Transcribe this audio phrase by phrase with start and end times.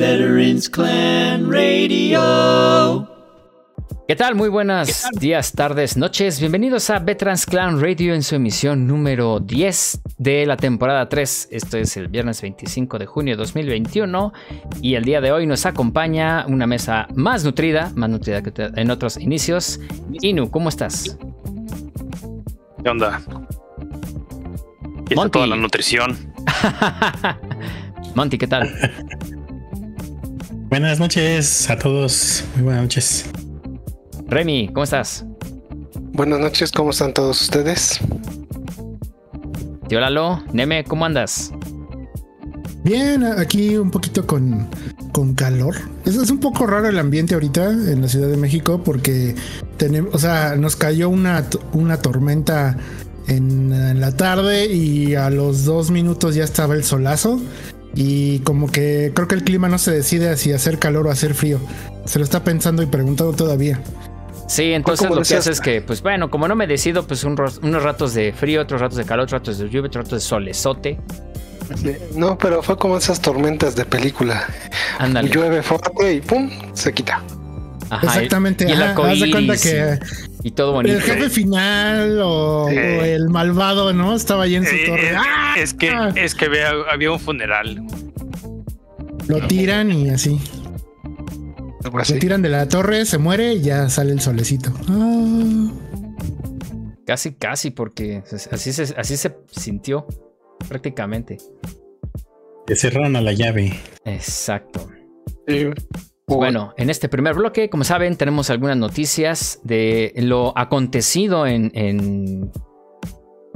[0.00, 3.06] Veterans Clan Radio.
[4.08, 4.34] ¿Qué tal?
[4.34, 6.40] Muy buenos días, tardes, noches.
[6.40, 11.48] Bienvenidos a Veterans Clan Radio en su emisión número 10 de la temporada 3.
[11.50, 14.32] Esto es el viernes 25 de junio de 2021
[14.80, 18.90] y el día de hoy nos acompaña una mesa más nutrida, más nutrida que en
[18.90, 19.80] otros inicios.
[20.22, 21.18] Inu, ¿cómo estás?
[22.82, 23.20] ¿Qué onda?
[25.06, 26.16] ¿Qué tal toda la nutrición.
[28.14, 28.74] Monty, ¿qué tal?
[30.70, 32.44] Buenas noches a todos.
[32.54, 33.26] Muy buenas noches.
[34.28, 35.26] Remy, ¿cómo estás?
[36.12, 37.98] Buenas noches, ¿cómo están todos ustedes?
[39.88, 41.50] Tío Lalo, Neme, ¿cómo andas?
[42.84, 44.68] Bien, aquí un poquito con,
[45.10, 45.74] con calor.
[46.04, 49.34] Es, es, un poco raro el ambiente ahorita en la Ciudad de México porque
[49.76, 52.76] tenemos, o sea, nos cayó una, una tormenta
[53.26, 57.40] en, en, la tarde y a los dos minutos ya estaba el solazo.
[57.94, 61.34] Y como que creo que el clima no se decide si hacer calor o hacer
[61.34, 61.58] frío.
[62.04, 63.80] Se lo está pensando y preguntando todavía.
[64.46, 67.36] Sí, entonces lo que hace es que, pues bueno, como no me decido, pues un,
[67.62, 70.28] unos ratos de frío, otros ratos de calor, otros ratos de lluvia, otros ratos de
[70.28, 70.98] solezote.
[72.16, 74.44] No, pero fue como esas tormentas de película.
[74.98, 75.28] Ándale.
[75.28, 77.22] Llueve fuerte y pum, se quita.
[77.90, 78.66] Ajá, Exactamente.
[78.68, 79.98] Y, ajá, haz de cuenta que
[80.42, 80.96] y todo bonito.
[80.96, 84.14] El jefe final o, eh, o el malvado, ¿no?
[84.14, 85.10] Estaba ahí en su eh, torre.
[85.10, 85.54] Eh, ¡Ah!
[85.58, 87.82] Es que, es que había, había un funeral.
[89.28, 90.40] Lo tiran y así.
[92.04, 94.72] Se tiran de la torre, se muere y ya sale el solecito.
[94.88, 95.72] Ah.
[97.06, 100.06] Casi, casi, porque así se, así se sintió
[100.68, 101.38] prácticamente.
[102.66, 103.80] Te cerraron a la llave.
[104.04, 104.88] Exacto.
[105.48, 105.66] Sí.
[106.36, 112.52] Bueno, en este primer bloque, como saben, tenemos algunas noticias de lo acontecido en, en,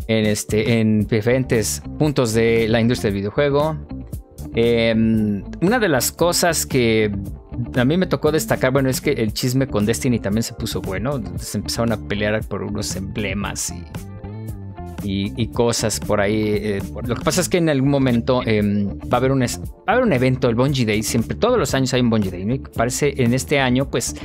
[0.09, 3.77] este, en diferentes puntos de la industria del videojuego.
[4.57, 4.93] Eh,
[5.63, 7.13] una de las cosas que
[7.77, 10.81] a mí me tocó destacar, bueno, es que el chisme con Destiny también se puso
[10.81, 11.23] bueno.
[11.39, 13.83] Se empezaron a pelear por unos emblemas y,
[15.05, 16.43] y, cosas por ahí.
[16.57, 18.61] Eh, lo que pasa es que en algún momento eh,
[19.13, 19.47] va, a haber un, va
[19.87, 21.03] a haber un evento, el Bungie Day.
[21.03, 22.45] Siempre, todos los años hay un Bungie Day.
[22.45, 22.55] ¿no?
[22.55, 24.17] Y parece en este año, pues,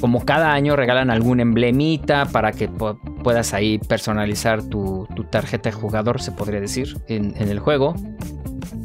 [0.00, 5.76] como cada año regalan algún emblemita para que puedas ahí personalizar tu, tu, tarjeta de
[5.76, 7.94] jugador, se podría decir, en, en el juego.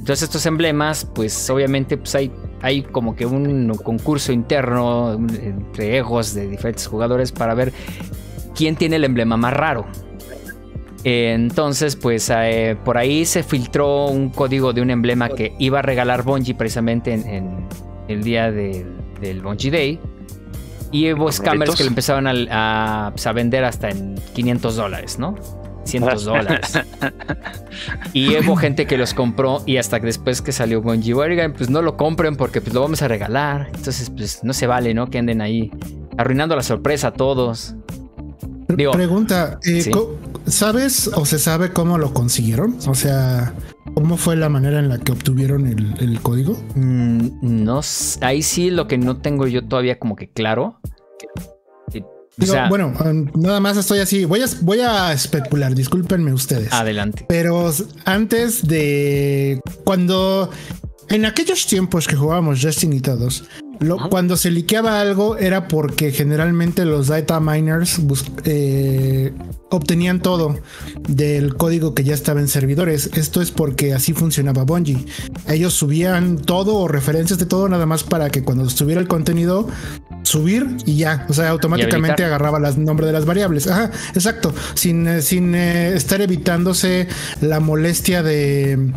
[0.06, 6.36] Entonces estos emblemas, pues obviamente pues hay, hay como que un concurso interno entre egos
[6.36, 7.74] de diferentes jugadores para ver
[8.54, 9.88] quién tiene el emblema más raro.
[11.08, 15.82] Entonces, pues eh, por ahí se filtró un código de un emblema que iba a
[15.84, 17.68] regalar Bungie precisamente en, en
[18.08, 18.84] el día de,
[19.22, 20.00] del Bungie Day.
[20.92, 22.34] Y hubo scammers que lo empezaron a,
[23.08, 25.36] a, pues, a vender hasta en 500 dólares, ¿no?
[25.84, 26.74] 100 dólares.
[28.14, 31.70] y hubo gente que los compró y hasta que después que salió Bungie, oigan, pues
[31.70, 33.68] no lo compren porque pues lo vamos a regalar.
[33.76, 35.12] Entonces, pues no se vale, ¿no?
[35.12, 35.70] Que anden ahí
[36.18, 37.76] arruinando la sorpresa a todos.
[38.68, 39.92] Digo, Pregunta, eh, ¿sí?
[40.48, 42.78] ¿sabes o se sabe cómo lo consiguieron?
[42.88, 43.53] O sea,
[43.94, 46.58] ¿cómo fue la manera en la que obtuvieron el, el código?
[46.75, 47.81] Mm, no,
[48.22, 50.80] ahí sí lo que no tengo yo todavía como que claro.
[52.38, 52.94] Digo, o sea, bueno,
[53.34, 54.25] nada más estoy así.
[54.25, 56.74] Voy a, voy a especular, discúlpenme ustedes.
[56.74, 57.25] Adelante.
[57.30, 57.72] Pero
[58.04, 60.50] antes de cuando
[61.09, 63.46] en aquellos tiempos que jugábamos Destiny todos,
[63.80, 68.00] lo, cuando se liqueaba algo era porque generalmente los data miners
[68.44, 69.34] eh,
[69.69, 70.59] obtenían todo
[71.08, 73.12] del código que ya estaba en servidores.
[73.13, 75.06] Esto es porque así funcionaba Bungie.
[75.47, 79.68] Ellos subían todo o referencias de todo nada más para que cuando estuviera el contenido
[80.24, 83.68] subir y ya, o sea, automáticamente agarraba el nombre de las variables.
[83.68, 87.07] Ajá, exacto, sin, eh, sin eh, estar evitándose
[87.42, 88.92] la molestia de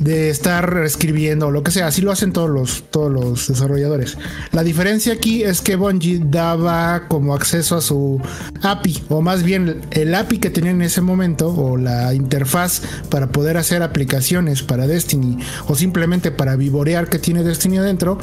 [0.00, 1.86] de estar escribiendo lo que sea.
[1.86, 4.18] Así lo hacen todos los, todos los desarrolladores.
[4.50, 8.20] La diferencia aquí es que Bungie daba como acceso a su
[8.62, 13.28] API, o más bien el API que tenía en ese momento, o la interfaz para
[13.28, 15.38] poder hacer aplicaciones para Destiny,
[15.68, 18.18] o simplemente para vivorear que tiene Destiny adentro,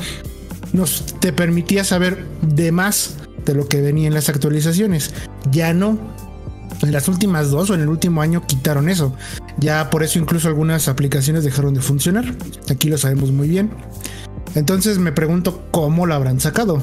[0.73, 3.15] nos te permitía saber de más
[3.45, 5.13] de lo que venía en las actualizaciones.
[5.51, 5.97] Ya no,
[6.81, 9.13] en las últimas dos o en el último año quitaron eso.
[9.57, 12.25] Ya por eso incluso algunas aplicaciones dejaron de funcionar.
[12.69, 13.71] Aquí lo sabemos muy bien.
[14.55, 16.81] Entonces me pregunto cómo lo habrán sacado.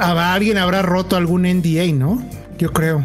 [0.00, 2.22] Alguien habrá roto algún NDA, ¿no?
[2.58, 3.04] Yo creo.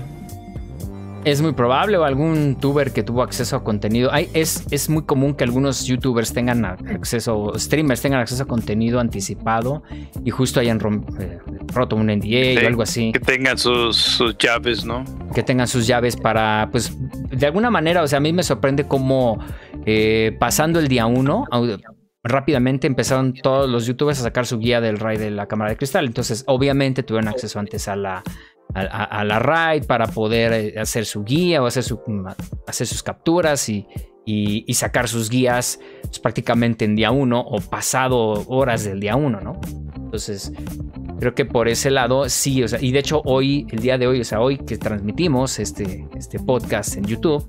[1.25, 4.13] Es muy probable, o algún tuber que tuvo acceso a contenido.
[4.13, 9.01] Hay, es, es muy común que algunos youtubers tengan acceso, streamers tengan acceso a contenido
[9.01, 9.83] anticipado
[10.23, 10.79] y justo hayan
[11.19, 11.39] eh,
[11.73, 13.11] roto un NDA sí, o algo así.
[13.11, 15.03] Que tengan sus, sus, llaves, ¿no?
[15.33, 16.95] Que tengan sus llaves para, pues,
[17.29, 19.39] de alguna manera, o sea, a mí me sorprende cómo
[19.85, 21.45] eh, pasando el día uno,
[22.23, 25.77] rápidamente empezaron todos los youtubers a sacar su guía del raid de la cámara de
[25.77, 26.05] cristal.
[26.05, 28.23] Entonces, obviamente tuvieron acceso antes a la,
[28.73, 31.99] a, la raid para poder eh, hacer su guía o hacer, su,
[32.67, 33.87] hacer sus capturas y,
[34.25, 39.39] y, sacar sus guías pues, prácticamente en día uno o pasado horas del día uno,
[39.39, 39.59] ¿no?
[39.95, 40.51] Entonces,
[41.19, 44.07] creo que por ese lado sí, o sea, y de hecho hoy, el día de
[44.07, 47.47] hoy, o sea, hoy que transmitimos este, este podcast en YouTube,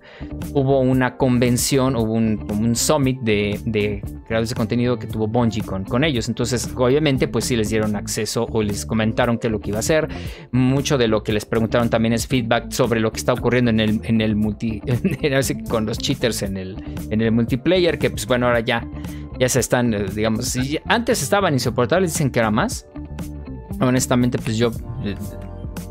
[0.53, 5.63] hubo una convención, hubo un, un summit de, de, creadores de contenido que tuvo Bungie
[5.63, 6.29] con, con ellos.
[6.29, 9.79] Entonces, obviamente, pues sí les dieron acceso o les comentaron qué es lo que iba
[9.79, 10.09] a hacer.
[10.53, 13.81] Mucho de lo que les preguntaron también es feedback sobre lo que está ocurriendo en
[13.81, 14.81] el, en el multi,
[15.69, 16.77] con los cheaters en el,
[17.11, 18.87] en el multiplayer, que pues bueno, ahora ya
[19.39, 20.57] ya se están, eh, digamos,
[20.87, 22.87] antes estaban insoportables, dicen que era más.
[23.81, 24.71] Honestamente, pues yo
[25.05, 25.15] eh,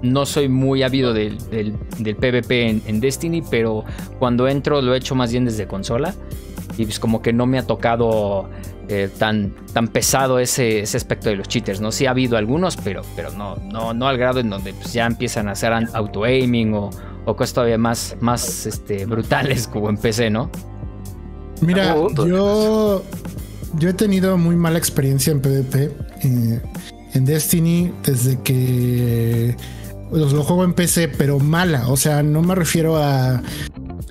[0.02, 3.84] no soy muy ávido del, PvP en, Destiny, pero
[4.20, 6.14] cuando entro lo he hecho más bien desde consola.
[6.78, 8.50] Y pues como que no me ha tocado
[8.88, 11.92] eh, tan, tan pesado ese, ese, aspecto de los cheaters, ¿no?
[11.92, 15.08] Sí ha habido algunos, pero, pero no, no, no al grado en donde pues, ya
[15.08, 16.92] empiezan a hacer auto-aiming o,
[17.26, 20.52] o, cosas todavía más, más este, brutales como en PC, ¿no?
[21.62, 23.04] Mira, yo,
[23.80, 25.92] yo he tenido muy mala experiencia en PvP.
[26.24, 26.62] Eh,
[27.18, 29.56] en Destiny desde que
[30.12, 31.90] los lo juego en PC, pero mala.
[31.90, 33.42] O sea, no me refiero a,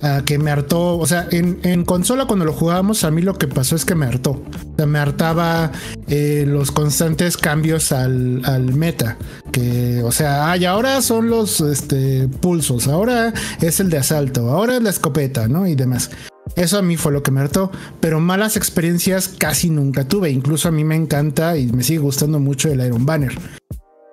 [0.02, 0.98] a que me hartó.
[0.98, 4.06] O sea, en, consola cuando lo jugábamos, a mí lo que pasó es que me
[4.06, 4.32] hartó.
[4.32, 5.72] O sea, me hartaba
[6.08, 9.16] eh, los constantes cambios al, al, meta.
[9.52, 14.76] Que, o sea, ay, ahora son los este, pulsos, ahora es el de asalto, ahora
[14.76, 15.66] es la escopeta, ¿no?
[15.66, 16.10] Y demás.
[16.54, 17.70] Eso a mí fue lo que me hartó,
[18.00, 20.30] pero malas experiencias casi nunca tuve.
[20.30, 23.36] Incluso a mí me encanta y me sigue gustando mucho el Iron Banner.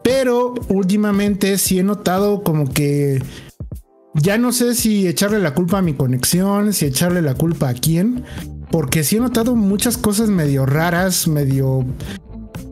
[0.03, 3.21] Pero últimamente sí he notado como que
[4.15, 7.73] ya no sé si echarle la culpa a mi conexión, si echarle la culpa a
[7.73, 8.23] quién,
[8.69, 11.85] porque sí he notado muchas cosas medio raras, medio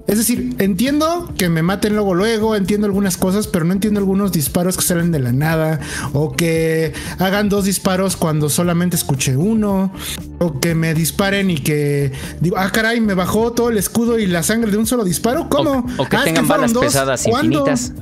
[0.08, 4.32] es decir, entiendo que me maten luego luego, entiendo algunas cosas, pero no entiendo algunos
[4.32, 5.80] disparos que salen de la nada
[6.12, 9.94] o que hagan dos disparos cuando solamente escuché uno
[10.40, 12.12] o que me disparen y que
[12.42, 15.48] digo, ah caray, me bajó todo el escudo y la sangre de un solo disparo,
[15.50, 15.86] ¿cómo?
[15.98, 17.94] O, que ah, tengan balas pesadas infinitas.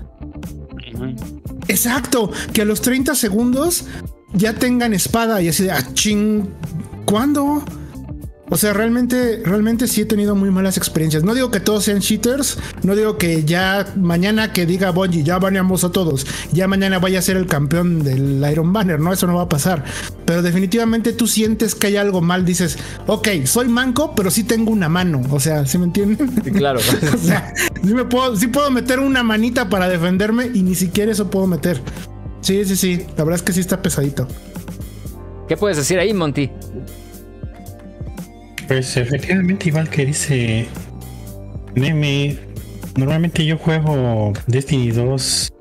[1.68, 3.86] Exacto, que a los 30 segundos
[4.34, 6.50] ya tengan espada y así de, ah, ching,
[7.06, 7.64] ¿cuándo?
[8.50, 11.24] O sea, realmente, realmente sí he tenido muy malas experiencias.
[11.24, 15.38] No digo que todos sean cheaters, no digo que ya mañana que diga Bungie, ya
[15.38, 19.28] baneamos a todos, ya mañana vaya a ser el campeón del Iron Banner, no, eso
[19.28, 19.84] no va a pasar.
[20.26, 24.72] Pero definitivamente tú sientes que hay algo mal, dices, ok, soy manco, pero sí tengo
[24.72, 25.22] una mano.
[25.32, 26.30] O sea, ¿sí me entienden?
[26.54, 26.80] claro.
[27.14, 31.12] o sea, sí, me puedo, sí puedo meter una manita para defenderme y ni siquiera
[31.12, 31.82] eso puedo meter.
[32.42, 34.28] Sí, sí, sí, la verdad es que sí está pesadito.
[35.48, 36.52] ¿Qué puedes decir ahí, Monty?
[38.70, 40.68] Pues efectivamente, igual que dice
[41.74, 42.38] Neme,
[42.96, 45.52] normalmente yo juego Destiny 2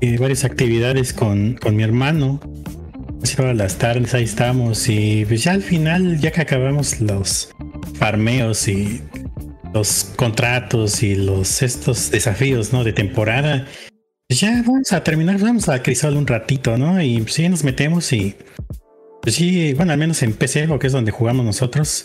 [0.00, 2.40] y varias actividades con, mi hermano.
[3.36, 7.50] Todas las tardes ahí estamos y pues ya al final, ya que acabamos los
[7.94, 9.02] farmeos y
[9.74, 12.84] los contratos y los estos desafíos ¿no?
[12.84, 13.66] de temporada,
[14.28, 17.02] pues ya vamos a terminar, vamos a Crisol un ratito, ¿no?
[17.02, 18.36] Y pues, sí nos metemos y
[19.22, 22.04] pues sí, bueno, al menos en PC, que es donde jugamos nosotros,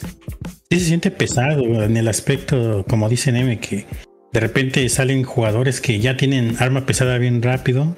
[0.70, 3.86] sí se siente pesado en el aspecto, como dice M, que
[4.34, 7.96] de repente salen jugadores que ya tienen arma pesada bien rápido,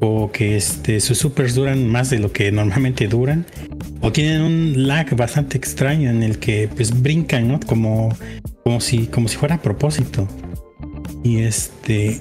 [0.00, 3.46] o que este, sus supers duran más de lo que normalmente duran,
[4.00, 7.60] o tienen un lag bastante extraño en el que pues brincan, ¿no?
[7.60, 8.14] Como,
[8.64, 10.28] como, si, como si fuera a propósito.
[11.22, 12.20] Y este,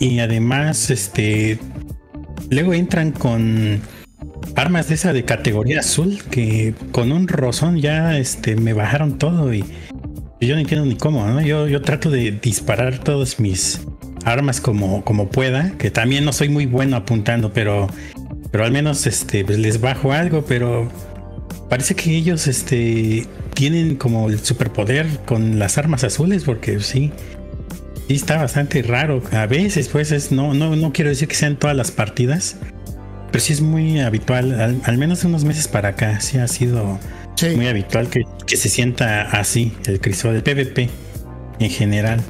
[0.00, 1.58] y además, este,
[2.50, 3.80] luego entran con
[4.56, 9.52] armas de esa de categoría azul que con un rozón ya este, me bajaron todo
[9.52, 9.64] y
[10.40, 11.40] yo no entiendo ni cómo, ¿no?
[11.40, 13.80] Yo, yo trato de disparar todas mis
[14.24, 17.88] armas como, como pueda, que también no soy muy bueno apuntando, pero,
[18.50, 20.90] pero al menos este, pues les bajo algo, pero
[21.68, 27.10] parece que ellos este, tienen como el superpoder con las armas azules, porque sí,
[28.08, 29.22] sí está bastante raro.
[29.32, 32.56] A veces, pues, es, no, no, no quiero decir que sean todas las partidas,
[33.34, 37.00] pero sí es muy habitual, al, menos unos meses para acá, sí ha sido
[37.56, 40.88] muy habitual que, se sienta así el crisol del PvP
[41.58, 42.20] en general.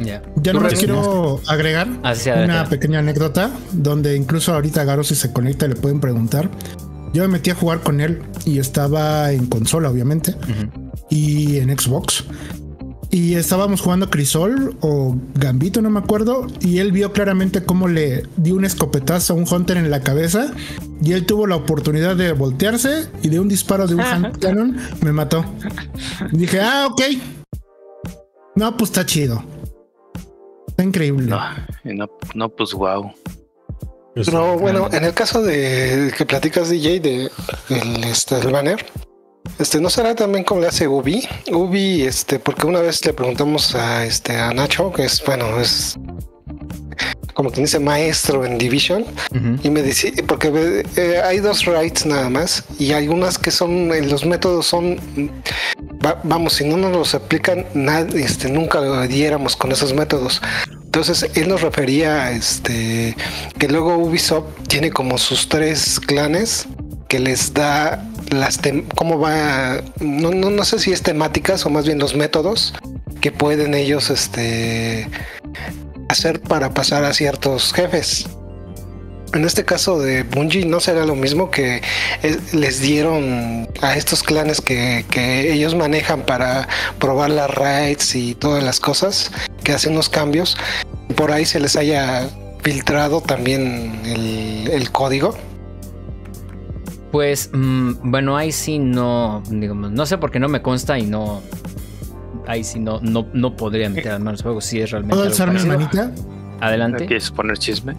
[0.00, 5.68] Ya Yo no quiero agregar una pequeña anécdota donde incluso ahorita Garo si se conecta
[5.68, 6.48] le pueden preguntar.
[7.12, 10.34] Yo me metí a jugar con él y estaba en consola, obviamente,
[11.10, 12.24] y en Xbox.
[13.10, 18.24] Y estábamos jugando Crisol o Gambito, no me acuerdo, y él vio claramente cómo le
[18.36, 20.52] dio un escopetazo a un Hunter en la cabeza
[21.02, 24.76] y él tuvo la oportunidad de voltearse y de un disparo de un Hand Cannon
[25.02, 25.44] me mató.
[26.32, 27.02] dije, ah, ok.
[28.56, 29.42] No, pues está chido.
[30.66, 31.26] Está increíble.
[31.26, 31.40] No,
[31.84, 33.12] no, no pues wow.
[34.32, 37.30] No, bueno, en el caso de que platicas DJ de
[37.68, 38.84] el, este, el banner,
[39.58, 41.26] este, ¿no será también como le hace Ubi?
[41.50, 45.96] Ubi, este, porque una vez le preguntamos a este a Nacho, que es bueno, es
[47.34, 49.04] como quien dice maestro en Division,
[49.62, 54.02] y me dice, porque eh, hay dos rights nada más, y algunas que son, eh,
[54.02, 55.00] los métodos son,
[56.24, 60.42] vamos, si no nos los aplican, nada, este, nunca lo diéramos con esos métodos.
[60.88, 63.14] Entonces él nos refería este
[63.58, 66.66] que luego Ubisoft tiene como sus tres clanes
[67.08, 68.60] que les da las
[68.94, 72.74] cómo va no, no, no sé si es temáticas o más bien los métodos
[73.20, 75.08] que pueden ellos este
[76.08, 78.26] hacer para pasar a ciertos jefes.
[79.34, 81.82] En este caso de Bungie no será lo mismo que
[82.52, 86.66] les dieron a estos clanes que, que, ellos manejan para
[86.98, 89.30] probar las raids y todas las cosas,
[89.64, 90.56] que hacen unos cambios.
[91.14, 92.26] Por ahí se les haya
[92.62, 94.00] filtrado también
[94.72, 95.36] el código.
[97.10, 101.06] Pues mm, bueno, ahí sí no, digamos, no sé por qué no me consta y
[101.06, 101.40] no,
[102.46, 105.16] ahí sí no, no, no podría meter las manos juego si es realmente.
[105.16, 106.12] ¿Puedo alzar mi manita?
[106.60, 107.06] Adelante.
[107.06, 107.94] ¿Quieres poner chisme?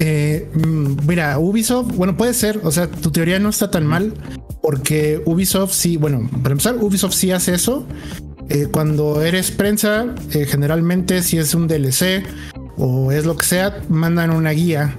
[0.00, 4.12] Eh, mm, mira, Ubisoft, bueno, puede ser, o sea, tu teoría no está tan mal,
[4.60, 7.86] porque Ubisoft sí, bueno, para empezar, Ubisoft sí hace eso.
[8.50, 12.22] Eh, cuando eres prensa, eh, generalmente si es un DLC
[12.76, 14.94] o es lo que sea, mandan una guía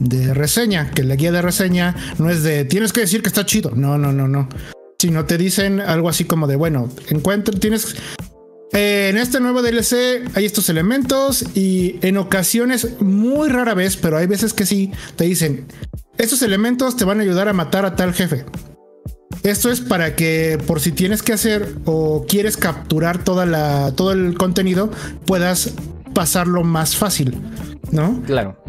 [0.00, 3.46] de reseña, que la guía de reseña no es de tienes que decir que está
[3.46, 4.48] chido, no, no, no, no,
[4.98, 7.96] sino te dicen algo así como de bueno, encuentra, tienes
[8.72, 14.18] eh, en este nuevo DLC hay estos elementos y en ocasiones, muy rara vez, pero
[14.18, 15.66] hay veces que sí, te dicen,
[16.18, 18.44] estos elementos te van a ayudar a matar a tal jefe.
[19.42, 24.12] Esto es para que por si tienes que hacer o quieres capturar toda la, todo
[24.12, 24.90] el contenido,
[25.26, 25.72] puedas
[26.12, 27.40] pasarlo más fácil,
[27.92, 28.20] ¿no?
[28.26, 28.62] Claro.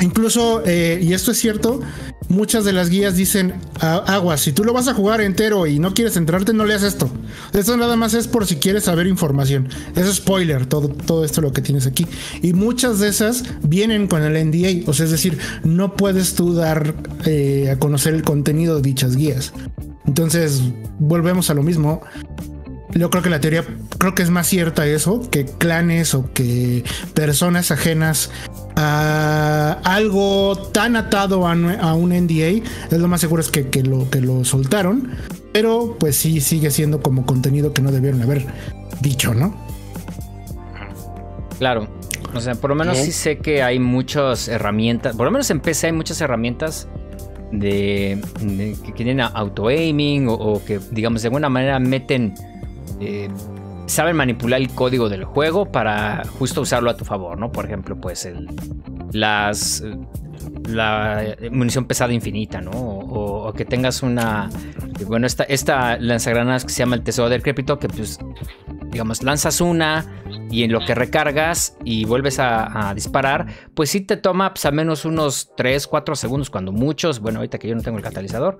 [0.00, 1.80] Incluso, eh, y esto es cierto,
[2.28, 5.94] muchas de las guías dicen, agua, si tú lo vas a jugar entero y no
[5.94, 7.10] quieres entrarte, no leas esto.
[7.52, 9.68] Esto nada más es por si quieres saber información.
[9.94, 12.06] Es spoiler, todo, todo esto lo que tienes aquí.
[12.42, 16.54] Y muchas de esas vienen con el NDA, o sea, es decir, no puedes tú
[16.54, 16.94] dar
[17.26, 19.52] eh, a conocer el contenido de dichas guías.
[20.06, 20.62] Entonces,
[20.98, 22.02] volvemos a lo mismo.
[22.94, 23.64] Yo creo que la teoría,
[23.98, 26.84] creo que es más cierta eso, que clanes o que
[27.14, 28.30] personas ajenas
[28.76, 34.20] a algo tan atado a, un NDA, es lo más seguro es que, lo, que
[34.20, 35.10] lo soltaron,
[35.52, 38.46] pero pues sí sigue siendo como contenido que no debieron haber
[39.00, 39.56] dicho, ¿no?
[41.58, 41.88] Claro.
[42.34, 45.60] O sea, por lo menos sí sé que hay muchas herramientas, por lo menos en
[45.60, 46.88] PC hay muchas herramientas
[47.50, 48.18] de,
[48.84, 52.34] que tienen auto-aiming o, que, digamos, de alguna manera meten,
[53.02, 53.28] eh,
[53.86, 57.50] saben manipular el código del juego para justo usarlo a tu favor, ¿no?
[57.50, 58.28] Por ejemplo, pues
[59.12, 59.84] las,
[60.68, 62.70] la munición pesada infinita, ¿no?
[62.70, 64.48] O, que tengas una,
[65.06, 68.18] bueno, esta, esta lanzagranadas que se llama el tesoro del crépito, que pues,
[68.90, 70.06] digamos, lanzas una
[70.50, 74.74] y en lo que recargas y vuelves a, disparar, pues sí te toma pues, al
[74.74, 78.58] menos unos 3, 4 segundos, cuando muchos, bueno, ahorita que yo no tengo el catalizador,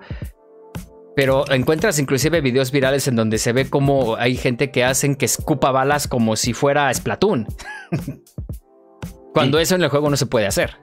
[1.15, 5.25] pero encuentras inclusive videos virales en donde se ve como hay gente que hacen que
[5.25, 7.47] escupa balas como si fuera Splatoon.
[9.33, 10.77] Cuando eso en el juego no se puede hacer.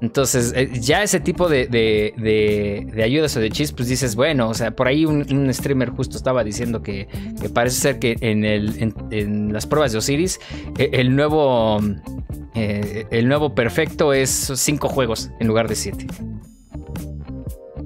[0.00, 4.54] Entonces, eh, ya ese tipo de, de, ayudas o de cheats, pues dices, bueno, o
[4.54, 7.08] sea, por ahí un, streamer justo estaba diciendo que,
[7.52, 10.38] parece ser que en, el, en, las pruebas de Osiris,
[10.78, 11.80] e, el nuevo,
[12.54, 16.06] eh, el nuevo perfecto es cinco juegos en lugar de siete.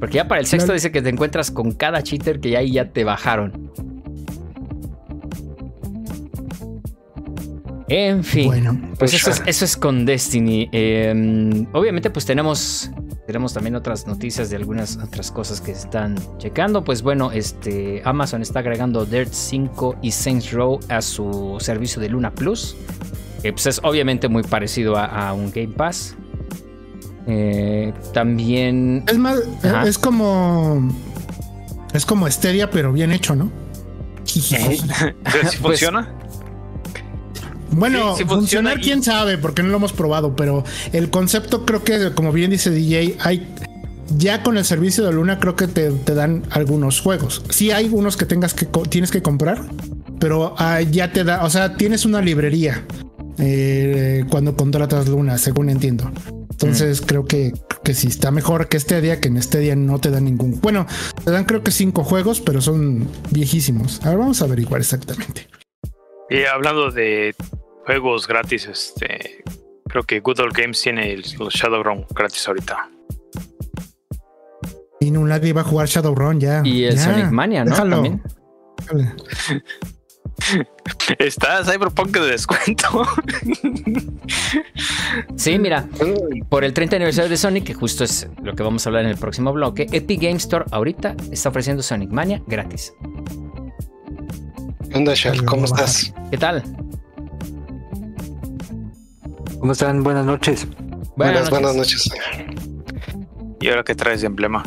[0.02, 2.90] Porque ya para el sexto dice que te encuentras con cada cheater que ahí ya
[2.90, 3.71] te bajaron.
[7.87, 10.68] En fin, bueno, pues eso es, con Destiny.
[10.73, 12.90] Em, obviamente, pues tenemos,
[13.28, 16.82] tenemos también otras noticias de algunas otras cosas que están checando.
[16.82, 22.09] Pues bueno, este Amazon está agregando Dirt 5 y Saints Row a su servicio de
[22.09, 22.75] Luna Plus.
[23.40, 26.16] Que pues es obviamente muy parecido a, un Game Pass.
[27.26, 29.05] Eh, también.
[29.07, 29.38] Es más,
[29.87, 30.91] es como.
[31.93, 33.50] Es como Stadia, pero bien hecho, ¿no?
[34.25, 34.41] ¿Si
[35.31, 36.09] pues, funciona?
[37.73, 42.33] Bueno, funcionar quién sabe, porque no lo hemos probado, pero el concepto creo que, como
[42.33, 43.47] bien dice DJ, hay
[44.19, 47.43] ya con el servicio de Luna creo que te, dan algunos juegos.
[47.49, 49.62] Sí hay unos que tengas que tienes que comprar,
[50.19, 52.85] pero ah, ya te da, o sea, tienes una librería
[53.38, 56.11] eh, cuando contratas Luna, según entiendo.
[56.62, 57.52] Entonces creo que,
[57.83, 60.61] que sí está mejor que este día, que en este día no te dan ningún.
[60.61, 60.87] Bueno,
[61.25, 64.04] te dan creo que cinco juegos, pero son viejísimos.
[64.04, 65.49] A ver, vamos a averiguar exactamente.
[66.31, 67.35] Y hablando de
[67.85, 69.42] juegos gratis, este
[69.88, 72.88] creo que Good Old Games tiene el, el Shadowrun gratis ahorita.
[75.00, 76.62] Y no nadie va a jugar Shadowrun ya.
[76.64, 77.71] Y el Ya, Sonic Mania, ¿no?
[77.73, 77.97] déjalo.
[77.97, 78.23] También.
[81.18, 83.06] Está Cyberpunk de descuento.
[85.37, 85.88] Sí, mira,
[86.49, 89.11] por el 30 aniversario de Sonic, que justo es lo que vamos a hablar en
[89.11, 92.92] el próximo bloque, Epic Game Store ahorita está ofreciendo Sonic Mania gratis.
[94.90, 95.44] ¿Qué onda, Shell?
[95.44, 96.12] ¿Cómo estás?
[96.30, 96.62] ¿Qué tal?
[99.58, 100.02] ¿Cómo están?
[100.02, 100.66] Buenas noches.
[101.16, 102.11] Buenas, buenas noches.
[103.61, 104.64] ¿Y ahora qué traes de emblema?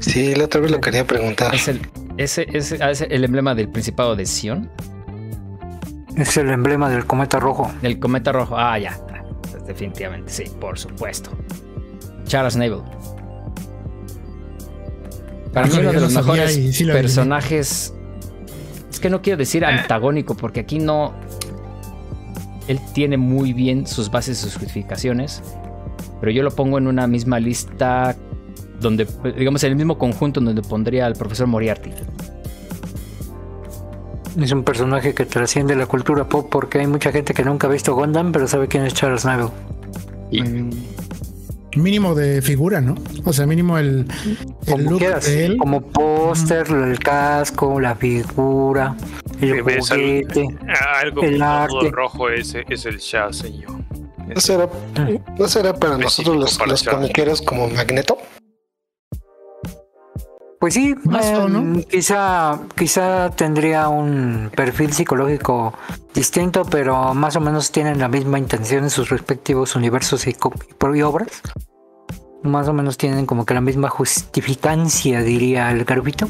[0.00, 1.54] Sí, la otra vez lo quería preguntar.
[1.54, 1.80] Es el,
[2.16, 4.70] ese, ese- ah, ese- el emblema del Principado de Sion,
[6.16, 7.70] Es el emblema del cometa rojo.
[7.80, 8.56] del cometa rojo.
[8.56, 8.98] Ah, ya.
[9.12, 9.22] ah,
[9.66, 11.30] Definitivamente, sí, por supuesto.
[12.24, 12.80] Charles Navel.
[15.52, 17.02] Para mí Híjole, uno de los mejores y sí lo adiviné.
[17.02, 17.94] personajes.
[18.90, 21.12] Es que no quiero decir antagónico, porque aquí no.
[22.68, 25.42] Él tiene muy bien sus bases y sus justificaciones.
[26.20, 28.16] Pero yo lo pongo en una misma lista.
[28.82, 29.06] Donde,
[29.38, 31.90] digamos, en el mismo conjunto en donde pondría al profesor Moriarty.
[34.40, 37.70] Es un personaje que trasciende la cultura pop porque hay mucha gente que nunca ha
[37.70, 39.48] visto Gundam, pero sabe quién es Charles Navel.
[41.76, 42.96] Mínimo de figura, ¿no?
[43.24, 44.06] O sea, mínimo el,
[44.66, 45.56] el Como look quieras, de él.
[45.56, 48.94] como póster, el casco, la figura,
[49.40, 50.48] el ¿Ves algo, juguete.
[51.00, 51.90] algo el arte.
[51.90, 53.72] rojo ese es el Shah, señor.
[54.34, 54.68] ¿No será,
[55.38, 58.18] no será para nosotros los, los comiqueros como Magneto?
[60.62, 61.58] Pues sí, Más o, ¿no?
[61.58, 65.74] em, quizá, quizá tendría un perfil psicológico
[66.14, 70.36] distinto, pero más o menos tienen la misma intención en sus respectivos universos y,
[70.94, 71.42] y obras.
[72.44, 76.28] Más o menos tienen como que la misma justificancia, diría el garbito.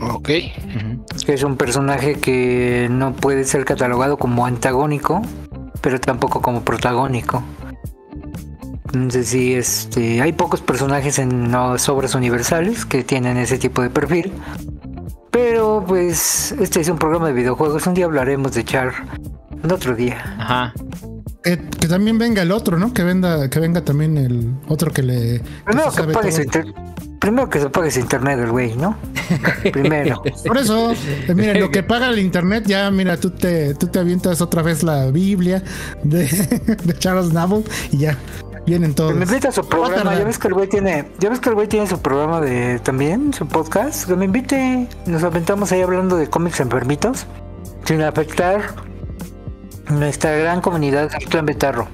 [0.00, 0.30] Ok.
[1.26, 5.20] Es un personaje que no puede ser catalogado como antagónico,
[5.82, 7.42] pero tampoco como protagónico.
[8.96, 13.90] Entonces sí, este, hay pocos personajes en las obras universales que tienen ese tipo de
[13.90, 14.32] perfil.
[15.30, 17.86] Pero pues este es un programa de videojuegos.
[17.86, 18.92] Un día hablaremos de Char.
[19.62, 20.16] En otro día.
[20.38, 20.72] Ajá.
[21.42, 22.92] Que, que también venga el otro, ¿no?
[22.92, 25.40] Que venga, que venga también el otro que le.
[25.64, 26.36] Primero que, sabe pague todo.
[26.36, 26.74] su inter-
[27.20, 28.96] Primero que se pague su internet el güey, ¿no?
[29.72, 30.22] Primero.
[30.46, 33.98] Por eso, eh, miren, lo que paga el internet, ya mira, tú te, tú te
[33.98, 35.62] avientas otra vez la Biblia
[36.04, 36.26] de,
[36.84, 38.18] de Charles Navel y ya
[38.66, 39.12] vienen todos.
[39.12, 40.14] Que me invita a su programa.
[40.14, 42.78] Ya ves que el güey tiene, ya ves que el güey tiene su programa de
[42.80, 44.06] también, su podcast.
[44.06, 44.88] Que me invite.
[45.06, 47.26] Nos aventamos ahí hablando de cómics enfermitos.
[47.84, 48.74] Sin afectar
[49.88, 51.88] nuestra gran comunidad del clan Betarro.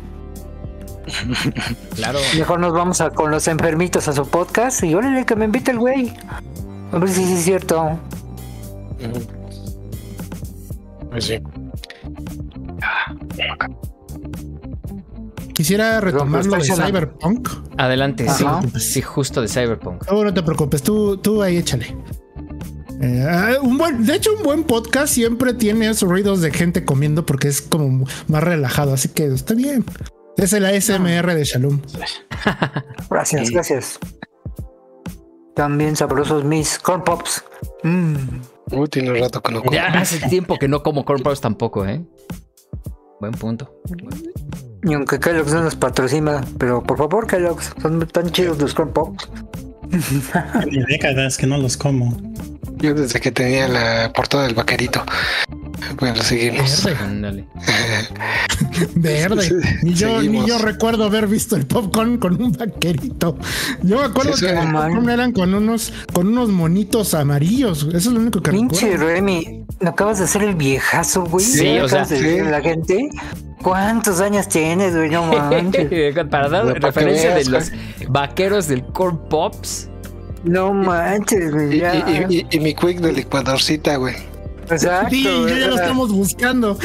[1.96, 2.18] Claro.
[2.37, 5.70] Mejor nos vamos a, con los enfermitos a su podcast y órale que me invite
[5.72, 6.14] el güey.
[6.92, 7.98] A ver si sí es cierto.
[11.11, 11.42] Pues sí.
[15.62, 16.64] Quisiera retomar lo de.
[16.64, 17.48] Cyberpunk.
[17.79, 18.44] Adelante, sí.
[18.81, 20.11] Sí, justo de Cyberpunk.
[20.11, 21.96] No, no te preocupes, tú, tú ahí échale.
[23.01, 26.85] Eh, ah, un buen, de hecho, un buen podcast siempre tiene esos ruidos de gente
[26.85, 29.85] comiendo porque es como más relajado, así que está bien.
[30.37, 31.81] Es el ASMR de Shalom.
[33.09, 33.55] Gracias, Sí.
[33.55, 33.98] gracias.
[35.55, 37.44] También sabrosos mis corn pops.
[37.85, 38.16] Mm.
[38.72, 39.72] Uy, tiene rato que no como.
[39.72, 42.05] Ya hace tiempo que no como corn pops tampoco, ¿eh?
[43.20, 43.72] Buen punto.
[44.84, 48.92] Y aunque Kellogg's no nos patrocina, pero por favor, Kellogg's, son tan chidos los corn
[48.92, 49.28] pops.
[50.64, 52.16] Tiene décadas que no los como.
[52.78, 55.04] Yo desde que tenía la portada del vaquerito.
[56.00, 56.84] Bueno, seguimos.
[56.84, 57.44] Verde, Ándale.
[58.94, 59.50] verde.
[59.82, 60.46] Ni yo, ni Seguimos.
[60.46, 63.36] yo recuerdo haber visto el popcorn con un vaquerito.
[63.82, 67.84] Yo me acuerdo Sí, que popcorn eran con unos, con unos monitos amarillos.
[67.88, 69.06] Eso es lo único que Pinche recuerdo.
[69.14, 71.44] Remy, ¿no acabas de hacer el viejazo, güey?
[71.44, 72.50] Sí, ¿Ya o sea, de sí.
[72.50, 73.08] la gente?
[73.62, 75.11] ¿Cuántos años tienes, güey?
[75.11, 76.14] No manches.
[76.31, 77.72] Para dar que referencia de veas, los
[78.09, 79.88] vaqueros del corn pops.
[80.44, 81.77] No manches, güey.
[81.77, 81.94] Y, Ya.
[81.94, 84.16] y- y- y mi quick de licuadorcita, güey.
[84.70, 85.11] Exacto.
[85.11, 86.79] Sí, ya lo estamos buscando.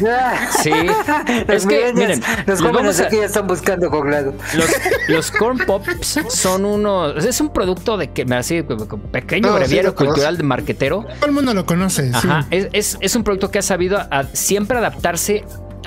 [0.00, 0.48] Ya.
[0.62, 0.70] Sí.
[1.48, 4.34] Los Es que, miren, los jóvenes a- aquí ya están buscando conglado.
[4.54, 4.70] Los,
[5.08, 7.24] los corn pops son unos.
[7.24, 11.04] Es un producto de que así, como- como pequeño No, breviario cultural de marquetero.
[11.16, 12.06] Todo el mundo lo conoce.
[12.08, 12.10] sí.
[12.14, 12.46] Ajá.
[12.50, 15.44] Es, es- es un producto que ha sabido a- siempre adaptarse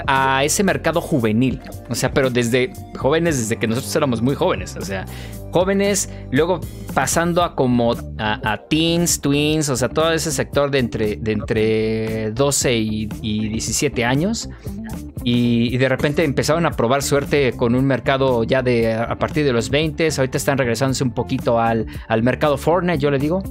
[0.07, 1.61] a ese mercado juvenil.
[1.89, 4.75] O sea, pero desde jóvenes, desde que nosotros éramos muy jóvenes.
[4.75, 5.05] O sea,
[5.51, 6.59] jóvenes, luego
[6.93, 12.31] pasando a como a, teens, twins, o sea, todo ese sector de entre, de entre
[12.31, 14.49] 12 y, 17 años.
[15.23, 19.53] Y, de repente empezaron a probar suerte con un mercado ya de a partir de
[19.53, 20.09] los 20.
[20.17, 23.41] Ahorita están regresándose un poquito al, al mercado Fortnite, yo le digo.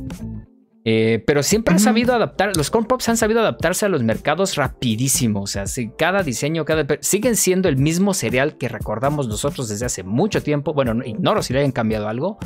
[0.87, 4.57] Eh, pero siempre han sabido adaptar, los corn pops han sabido adaptarse a los mercados
[4.57, 5.43] rapidísimo.
[5.43, 9.87] O sea, si cada diseño, cada siguen siendo el mismo cereal que recordamos nosotros desde
[9.87, 10.75] hace mucho tiempo.
[10.75, 12.39] Bueno, ignoro si le hayan cambiado algo,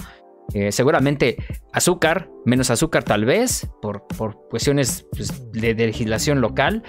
[0.55, 1.37] eh, seguramente
[1.75, 6.83] azúcar, menos azúcar tal vez, por, por cuestiones pues, de, legislación local,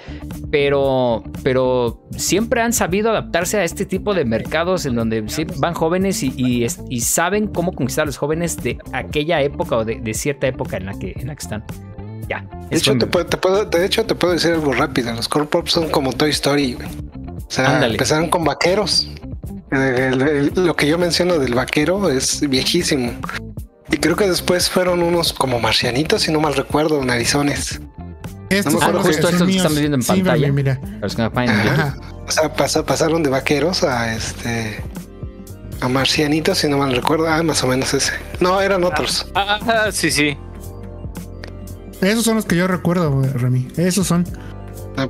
[0.50, 5.26] pero, pero siempre han sabido adaptarse a este tipo de mercados en donde
[5.58, 6.68] van jóvenes y,
[7.02, 10.98] saben cómo conquistar a los jóvenes de aquella época o de, cierta época en la
[10.98, 11.66] que, en la que están.
[12.30, 12.48] Ya.
[12.70, 15.12] De hecho, te puedo, de hecho, te puedo decir algo rápido.
[15.14, 16.76] Los Core Pop son como Toy Story.
[16.76, 19.10] O sea, empezaron con vaqueros.
[19.72, 23.12] lo que yo menciono del vaquero es viejísimo.
[23.92, 27.82] Y creo que después fueron unos como marcianitos, si no mal recuerdo, narizones.
[28.50, 30.52] Estos no son justo estos que están viendo en pantalla.
[30.52, 30.80] mira.
[31.02, 34.84] O sea, pasaron de vaqueros a este
[35.82, 37.28] a marcianitos, si no mal recuerdo.
[37.28, 38.14] Ah, más o menos ese.
[38.40, 39.28] No, eran otros.
[39.34, 40.38] Ah, ah sí, sí.
[42.02, 43.68] Esos son los que yo recuerdo, Remy.
[43.78, 44.26] Esos son.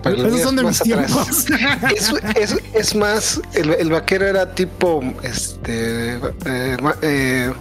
[0.05, 1.45] Esos son de mis tiempos.
[2.35, 6.15] Es, es, más, el, el, vaquero era tipo, este,
[6.45, 7.53] eh, eh,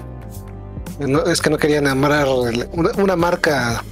[1.26, 2.26] es que no querían amarrar
[2.96, 3.84] una, marca.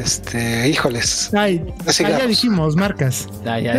[0.00, 1.30] Este, híjoles.
[1.34, 1.62] Ay,
[1.98, 3.26] ya dijimos marcas.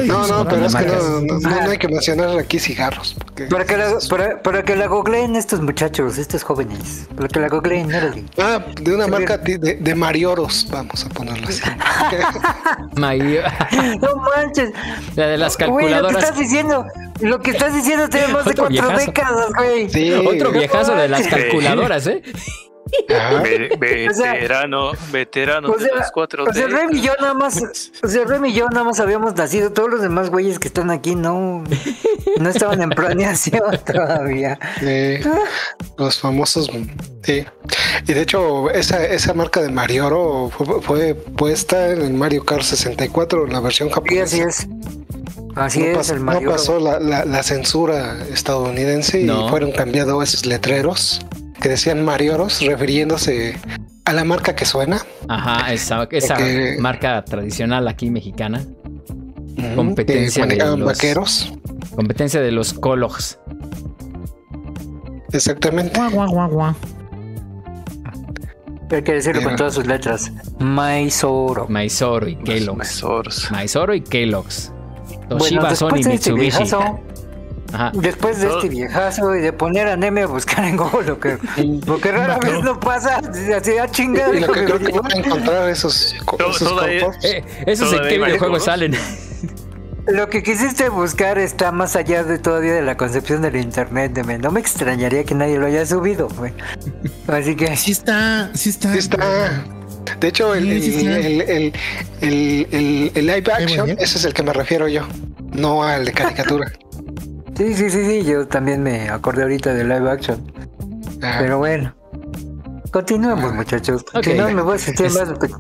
[0.06, 3.16] no, no, pero es que no, hay que mencionar aquí cigarros.
[3.50, 3.98] Para, que la,
[4.44, 7.08] para, que la googleen estos muchachos, estos jóvenes.
[7.16, 7.90] Para que la googleen,
[8.38, 11.62] Ah, de una marca de, de, Marioros, vamos a ponerlo así.
[12.96, 14.72] no manches.
[15.16, 16.04] La de las calculadoras.
[16.04, 16.86] lo que estás diciendo,
[17.22, 19.90] lo que estás diciendo tiene más de cuatro décadas, güey.
[19.90, 22.22] Sí, otro viejazo de las calculadoras, ¿eh?
[23.80, 27.62] Veterano, veterano de las cuatro O sea, Remy y yo nada más,
[28.04, 29.72] o sea, Remy y yo nada más habíamos nacido.
[29.72, 31.64] Todos los demás güeyes que están aquí no,
[32.40, 34.60] no estaban en planeación todavía.
[35.98, 36.70] los famosos,
[37.24, 37.46] sí.
[38.08, 42.64] Y de hecho, esa, esa marca de Marioro fue, fue puesta en el Mario Kart
[42.64, 44.28] 64, la versión japonesa.
[44.28, 44.68] Sí, así es.
[45.56, 51.20] Así es, el No pasó la, la, censura estadounidense y fueron cambiados esos letreros
[51.62, 53.56] que decían Marioros, refiriéndose
[54.04, 55.02] a la marca que suena.
[55.30, 56.38] Ajá, esa, esa
[56.80, 58.66] marca tradicional aquí mexicana.
[59.76, 61.54] competencia de los vaqueros.
[61.96, 63.40] Competencia de los Cologs.
[65.32, 65.98] Exactamente.
[65.98, 66.76] Guau, guau, guau,
[68.92, 70.32] Hay que decirlo con todas sus letras.
[70.60, 71.68] Maizoro.
[71.70, 73.06] Maizoro y Kellogg's.
[73.52, 74.74] Maizoro y Kellogg's.
[75.30, 76.34] Toshiba, bueno, Sony, este
[77.94, 81.38] Después de este viejazo y de poner a Neme a buscar en Google lo que,
[81.86, 83.22] lo que rara vez no pasa,
[83.56, 84.36] así a chingar.
[84.36, 86.16] Y lo que creo que van a encontrar esos,
[86.50, 86.84] esos
[87.24, 88.96] eh, esos en qué videojuegos salen.
[90.08, 94.38] Lo que quisiste buscar está más allá de todavía de la concepción del internet, de
[94.40, 96.54] No me extrañaría que nadie lo haya subido, güey.
[97.28, 97.76] Así que.
[97.78, 98.92] Sí está, sí está.
[98.94, 99.64] Sí está.
[100.20, 101.74] De hecho, el, el,
[102.22, 105.08] el, el, el live action, ese es el que me refiero yo,
[105.54, 106.72] no al de caricatura.
[107.62, 110.52] Sí, sí, sí, sí, yo también me acordé ahorita de live action.
[111.20, 111.96] Pero bueno.
[112.90, 114.04] Continuemos, muchachos.
[114.24, 115.12] Si no, me voy a sentir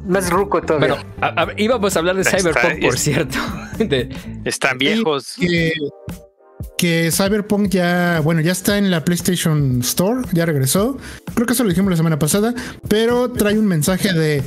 [0.07, 1.05] más, ruco todavía.
[1.19, 3.37] Bueno, íbamos a hablar de Cyberpunk, por cierto.
[4.45, 5.35] Están viejos.
[6.79, 10.97] Que, Cyberpunk ya, bueno, ya está en la PlayStation Store, ya regresó.
[11.35, 12.55] Creo que eso lo dijimos la semana pasada,
[12.87, 14.43] pero trae un mensaje de,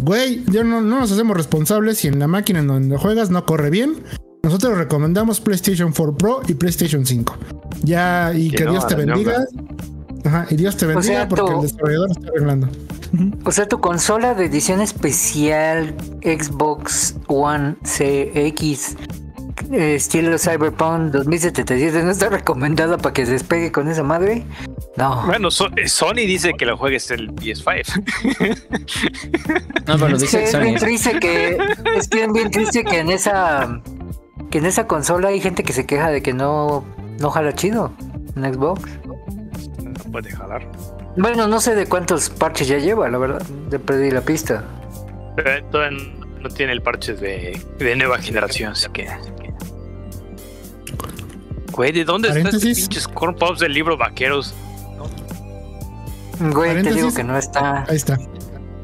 [0.00, 3.46] güey, ya no, no nos hacemos responsables si en la máquina en donde juegas no
[3.46, 4.02] corre bien.
[4.46, 7.36] Nosotros recomendamos PlayStation 4 Pro y PlayStation 5.
[7.82, 9.44] Ya, y que, Dios te bendiga.
[10.24, 12.68] Ajá, y Dios te bendiga porque el desarrollador está arreglando.
[13.44, 18.94] O sea, tu consola de edición especial Xbox One CX
[19.72, 24.44] estilo Cyberpunk 2077 no está recomendada para que se despegue con esa madre.
[24.96, 25.26] No.
[25.26, 28.62] Bueno, Sony dice que lo juegues el PS5.
[29.88, 31.58] no, pero dice es bien triste que
[31.96, 33.82] es bien triste que en esa
[34.50, 36.84] que en esa consola hay gente que se queja de que no,
[37.20, 37.92] no jala chido
[38.36, 38.82] en Xbox.
[39.04, 40.66] No puede jalar.
[41.16, 43.42] Bueno, no sé de cuántos parches ya lleva, la verdad.
[43.70, 44.64] De perdí la pista.
[45.36, 45.90] Pero
[46.40, 49.08] no tiene el parche de, de nueva generación, así que.
[51.72, 54.54] Güey, ¿de dónde están estos pinches corn pops del libro Vaqueros?
[56.40, 57.84] Güey, te digo que no está.
[57.88, 58.16] Ahí está.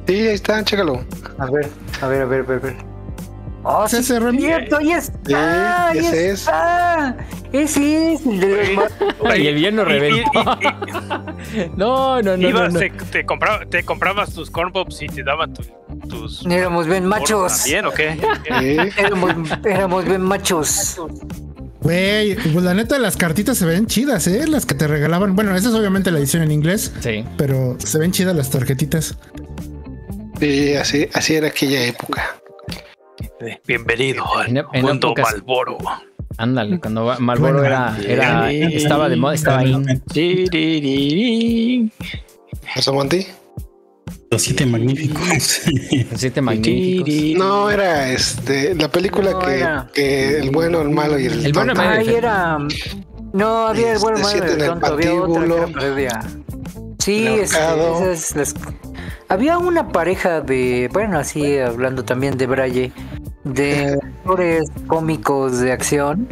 [0.06, 1.04] Sí, ahí está, chécalo.
[1.38, 1.68] A ver,
[2.00, 2.91] a ver, a ver, a ver.
[3.64, 4.38] Oh, ¿Es sí, ese, Remy?
[4.40, 6.48] cierto, ahí está, ahí ese es.
[7.52, 10.44] Ese es el de los Y el Y- y- reventó.
[11.76, 12.36] no, no, no.
[12.36, 12.78] no, Ibas, no.
[12.80, 15.62] Te, te compraba- te comprabas tus corn pops y te daban tu-
[16.08, 16.44] tus.
[16.46, 17.58] Éramos bien machos.
[17.62, 18.18] ¿También o qué?
[19.64, 20.96] Éramos bien machos.
[21.82, 24.46] Güey, pues la neta, las cartitas se ven chidas, ¿eh?
[24.46, 25.34] Las que te regalaban.
[25.34, 27.24] Bueno, esa es obviamente la edición en inglés, Sí.
[27.36, 29.16] pero se ven chidas las tarjetitas.
[30.40, 32.36] Sí, así, así era aquella época.
[33.66, 35.78] Bienvenido al En- en mundo épocas- Malboro.
[36.38, 41.90] Ándale, cuando Bueno, era, era, estaba de moda, estaba ahí.
[42.74, 43.26] ¿Eso, Monty?
[44.30, 45.62] Los siete magníficos.
[46.10, 47.38] Los siete magníficos.
[47.38, 51.46] No, era este la película No, que, era- que el bueno, el malo y el,
[51.46, 51.90] El bueno, el tonto.
[51.90, 52.58] Ahí era.
[53.34, 56.22] No, había el bueno, Este, malo, siete el en el tonto, había otra que era.
[56.98, 58.44] Sí, El este,
[59.28, 62.92] había una pareja de, bueno, así hablando también de Braille,
[63.44, 66.28] de actores cómicos de acción,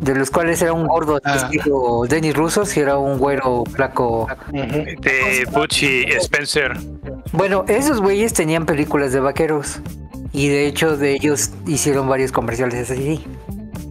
[0.00, 1.36] de los cuales era un gordo Ah.
[1.36, 4.26] estilo Dennis Russo, y era un güero flaco.
[4.52, 6.76] De Butch y Spencer.
[7.32, 9.80] Bueno, esos güeyes tenían películas de vaqueros
[10.32, 13.24] y de hecho de ellos hicieron varios comerciales así.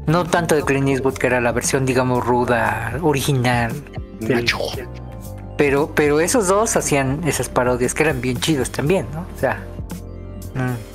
[0.07, 3.71] No tanto de Clint Eastwood, que era la versión, digamos, ruda, original.
[4.19, 4.45] del-.
[5.57, 9.25] Pero, pero esos dos hacían esas parodias que eran bien chidos también, ¿no?
[9.35, 9.63] O sea,
[10.55, 10.88] mm,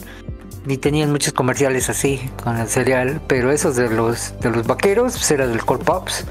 [0.66, 5.12] y tenían muchos comerciales así con el cereal, pero esos de los de los vaqueros
[5.12, 6.24] pues era del Core Pops.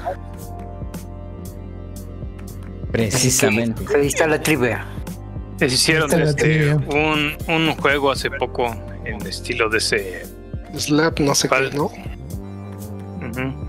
[2.90, 3.84] Precisamente.
[3.84, 4.86] Que Ahí está la trivia.
[5.60, 10.26] Les hicieron este, un, un juego hace poco en estilo de ese.
[10.76, 11.70] Slap, no sé ¿Cuál?
[11.70, 11.84] qué, ¿no?
[11.84, 13.64] Ujú.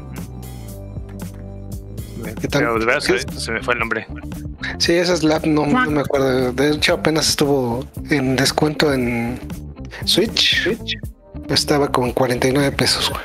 [2.42, 2.62] ¿Qué tal?
[2.62, 4.08] Pero de verdad ¿Qué se, se me fue el nombre.
[4.80, 6.52] Sí, ese Slap no, no me acuerdo.
[6.52, 9.40] De hecho, apenas estuvo en descuento en
[10.04, 10.68] Switch.
[11.50, 13.24] Estaba con 49 pesos, güey.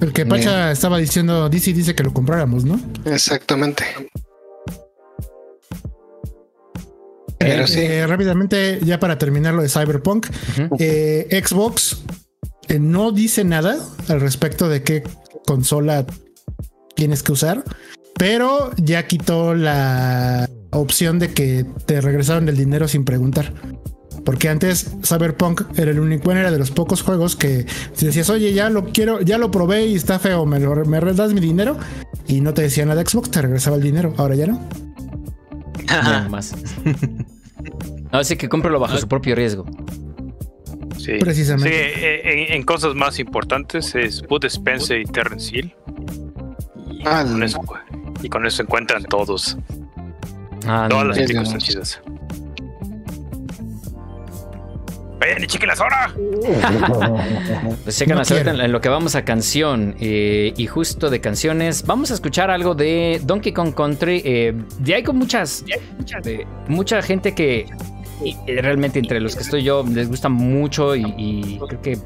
[0.00, 2.80] El que Pacha estaba diciendo, DC dice que lo compráramos, ¿no?
[3.04, 3.84] Exactamente.
[7.38, 7.80] Pero Eh, sí.
[7.80, 10.26] eh, rápidamente, ya para terminar lo de Cyberpunk,
[10.78, 12.02] eh, Xbox
[12.68, 13.76] eh, no dice nada
[14.08, 15.02] al respecto de qué
[15.46, 16.04] consola
[16.94, 17.64] tienes que usar,
[18.16, 23.52] pero ya quitó la opción de que te regresaron el dinero sin preguntar.
[24.24, 28.30] Porque antes Cyberpunk era el único, bueno, era de los pocos juegos que si decías,
[28.30, 31.40] oye, ya lo quiero, ya lo probé y está feo, me, lo, me das mi
[31.40, 31.76] dinero
[32.28, 34.14] y no te decía nada Xbox, te regresaba el dinero.
[34.18, 34.60] Ahora ya no.
[35.88, 36.54] Ya más.
[38.12, 39.64] Así que cómpralo bajo su propio riesgo.
[40.98, 41.14] Sí.
[41.18, 41.92] Precisamente.
[41.94, 45.74] Sí, en, en cosas más importantes es Bud Spencer y Terrence Hill.
[46.90, 47.44] Y, Ah, con no.
[47.44, 47.60] eso,
[48.22, 49.56] y con eso encuentran todos.
[50.66, 51.42] Ah, Todas no, las no.
[51.42, 52.00] están chidas.
[55.20, 56.12] Vayan y chequenlas ahora.
[57.84, 59.94] Pues chequen en, en lo que vamos a canción.
[60.00, 64.22] eh, y justo de canciones, vamos a escuchar algo de Donkey Kong Country.
[64.24, 65.64] Eh, ya hay con muchas,
[66.24, 67.66] de- mucha gente que
[68.24, 71.98] eh, realmente entre los que estoy yo les gusta mucho y, y creo que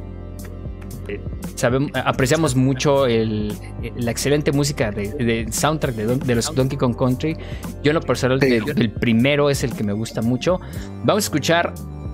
[2.05, 3.53] apreciamos mucho el-
[3.97, 7.37] la excelente música de, de soundtrack de, Don- de los Donkey Kong Country.
[7.83, 8.55] Yo en lo personal, Sí.
[8.55, 10.61] el, el primero es el que me gusta mucho.
[11.05, 11.73] Vamos a escuchar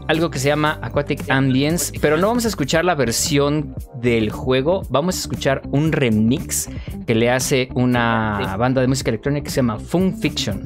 [0.09, 4.83] algo que se llama Aquatic Ambience, pero no vamos a escuchar la versión del juego,
[4.90, 6.68] vamos a escuchar un remix
[7.07, 10.64] que le hace una banda de música electrónica que se llama Fun Fiction.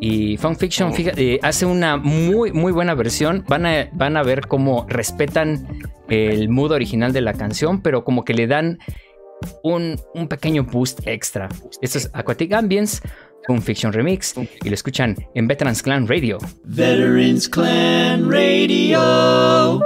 [0.00, 3.44] Y Fun Fiction fíjate, eh, hace una muy, muy buena versión.
[3.48, 5.66] Van a, van a ver cómo respetan
[6.08, 8.78] el mood original de la canción, pero como que le dan
[9.62, 11.48] un, un pequeño boost extra.
[11.82, 13.00] Esto es Aquatic Ambience,
[13.46, 16.38] Fun Fiction Remix, y lo escuchan en Veterans Clan Radio.
[16.64, 19.80] Veterans Clan Radio.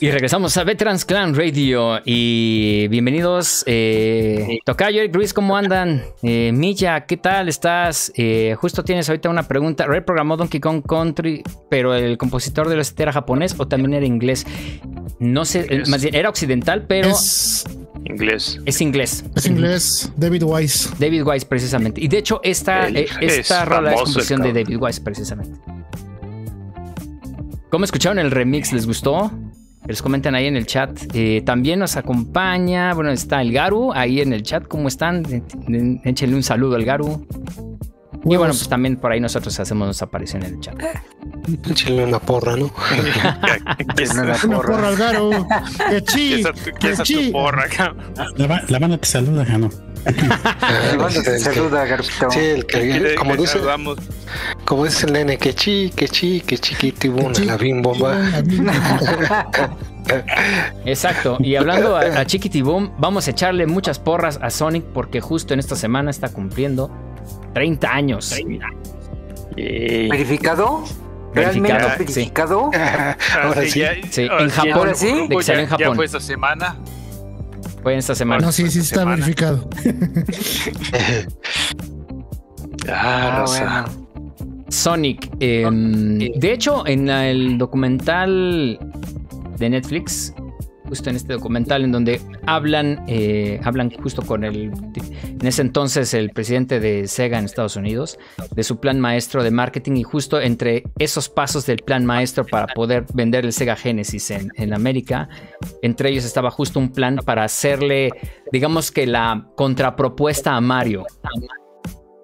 [0.00, 3.64] Y regresamos a Veterans Clan Radio y bienvenidos.
[3.66, 6.04] Eh, Tocayo Eric Ruiz, ¿cómo andan?
[6.22, 8.12] Eh, Milla, ¿qué tal estás?
[8.14, 9.86] Eh, justo tienes ahorita una pregunta.
[9.86, 14.46] ¿Reprogramó Donkey Kong Country, pero el compositor de la era japonés o también era inglés?
[15.18, 17.64] No sé, más bien era occidental, pero Es,
[18.04, 18.60] Inglés.
[18.66, 19.24] es inglés.
[19.34, 20.90] es inglés, David Wise.
[21.00, 22.00] David Wise, precisamente.
[22.00, 24.52] Y de hecho, esta, eh, esta es rola es composición de.
[24.52, 25.58] David Wise, precisamente.
[27.68, 28.72] ¿Cómo escucharon el remix?
[28.72, 29.30] ¿Les gustó?
[29.88, 30.90] Que Les comentan ahí en el chat.
[31.14, 34.68] Eh, también nos acompaña, bueno, está el Garu ahí en el chat.
[34.68, 35.22] ¿Cómo están?
[36.04, 37.26] Échenle un saludo al Garu.
[38.24, 40.76] Y bueno, pues también por ahí nosotros hacemos nuestra aparición en el chat.
[41.70, 42.70] Échale una porra, ¿no?
[43.96, 44.66] ¿Qué la Una porra.
[44.72, 45.30] porra al garo.
[45.88, 48.12] Que chi, es tu- qué que es tu porra, cabrón?
[48.36, 49.70] La, la banda te saluda, Jano.
[50.06, 52.30] Ah, ¿Cuándo te el que- saluda, Garpito?
[52.30, 53.98] Sí, el que, Le- como le dice, saludamos.
[54.64, 58.14] como dice el nene, que chi, que chi, que chiquitibuna, chi, la bim bomba.
[58.14, 59.48] La misma.
[60.84, 61.36] Exacto.
[61.40, 65.60] Y hablando a, a Chiquitiboom, vamos a echarle muchas porras a Sonic porque justo en
[65.60, 66.90] esta semana está cumpliendo
[67.54, 68.34] 30 años.
[69.56, 70.84] Y- ¿Verificado?
[71.34, 72.20] Verificado, ¿Realmente sí.
[72.20, 72.70] verificado?
[73.42, 73.80] Ahora sí, sí.
[73.80, 75.26] ya- Sí, ahora en sí, Japón, ¿Ahora sí?
[75.28, 75.96] de que salió en ya, ya Japón.
[75.96, 76.76] fue esta semana.
[77.82, 78.44] Fue en esta semana.
[78.44, 79.16] No, sí, sí está Semana.
[79.16, 79.68] verificado.
[82.90, 83.84] Ah, Ah, bueno.
[84.70, 85.30] Sonic.
[85.40, 85.66] eh,
[86.36, 88.78] de hecho, en el documental
[89.58, 90.32] de Netflix,
[90.88, 94.72] justo en este documental en donde hablan, eh, hablan justo con el,
[95.22, 98.18] en ese entonces el presidente de Sega en Estados Unidos,
[98.54, 102.66] de su plan maestro de marketing y justo entre esos pasos del plan maestro para
[102.68, 105.28] poder vender el Sega Genesis en, en América,
[105.82, 108.10] entre ellos estaba justo un plan para hacerle,
[108.52, 111.04] digamos que la contrapropuesta a Mario.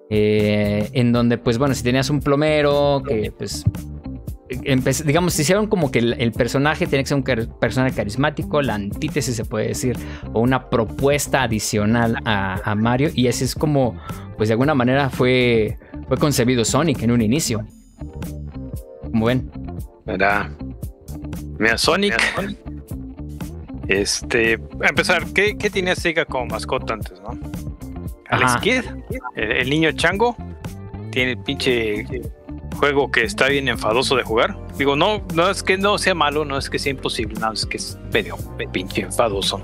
[0.09, 3.65] Eh, en donde, pues bueno, si tenías un plomero que, pues,
[4.49, 8.61] empe- digamos, hicieron como que el, el personaje tiene que ser un car- personaje carismático,
[8.61, 9.97] la antítesis se puede decir,
[10.33, 13.95] o una propuesta adicional a, a Mario, y así es como,
[14.37, 15.77] pues de alguna manera fue,
[16.07, 17.65] fue concebido Sonic en un inicio.
[19.11, 19.49] Como ven,
[20.05, 20.51] Mira,
[21.57, 22.15] mira, Sonic.
[23.87, 27.37] Este, a empezar, ¿qué, qué tenía Sega como mascota antes, no?
[28.29, 28.59] Alex Ajá.
[28.61, 28.83] Kidd,
[29.35, 30.35] el, el niño chango,
[31.11, 32.03] tiene el pinche
[32.75, 34.57] juego que está bien enfadoso de jugar.
[34.77, 37.65] Digo, no, no es que no sea malo, no es que sea imposible, no, es
[37.65, 38.37] que es medio
[38.71, 39.61] pinche enfadoso.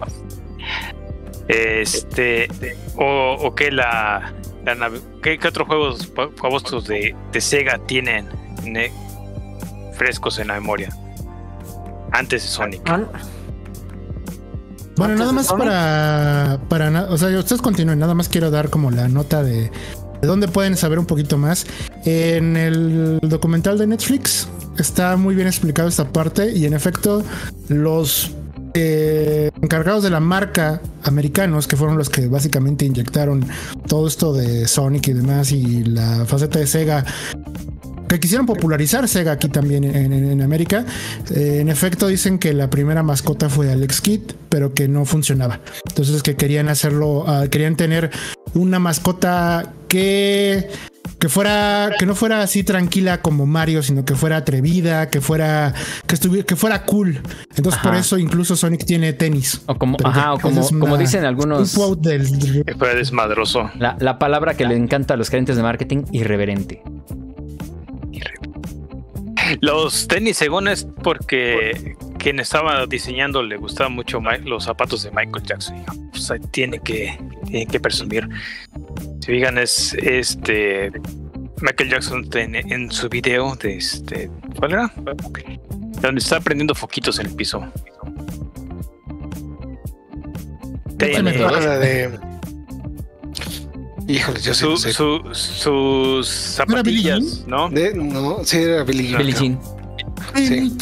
[1.48, 2.48] Este,
[2.96, 4.34] o, o que la,
[4.66, 8.28] la nave- ¿qué, qué otros juegos fa- famosos de, de Sega tienen
[8.64, 8.92] ne-
[9.94, 10.96] frescos en la memoria?
[12.12, 12.82] Antes de Sonic.
[12.90, 13.02] Ah,
[14.98, 18.92] Bueno, ¿Antes nada más para, para o sea, ustedes continúen, nada más quiero dar como
[18.92, 19.72] la nota de,
[20.22, 21.66] de dónde pueden saber un poquito más.
[22.06, 24.48] En el documental de Netflix
[24.78, 27.24] está muy bien explicado esta parte y en efecto
[27.68, 28.32] los
[28.74, 33.46] eh, encargados de la marca americanos, que fueron los que básicamente inyectaron
[33.88, 37.06] todo esto de Sonic y demás y la faceta de Sega
[38.08, 40.86] que quisieron popularizar Sega aquí también en, en- América.
[41.34, 45.62] Eh, en efecto, dicen que la primera mascota fue Alex Kidd, pero que no funcionaba.
[45.88, 48.12] Entonces, que querían hacerlo, ah, querían tener
[48.54, 50.70] una mascota que
[51.20, 55.72] que fuera que no fuera así tranquila como Mario, sino que fuera atrevida, que fuera
[56.08, 57.22] que estuviera que fuera cool.
[57.56, 59.62] Entonces, por eso incluso Sonic tiene tenis.
[59.68, 63.70] o como, Pero ajá, o como, dicen Un algunos, quote del Que fue desmadroso.
[63.78, 66.82] la, la palabra que le encanta a los gerentes de marketing, irreverente.
[69.60, 75.44] Los tenis, según es porque quien estaba diseñando le gustaban mucho los zapatos de Michael
[75.44, 75.84] Jackson.
[76.12, 77.18] Pues ahí tiene que,
[77.48, 78.30] tiene que presumir.
[79.22, 80.92] Si fijan, es este.
[81.62, 84.30] Michael Jackson en su video de este.
[84.58, 84.94] ¿Cuál era?
[86.02, 87.64] Donde está prendiendo foquitos en el piso.
[91.80, 92.20] De.
[94.08, 94.92] Híjole, yo sí su- sé.
[94.94, 97.70] su- sus ¿No era Billie zapatillas, ¿no?
[97.70, 99.18] De- no, sí era Billy Jean.
[99.20, 99.60] Billie Jean.
[100.36, 100.78] Sí.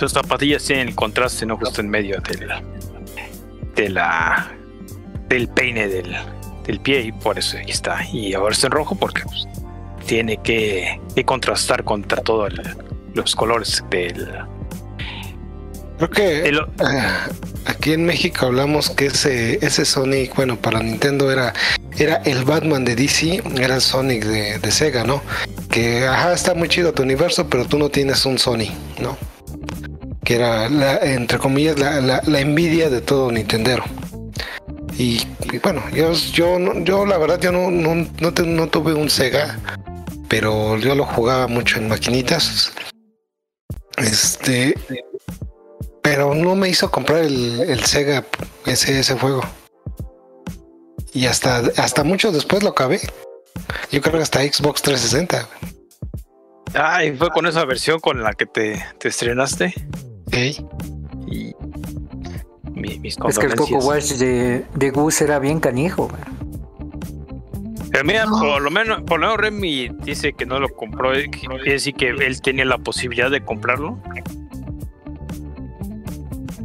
[0.00, 1.58] Sus zapatillas tienen el contraste, ¿no?
[1.58, 2.48] Justo en medio del,
[3.76, 4.50] de la,
[5.28, 6.16] del peine del,
[6.64, 8.02] del pie y por eso ahí está.
[8.10, 9.46] Y ahora está en rojo porque pues,
[10.06, 12.50] tiene que, que contrastar contra todos
[13.12, 14.26] los colores del...
[15.98, 17.28] Creo que ah,
[17.66, 21.52] aquí en México hablamos que ese, ese Sonic, bueno, para Nintendo era,
[21.98, 25.22] era el Batman de DC, era el Sonic de, de Sega, ¿no?
[25.70, 29.18] Que, ajá, está muy chido tu universo, pero tú no tienes un Sony, ¿no?
[30.30, 33.82] Que era, la, entre comillas, la, la, la envidia de todo Nintendero.
[34.96, 35.26] Y,
[35.60, 39.58] bueno, yo, yo, yo la verdad, yo no, no, no, tuve un Sega,
[40.28, 42.72] pero yo lo jugaba mucho en maquinitas.
[43.96, 44.76] Este,
[46.00, 48.24] pero no me hizo comprar el, Sega
[48.66, 49.42] ese, ese juego.
[51.12, 53.00] Y hasta, hasta mucho después lo acabé.
[53.90, 55.48] Yo creo que hasta Xbox 360.
[56.74, 59.74] Ah, y fue con esa versión con la que te, te estrenaste.
[60.32, 60.56] Ey.
[61.26, 61.54] Y
[62.72, 63.78] mi- mis Es que el Coco.
[63.78, 66.08] Watch de, de Gus era bien canijo.
[67.90, 71.28] Pero mira, por lo menos, por lo menos Remy dice que no lo compró, eh,
[71.28, 73.98] quiere decir que él tenía la posibilidad de comprarlo.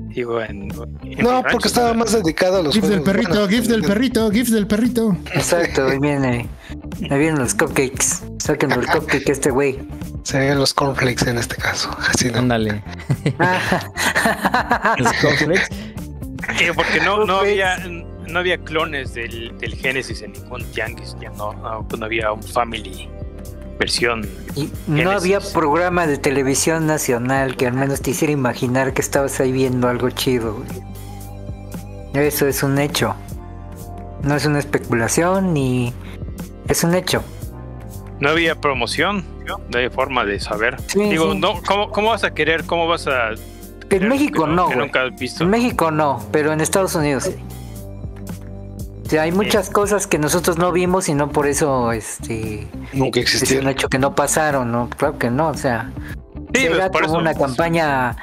[0.09, 0.77] Digo, en, No,
[1.41, 4.49] rancho, porque estaba más dedicado a los GIF del perrito, Bueno, GIF del perrito, GIF
[4.49, 5.17] del perrito.
[5.33, 6.47] Exacto, ahí viene.
[7.09, 8.23] Ahí vienen los cupcakes.
[8.39, 9.79] Saquen el cupcake este güey.
[10.25, 11.95] Serían los cornflakes en este caso.
[12.09, 12.39] Así no.
[12.39, 12.83] Ándale.
[14.97, 15.67] Los cornflakes.
[16.75, 21.87] Porque no, había no había clones del, del Genesis en ningún tianguis, ya no, no,
[21.95, 23.07] no había un family
[23.77, 24.27] versión.
[24.55, 25.15] Y no Genesis.
[25.15, 29.87] había programa de televisión nacional que al menos te hiciera imaginar que estabas ahí viendo
[29.87, 32.25] algo chido, güey.
[32.27, 33.13] Eso es un hecho.
[34.23, 35.93] No es una especulación ni.
[36.67, 37.23] Es un hecho.
[38.19, 40.77] No había promoción, no había forma de saber.
[40.87, 41.39] Sí, Digo, sí.
[41.39, 42.63] no, ¿cómo, ¿cómo vas a querer?
[42.65, 43.31] ¿Cómo vas a
[43.89, 44.87] En México que no, que güey.
[44.87, 45.43] nunca has visto?
[45.43, 47.35] En México no, pero en Estados Unidos sí.
[49.05, 53.19] O sea, hay muchas cosas que nosotros no vimos y no por eso este Nunca
[53.19, 54.89] es un hecho que no pasaron, ¿no?
[54.89, 55.91] Claro que no, o sea,
[56.55, 58.15] Sí, Sega pues, tuvo eso- una campaña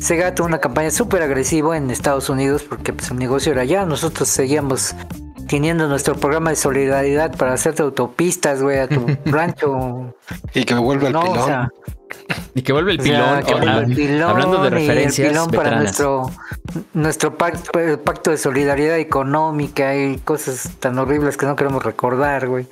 [0.00, 3.84] Sega tuvo una campaña súper agresiva en Estados Unidos porque pues, el negocio era allá.
[3.84, 4.94] Nosotros seguíamos
[5.48, 10.14] teniendo nuestro programa de solidaridad para hacerte autopistas, güey, a tu rancho.
[10.54, 11.38] Y que vuelva el pilón.
[11.38, 11.68] o sea,
[12.54, 13.44] Y que vuelve el o sea, pilón.
[13.44, 16.30] que vuelva el pilón hablando de y el referencias pilón para nuestro
[16.94, 22.48] nuestro pacto, el pacto de solidaridad económica y cosas tan horribles que no queremos recordar,
[22.48, 22.66] güey.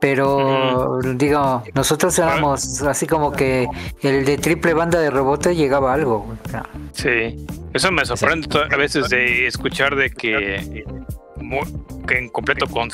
[0.00, 3.68] Pero digo, nosotros éramos así como que
[4.02, 6.20] el de triple banda de rebote llegaba algo.
[6.20, 6.38] güey.
[6.44, 10.84] O sea, Sí, eso me sorprende to- a veces de escuchar de que,
[12.06, 12.88] que en completo con,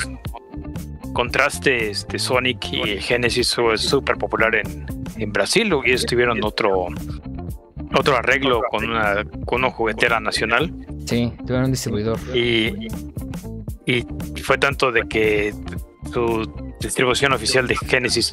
[1.13, 4.85] contraste este Sonic y Genesis es súper popular en,
[5.17, 6.87] en Brasil y ellos tuvieron otro
[7.95, 10.71] otro arreglo con una con una juguetera nacional.
[11.05, 12.19] Sí, tuvieron un distribuidor.
[12.35, 12.87] y,
[13.85, 14.05] y
[14.43, 15.53] fue tanto de que
[16.13, 18.31] su distribución oficial de Genesis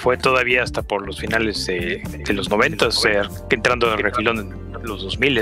[0.00, 3.98] fue todavía hasta por los finales de, de los 90, o sea, que entrando al
[3.98, 4.38] refilón
[4.74, 5.40] en los 2000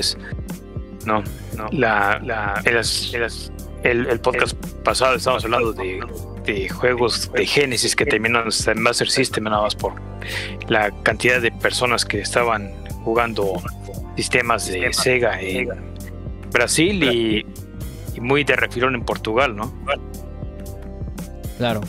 [1.07, 1.23] no,
[1.57, 1.69] no.
[1.73, 3.31] La, la, el, el-
[3.85, 4.55] el- el podcast
[4.85, 6.01] pasado estábamos hablando de,
[6.45, 9.95] de juegos de Genesis que terminaron hasta en Master System nada más por
[10.69, 12.71] la cantidad de personas que estaban
[13.05, 13.61] jugando
[14.17, 15.69] sistemas de Sega en
[16.53, 17.47] Brasil y,
[18.15, 19.73] y muy de refilón en Portugal, ¿no?
[21.59, 21.81] Claro.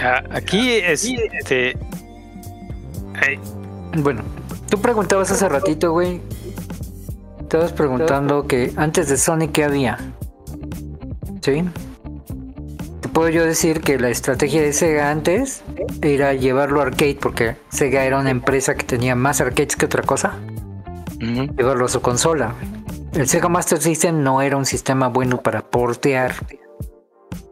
[0.00, 1.76] Ah, Aquí este
[3.20, 3.38] ay,
[3.98, 4.22] Bueno,
[4.70, 6.20] tú preguntabas hace ratito, güey.
[7.40, 9.98] Estabas preguntando que antes de Sonic, ¿qué había?
[11.42, 11.64] ¿Sí?
[13.00, 15.64] Te puedo yo decir que la estrategia de Sega antes
[16.00, 20.02] era llevarlo a arcade, porque Sega era una empresa que tenía más arcades que otra
[20.02, 20.38] cosa.
[21.18, 22.54] Llevarlo a su consola.
[23.12, 26.34] El Sega Master System no era un sistema bueno para portear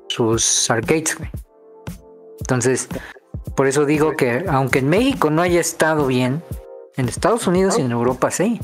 [0.09, 1.16] sus arcades.
[2.41, 2.88] Entonces,
[3.57, 6.43] por eso digo que aunque en México no haya estado bien,
[6.97, 8.61] en Estados Unidos y en Europa sí.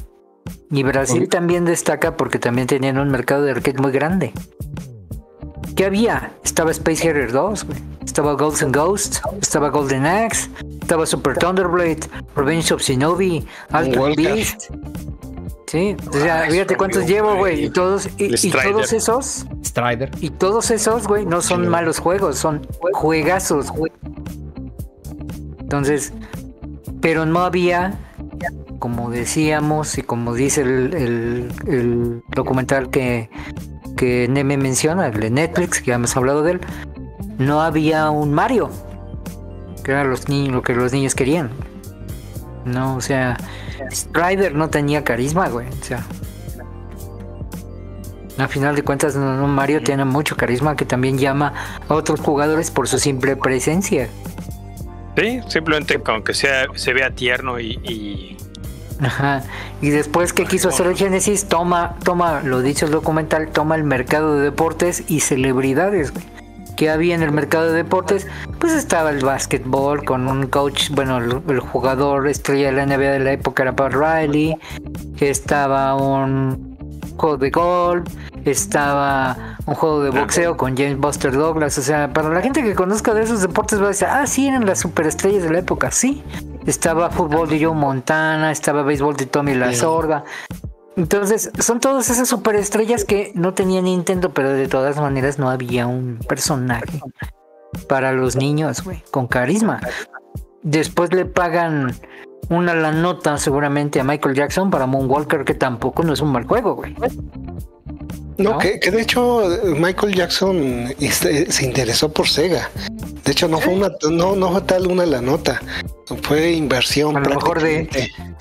[0.70, 4.32] Y Brasil también destaca porque también tenían un mercado de arcade muy grande.
[5.76, 6.32] ¿Qué había?
[6.42, 7.78] Estaba Space Harrier 2, güey.
[8.04, 10.48] Estaba Ghosts and Ghosts, estaba Golden Axe,
[10.80, 12.00] estaba Super Thunderblade,
[12.34, 14.16] Revenge of Shinobi, Wildcat.
[14.16, 14.70] Beast.
[15.66, 17.64] Sí, o sea, Ah, fíjate cuántos amigo, llevo, güey.
[17.64, 20.10] Y todos, y, todos esos Strider.
[20.20, 21.68] y todos esos, güey, no son Sí.
[21.68, 23.92] malos juegos, son juegazos, güey.
[25.58, 26.12] Entonces,
[27.00, 27.98] pero no había,
[28.78, 33.28] como decíamos y como dice el, el- el documental que,
[33.96, 36.60] que Neme menciona, el de Netflix, que ya hemos hablado de él,
[37.38, 38.70] no había un Mario,
[39.82, 41.50] que era los niños, lo que los niños querían.
[42.64, 43.36] No, o sea,
[43.90, 45.68] Strider no tenía carisma, güey.
[45.68, 46.04] O sea,
[48.38, 51.54] a final de cuentas, no, Mario tiene mucho carisma que también llama
[51.88, 54.08] a otros jugadores por su simple presencia.
[55.16, 58.35] sí, simplemente con que sea se vea tierno y-
[59.00, 59.42] Ajá.
[59.82, 63.84] Y después que quiso hacer el Genesis, toma, toma, lo dicho el documental, toma el
[63.84, 66.24] mercado de deportes y celebridades, güey.
[66.76, 68.26] ¿Qué había en el mercado de deportes?
[68.58, 73.12] Pues estaba el básquetbol con un coach, bueno, el, el jugador estrella de la NBA
[73.12, 74.56] de la época era Pat Riley,
[75.16, 76.76] que estaba un
[77.16, 78.12] juego de golf,
[78.50, 82.74] estaba un juego de boxeo con James Buster Douglas, o sea, para la gente que
[82.74, 85.90] conozca de esos deportes va a decir, ah, sí, eran las superestrellas de la época,
[85.90, 86.22] sí,
[86.66, 90.24] estaba fútbol de Joe Montana, estaba béisbol de Tommy La Sorda.
[90.96, 95.86] Entonces, son todas esas superestrellas que no tenía Nintendo, pero de todas maneras no había
[95.86, 97.00] un personaje
[97.88, 99.80] para los niños, güey, con carisma.
[100.62, 101.94] Después le pagan
[102.48, 106.46] una la nota seguramente a Michael Jackson para Moonwalker, que tampoco no es un mal
[106.46, 106.96] juego, güey.
[108.38, 112.70] No, Que, de hecho Michael Jackson se interesó por Sega.
[113.24, 115.60] De hecho, no fue una, no, no fue tal una la nota.
[116.22, 117.16] Fue inversión.
[117.16, 117.88] A lo mejor de,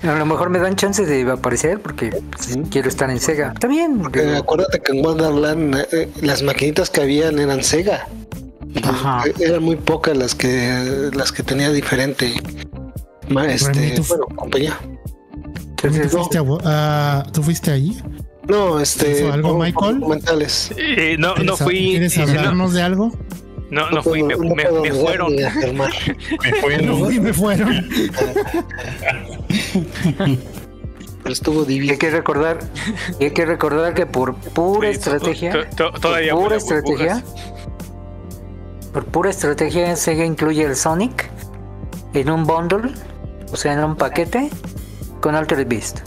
[0.02, 2.16] a lo mejor me dan chance de aparecer porque
[2.70, 3.52] quiero estar en Sega.
[3.54, 4.02] Está bien.
[4.14, 8.06] Eh, acuérdate que en Wonderland eh, las maquinitas que habían eran Sega.
[8.84, 9.24] Ajá.
[9.40, 12.34] Eran muy pocas las que las que tenía diferente
[13.48, 14.78] este, bueno, compañía.
[15.76, 16.38] ¿Tú fuiste,
[17.32, 18.00] ¿Tú fuiste ahí?
[18.48, 19.30] No, este.
[19.30, 20.02] algo, Michael?
[20.76, 21.90] Eh, no, no fui.
[21.90, 23.12] ¿Quieres hablarnos de algo?
[23.70, 25.34] No, no fui, me, me, me fueron.
[25.34, 25.50] me
[26.60, 26.86] fueron.
[26.86, 27.88] No fui, me fueron.
[31.22, 31.92] Pero estuvo divino.
[31.92, 32.60] Hay que recordar,
[33.20, 35.68] hay que recordar que por pura estrategia,
[36.00, 37.24] todavía por pura estrategia,
[38.92, 41.28] por pura estrategia, Sega incluye el Sonic
[42.14, 42.92] en un bundle,
[43.50, 44.50] o sea, en un paquete
[45.20, 46.00] con Altered Beast.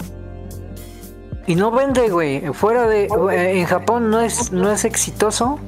[1.50, 2.54] Y no vende, güey.
[2.54, 3.08] Fuera de.
[3.60, 5.60] En Japón no es, no es exitoso.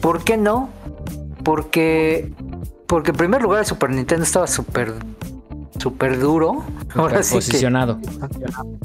[0.00, 0.70] ¿Por qué no?
[1.44, 2.32] Porque.
[2.86, 4.94] Porque en primer lugar el Super Nintendo estaba súper.
[5.78, 6.64] Súper duro.
[6.94, 8.00] Ahora sí posicionado.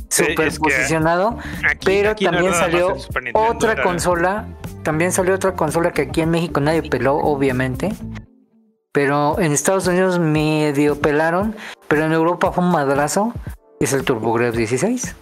[0.09, 1.37] Súper posicionado.
[1.85, 2.97] pero también salió
[3.33, 4.47] otra consola.
[4.83, 7.93] También salió otra consola que aquí en México nadie peló, obviamente.
[8.91, 11.55] Pero en Estados Unidos medio pelaron.
[11.87, 13.33] Pero en Europa fue un madrazo.
[13.79, 15.15] Es el TurboGrafx 16.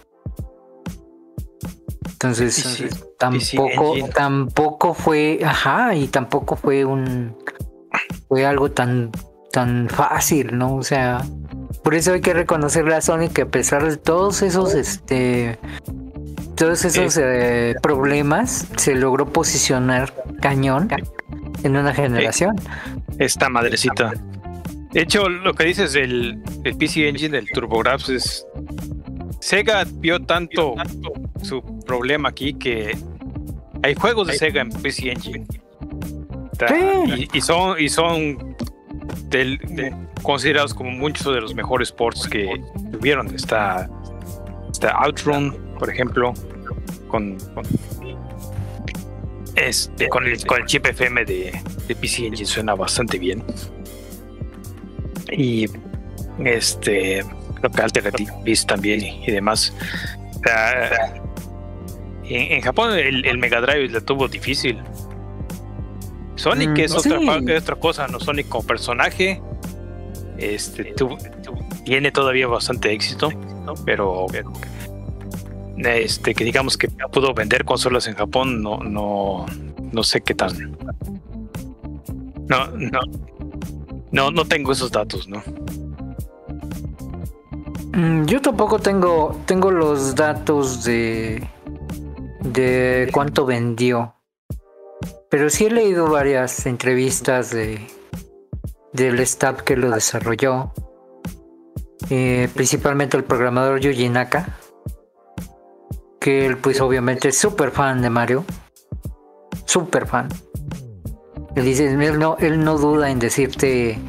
[2.14, 7.36] Entonces, tampoco, tampoco fue, ajá, y tampoco fue un,
[8.28, 9.10] fue algo tan,
[9.52, 10.76] tan fácil, ¿no?
[10.76, 11.22] O sea,
[11.82, 15.58] por eso hay que reconocerle a Sony que a pesar de todos esos, este,
[16.54, 20.88] todos esos eh, problemas, se logró posicionar cañón
[21.64, 22.54] en una generación.
[23.18, 24.12] Esta madrecita.
[24.92, 28.46] De hecho, lo que dices del, del PC Engine, del TurboGrafx, es
[29.44, 30.74] Sega vio tanto
[31.42, 32.96] su problema aquí que
[33.82, 35.46] hay juegos de Sega en PC Engine.
[37.34, 38.56] Y, son, y son
[40.22, 42.58] considerados como muchos de los mejores ports que
[42.90, 43.34] tuvieron.
[43.34, 43.90] Está,
[44.72, 46.32] está Outrun, por ejemplo,
[47.08, 47.36] con,
[49.56, 53.44] este, con, el, con el chip FM de, de PC Engine suena bastante bien.
[55.30, 55.66] Y
[56.42, 57.22] este
[57.70, 59.74] que Alternative Beast también y, demás.
[62.24, 64.78] en, Japón el, Mega Drive le tuvo difícil.
[66.36, 67.18] Sonic mm, es, otra,
[67.58, 68.18] otra cosa, ¿no?
[68.18, 69.40] Sonic como personaje
[70.38, 70.94] este,
[71.84, 73.30] tiene todavía bastante éxito,
[73.84, 74.26] pero
[75.76, 79.46] este, que digamos que pudo vender consolas en Japón, no, no,
[79.92, 80.72] no sé qué tal.
[82.48, 83.00] No, no,
[84.10, 85.42] no, no tengo esos datos, ¿no?
[87.94, 91.48] Mm, yo tampoco tengo, tengo los datos de,
[92.40, 94.16] de cuánto vendió.
[95.30, 97.86] Pero sí he leído varias entrevistas de,
[98.92, 100.72] del staff que lo desarrolló.
[102.10, 104.58] Eh, principalmente el programador Yuji Naka.
[106.18, 108.44] Que él pues obviamente es súper fan de Mario.
[109.66, 110.28] Súper fan.
[111.54, 114.00] Él dice, él no, él no duda en decirte,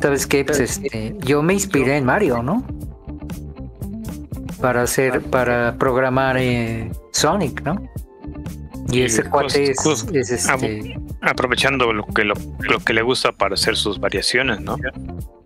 [0.00, 0.46] ¿sabes qué?
[0.46, 2.64] Pues este, yo me inspiré en Mario, ¿no?
[4.60, 7.82] Para hacer, para programar eh, Sonic, ¿no?
[8.88, 11.00] Y ese cuate es, este...
[11.22, 12.34] aprovechando lo que lo,
[12.84, 14.76] que le gusta para hacer sus variaciones, ¿no?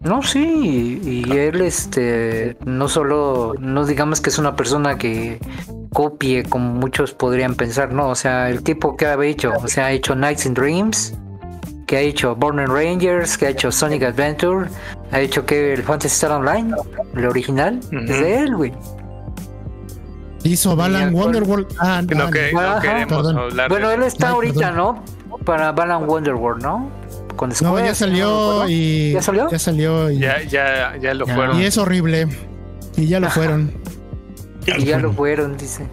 [0.01, 5.39] No, sí, y él este no solo no digamos que es una persona que
[5.93, 9.87] copie como muchos podrían pensar, no, o sea, el tipo que ha hecho, o sea,
[9.87, 11.19] ha hecho Nights and Dreams,
[11.87, 14.69] que ha hecho Born Rangers, que ha hecho Sonic Adventure,
[15.11, 16.75] ha hecho que el Fantasy Star Online,
[17.17, 18.73] el original, es de él, güey.
[20.45, 21.66] Hizo Balan Wonderworld.
[21.78, 25.03] Ah, no, que, Bueno, él está ahorita, ¿no?
[25.45, 26.91] Para Balan Wonderworld, ¿no?
[27.36, 29.12] Con no, ya salió y.
[29.12, 29.49] ¿Ya salió?
[29.51, 30.18] Ya salió y.
[30.18, 31.61] Ya, ya, ya lo fueron.
[31.61, 32.28] Y es horrible.
[32.97, 33.72] Y ya lo fueron.
[34.66, 35.86] y ya lo fueron, dice.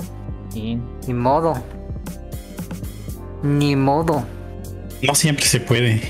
[0.53, 1.53] Ni modo.
[3.43, 4.25] Ni modo.
[5.03, 6.01] No siempre se puede.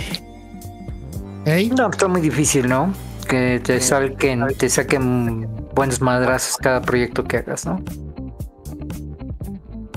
[1.45, 1.69] ¿Ey?
[1.69, 2.93] No, está muy difícil, ¿no?
[3.27, 7.83] Que te salquen, te saquen buenos madrazos cada proyecto que hagas, ¿no?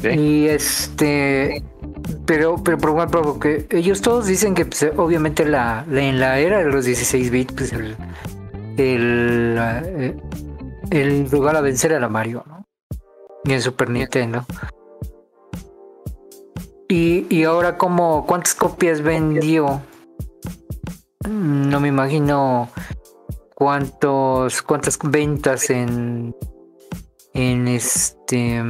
[0.02, 1.62] Y este,
[2.26, 6.58] pero, pero por ejemplo, porque ellos todos dicen que pues, obviamente la, en la era
[6.58, 7.96] de los 16 bits, pues el,
[8.76, 10.16] eh,
[10.90, 12.66] el lugar a vencer era Mario, ¿no?
[13.44, 14.44] Y en Super Nintendo.
[16.88, 19.82] Y, y ahora, como ¿cuántas copias vendió?
[21.28, 22.70] No me imagino
[23.54, 26.34] cuántos cuántas ventas en
[27.34, 28.62] en este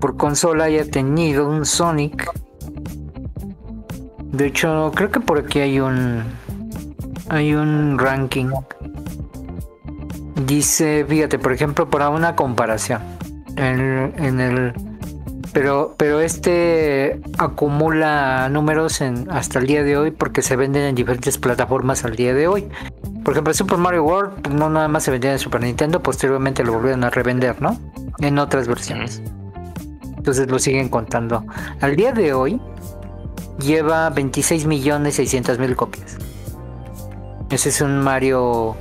[0.00, 2.30] por consola haya tenido un Sonic.
[4.32, 6.22] De hecho, creo que por aquí hay un
[7.28, 8.50] hay un ranking.
[10.46, 13.00] Dice, fíjate, por ejemplo, para una comparación
[13.56, 14.74] en, en el
[15.52, 20.94] pero, pero este acumula números en, hasta el día de hoy porque se venden en
[20.94, 22.68] diferentes plataformas al día de hoy.
[23.22, 26.64] Por ejemplo, Super Mario World pues, no nada más se vendía en Super Nintendo, posteriormente
[26.64, 27.78] lo volvieron a revender, ¿no?
[28.18, 29.22] En otras versiones.
[30.22, 31.44] Entonces lo siguen contando.
[31.80, 32.60] Al día de hoy
[33.58, 36.16] lleva 26 millones 600 mil copias.
[37.50, 38.76] Ese es un Mario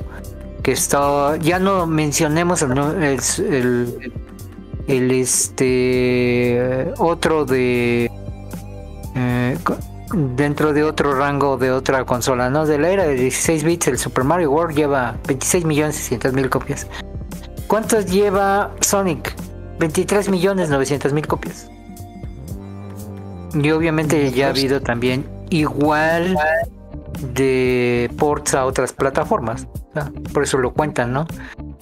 [0.61, 1.37] que está...
[1.37, 4.13] Ya no mencionemos el,
[4.87, 8.11] el este otro de
[9.15, 9.57] eh,
[10.13, 12.67] dentro de otro rango de otra consola, ¿no?
[12.67, 16.51] De la era de 16 bits, el Super Mario World lleva 26 millones 600 mil
[16.51, 16.85] copias.
[17.65, 19.35] ¿Cuántos lleva Sonic?
[19.81, 21.69] 23 millones 900 mil copias.
[23.53, 26.37] Y obviamente ya ha habido también igual
[27.33, 29.67] de ports a otras plataformas.
[30.33, 31.27] Por eso lo cuentan, ¿no?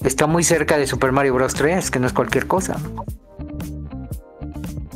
[0.01, 1.53] Está muy cerca de Super Mario Bros.
[1.53, 2.77] 3, que no es cualquier cosa.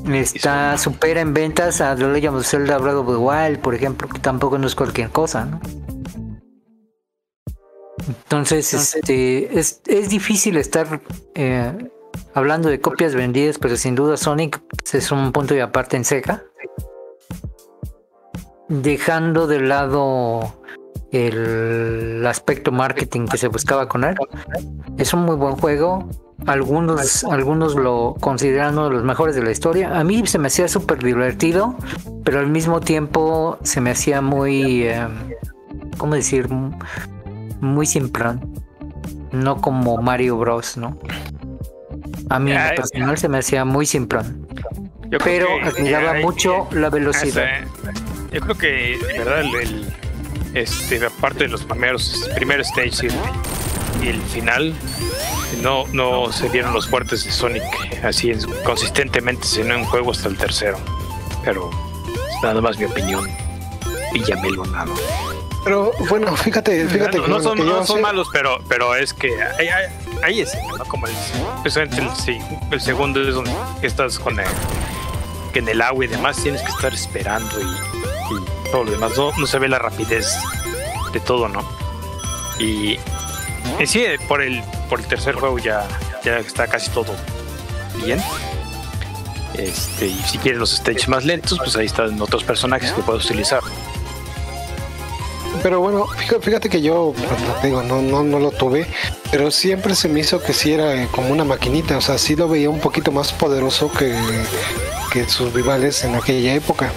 [0.10, 4.08] Está supera en ventas a The Legend of Zelda Breath of the Wild, por ejemplo,
[4.08, 5.60] que tampoco no es cualquier cosa, ¿no?
[8.08, 11.01] Entonces, este, es, es difícil estar
[11.36, 11.91] eh,
[12.34, 14.61] hablando de copias vendidas, pero sin duda Sonic
[14.91, 16.43] es un punto de aparte en Sega.
[18.70, 20.53] Dejando de lado
[21.11, 24.16] el aspecto marketing que se buscaba con él.
[24.97, 26.09] Es un muy buen juego.
[26.47, 29.97] Algunos, algunos lo consideran uno de los mejores de la historia.
[29.97, 31.76] A mí se me hacía súper divertido,
[32.24, 35.07] pero al mismo tiempo se me hacía muy, eh,
[35.97, 36.49] ¿cómo decir?
[37.61, 38.61] Muy simplón.
[39.32, 40.97] No como Mario Bros, ¿no?
[42.30, 44.47] A mí en personal se me hacía muy simplón.
[45.24, 47.66] pero admiraba mucho la velocidad.
[48.32, 49.93] Yo creo que, verdad, el
[50.53, 53.07] este, aparte de los primeros, primer stage
[54.01, 54.74] y el, final,
[55.61, 57.64] no, no se vieron los fuertes de Sonic
[58.03, 58.32] así
[58.64, 60.78] consistentemente, sino en juego hasta el tercero.
[61.43, 61.70] Pero
[62.41, 63.28] nada más mi opinión.
[64.14, 64.93] Villamelo nada.
[65.64, 69.86] Pero bueno, fíjate, fíjate no, no son, son malos, pero, pero es que hay, hay,
[70.30, 71.14] ese, Como el,
[72.72, 74.48] el, segundo es donde estás con el,
[75.52, 79.12] que en el agua y demás tienes que estar esperando y todo lo demás.
[79.18, 80.36] No, se ve la rapidez
[81.12, 81.62] de todo, ¿no?
[82.60, 82.98] Y
[83.80, 85.88] en sí, por el, por el tercer juego ya,
[86.24, 87.14] ya está casi todo
[88.04, 88.22] bien.
[89.56, 93.26] Este, y si quieres los stages más lentos, pues ahí están otros personajes que puedes
[93.26, 93.62] utilizar.
[95.64, 96.05] Pero bueno,
[96.41, 97.14] fíjate que yo,
[97.64, 98.86] digo, no, no, no lo tuve,
[99.32, 102.49] pero siempre se me hizo que sí era como una maquinita, o sea, sí lo
[102.49, 104.14] veía un poquito más poderoso que,
[105.11, 106.91] que sus rivales en aquella época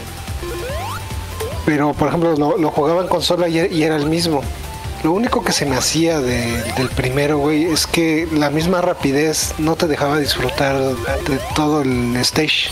[1.67, 4.43] pero por ejemplo lo, jugaba en consola y, era el mismo.
[5.03, 9.77] Lo único que se me hacía del primero, güey, es que la misma rapidez no
[9.77, 12.71] te dejaba disfrutar de todo el stage.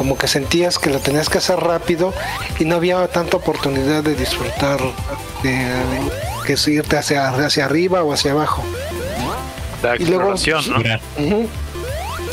[0.00, 2.14] Como que sentías que lo tenías que hacer rápido
[2.58, 4.80] y no había tanta oportunidad de disfrutar
[5.42, 5.74] de,
[6.46, 8.64] que irte hacia, hacia arriba o hacia abajo.
[9.98, 11.48] y luego, ¿no?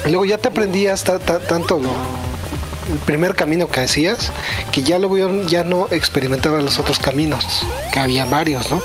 [0.05, 1.89] y luego ya te aprendías tanto lo,
[2.89, 4.31] el primer camino que hacías,
[4.71, 8.81] que ya luego ya no experimentaba los otros caminos, que había varios, ¿no?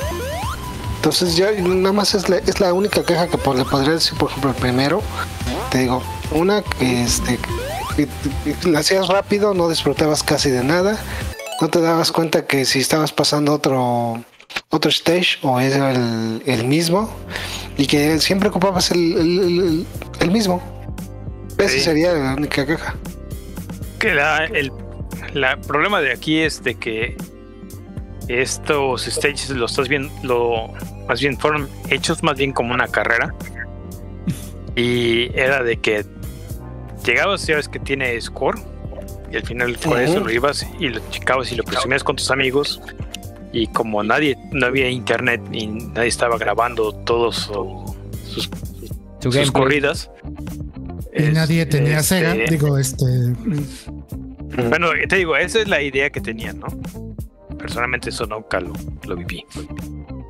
[0.96, 4.28] Entonces ya nada más es la, es la única queja que le podría decir, por
[4.28, 5.02] ejemplo, el primero,
[5.70, 6.02] te digo,
[6.32, 7.38] una que este
[8.64, 10.98] la hacías rápido, no disfrutabas casi de nada,
[11.60, 14.22] no te dabas cuenta que si estabas pasando otro
[14.68, 17.10] otro stage o era el, el mismo
[17.76, 19.86] y que siempre ocupabas el,
[20.20, 20.62] el, mismo.
[21.58, 22.94] Esa sería la única queja
[24.02, 24.72] que la, el
[25.68, 27.16] problema de aquí es de que
[28.26, 30.72] estos stages lo estás viendo, lo,
[31.06, 33.32] más bien fueron hechos más bien como una carrera.
[34.74, 36.04] Y era de que
[37.04, 38.58] llegabas, ya ves que tiene score,
[39.30, 42.30] y al final con eso lo ibas y lo checabas y lo presumías con tus
[42.30, 42.80] amigos.
[43.54, 47.50] Y como nadie, no había internet y nadie estaba grabando todos
[48.30, 48.48] sus,
[49.20, 50.10] sus corridas,
[51.14, 53.04] y nadie tenía este, Sega, digo, este.
[54.68, 56.68] Bueno, te digo, esa es la idea que tenían, ¿no?
[57.58, 58.72] Personalmente eso nunca lo,
[59.16, 59.44] viví.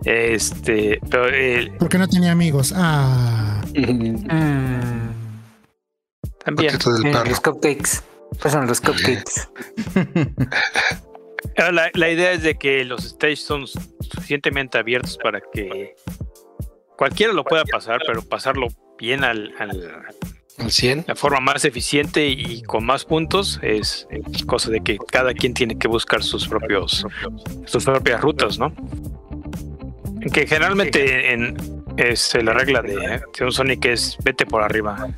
[0.04, 2.72] Este, pero el, Porque no tenía amigos.
[2.76, 3.62] Ah.
[3.74, 5.08] Mm,
[6.44, 6.72] también.
[6.72, 7.24] Poquito del eh, perro.
[7.30, 8.02] los cupcakes.
[8.42, 9.48] Pasan los cupcakes.
[11.56, 15.94] La, la idea es de que los stages son suficientemente abiertos para que
[16.96, 18.68] cualquiera lo pueda pasar, pero pasarlo
[18.98, 20.02] bien al, al-
[20.58, 21.04] Al 100.
[21.08, 24.06] la forma más eficiente y con más puntos es
[24.46, 27.04] cosa de que cada quien tiene que buscar sus propios
[27.66, 28.72] sus propias rutas, ¿no?
[30.32, 31.56] Que generalmente en
[31.96, 32.96] es la regla de,
[33.38, 35.08] de un Sonic es vete por arriba.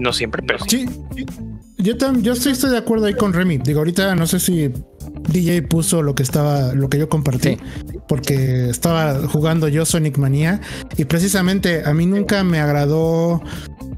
[0.00, 0.86] No siempre, pero sí.
[1.14, 1.26] Sí.
[1.78, 3.58] Yo, tam- yo estoy, estoy de acuerdo ahí con Remy.
[3.58, 4.70] Digo, ahorita no sé si
[5.30, 7.56] DJ puso lo que estaba, lo que yo compartí,
[8.08, 10.60] porque estaba jugando yo Sonic Manía
[10.98, 13.42] y precisamente a mí nunca me agradó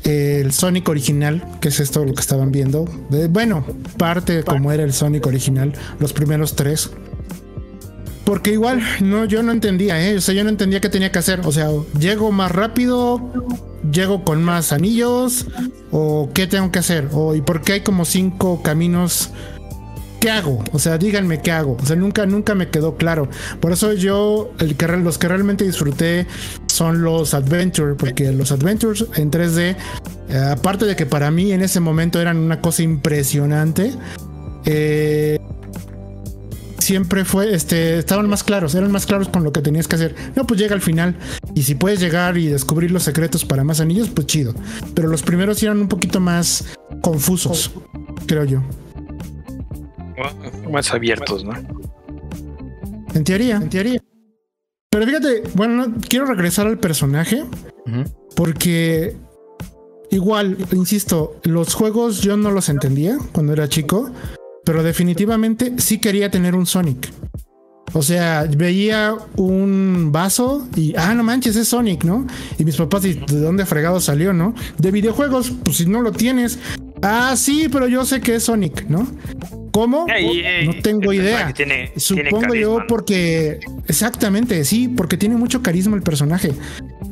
[0.05, 2.85] el Sonic original, que es esto lo que estaban viendo.
[3.11, 3.65] De- bueno,
[3.97, 6.91] parte como era el Sonic original, los primeros tres.
[8.25, 10.16] Porque igual, no, yo no entendía, ¿eh?
[10.16, 11.41] O sea, yo no entendía qué tenía que hacer.
[11.45, 11.68] O sea,
[11.99, 13.20] llego más rápido,
[13.91, 15.47] llego con más anillos,
[15.91, 19.31] o qué tengo que hacer, o y por qué hay como cinco caminos.
[20.20, 20.62] ¿Qué hago?
[20.73, 21.77] O sea, díganme qué hago.
[21.83, 23.29] O sea, nunca, nunca me quedó claro.
[23.59, 26.29] Por eso yo, el que, los que realmente disfruté
[26.66, 29.77] son los Adventure, porque los Adventures en 3D,
[30.29, 33.95] eh, aparte de que para mí en ese momento eran una cosa impresionante,
[34.64, 35.41] eh,
[36.83, 40.14] siempre fue, este, estaban más claros, eran más claros con lo que tenías que hacer.
[40.37, 41.16] No, pues llega al final.
[41.55, 44.55] Y si puedes llegar y descubrir los secretos para más anillos, pues chido.
[44.95, 46.64] Pero los primeros sí eran un poquito más
[47.01, 47.70] confusos,
[48.26, 48.62] creo yo.
[50.70, 51.53] más abiertos, ¿no?
[53.14, 54.01] En teoría, en teoría.
[54.91, 57.45] Pero fíjate, bueno, no- quiero regresar al personaje
[58.37, 59.16] porque
[60.11, 64.11] igual, insisto, los juegos yo no los entendía cuando era chico,
[64.65, 67.11] pero definitivamente sí quería tener un Sonic.
[67.95, 72.27] O sea, veía un vaso y, ah, no manches, es Sonic, ¿no?
[72.59, 74.55] Y mis papás, ¿y ¿de dónde fregado salió, no?
[74.79, 76.59] De videojuegos, pues si no lo tienes.
[77.03, 79.07] Ah, sí, pero yo sé que es Sonic, ¿no?
[79.73, 80.07] ¿Cómo?
[80.09, 81.53] Eh, No tengo idea.
[81.55, 83.59] Tiene, Supongo yo porque
[83.89, 86.53] exactamente, sí, porque tiene mucho carisma el personaje.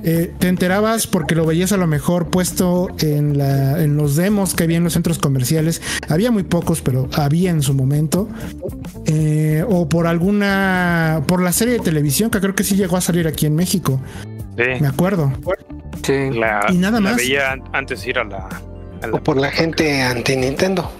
[0.05, 4.55] Eh, te enterabas porque lo veías a lo mejor puesto en, la, en los demos
[4.55, 5.81] que había en los centros comerciales.
[6.09, 8.29] Había muy pocos, pero había en su momento.
[9.07, 13.01] Eh, o por alguna, por la serie de televisión que creo que sí llegó a
[13.01, 14.01] salir aquí en México.
[14.57, 15.33] Sí, Me acuerdo.
[16.03, 16.31] Sí.
[16.33, 17.17] la, y nada la más.
[17.17, 18.49] veía an- antes de ir a la.
[19.03, 20.91] a la- O por la gente anti-Nintendo.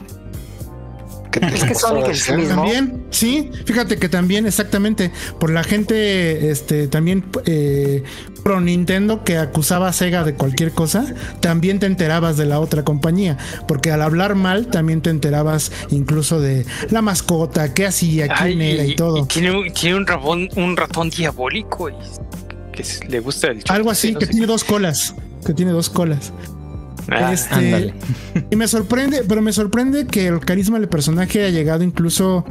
[1.31, 2.55] Que Es que Sonic en sí mismo.
[2.57, 8.03] También, sí, fíjate que también exactamente por la gente, este, también eh,
[8.43, 11.07] pro Nintendo que acusaba a Sega de cualquier cosa,
[11.41, 13.37] también te enterabas de la otra compañía,
[13.69, 18.71] porque al hablar mal también te enterabas incluso de la mascota, qué hacía, quién Ay,
[18.73, 19.25] era y todo.
[19.27, 21.95] tiene, un- tiene un ratón, un ratón diabólico y
[22.73, 25.15] que le gusta el Algo así, no que tiene dos colas,
[25.47, 26.33] que tiene dos colas.
[27.11, 27.95] Ah, Este.
[28.51, 32.45] Y me sorprende, pero me sorprende que el carisma del personaje haya llegado incluso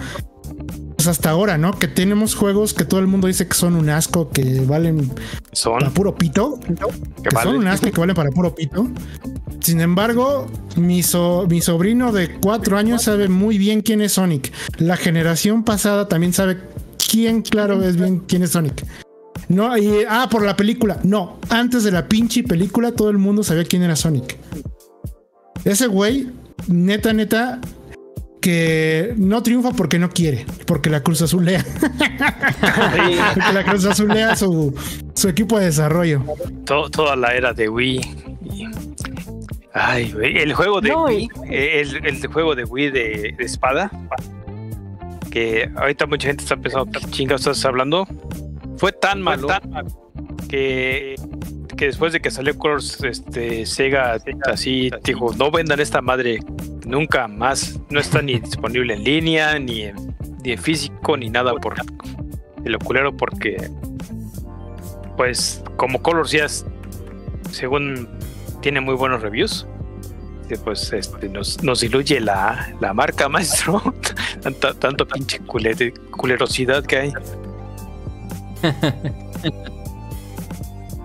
[0.96, 1.78] pues, hasta ahora, ¿no?
[1.78, 5.22] Que tenemos juegos que todo el mundo dice que son un asco, que valen para
[5.54, 7.50] son puro pito, que que vale.
[7.50, 8.88] son un asco que valen para puro pito.
[9.62, 10.48] Sin embargo,
[10.78, 14.52] mi, so- mi sobrino de cuatro años sabe muy bien quién es Sonic.
[14.78, 16.58] La generación pasada también sabe
[17.12, 18.86] quién, claro, es bien quién es Sonic.
[19.50, 21.00] No, y, ah, por la película.
[21.04, 24.38] No, antes de la pinche película todo el mundo sabía quién era Sonic.
[25.66, 26.30] Ese güey,
[26.68, 27.60] neta, neta,
[28.42, 31.66] que no triunfa porque no quiere, porque la Cruz Azul lea.
[31.82, 34.74] porque la Cruz Azul lea su,
[35.16, 36.24] su equipo de desarrollo.
[36.66, 38.02] To- toda la era de Wii.
[39.74, 43.44] Ay, güey, el juego de No, Wii, eh, el, el juego de Wii de, de
[43.46, 43.92] espada,
[45.32, 48.08] que ahorita mucha gente está pensando, ¿qué chingados estás hablando?
[48.80, 49.50] Fue tan malo
[50.48, 51.16] que,
[51.76, 56.40] que después de que salió Colors, este, Sega así dijo, no vendan esta madre
[56.86, 61.54] nunca más, no está ni disponible en línea, ni en, ni en físico, ni nada
[61.56, 61.76] por
[62.64, 63.70] el oculero, porque
[65.18, 66.66] pues como Colors ya es,
[67.52, 68.08] según
[68.62, 69.68] tiene muy buenos reviews,
[70.58, 73.94] pues este, nos, nos diluye la, la marca, maestro.
[74.42, 77.14] Tanta, tanto pinche culerosidad que hay.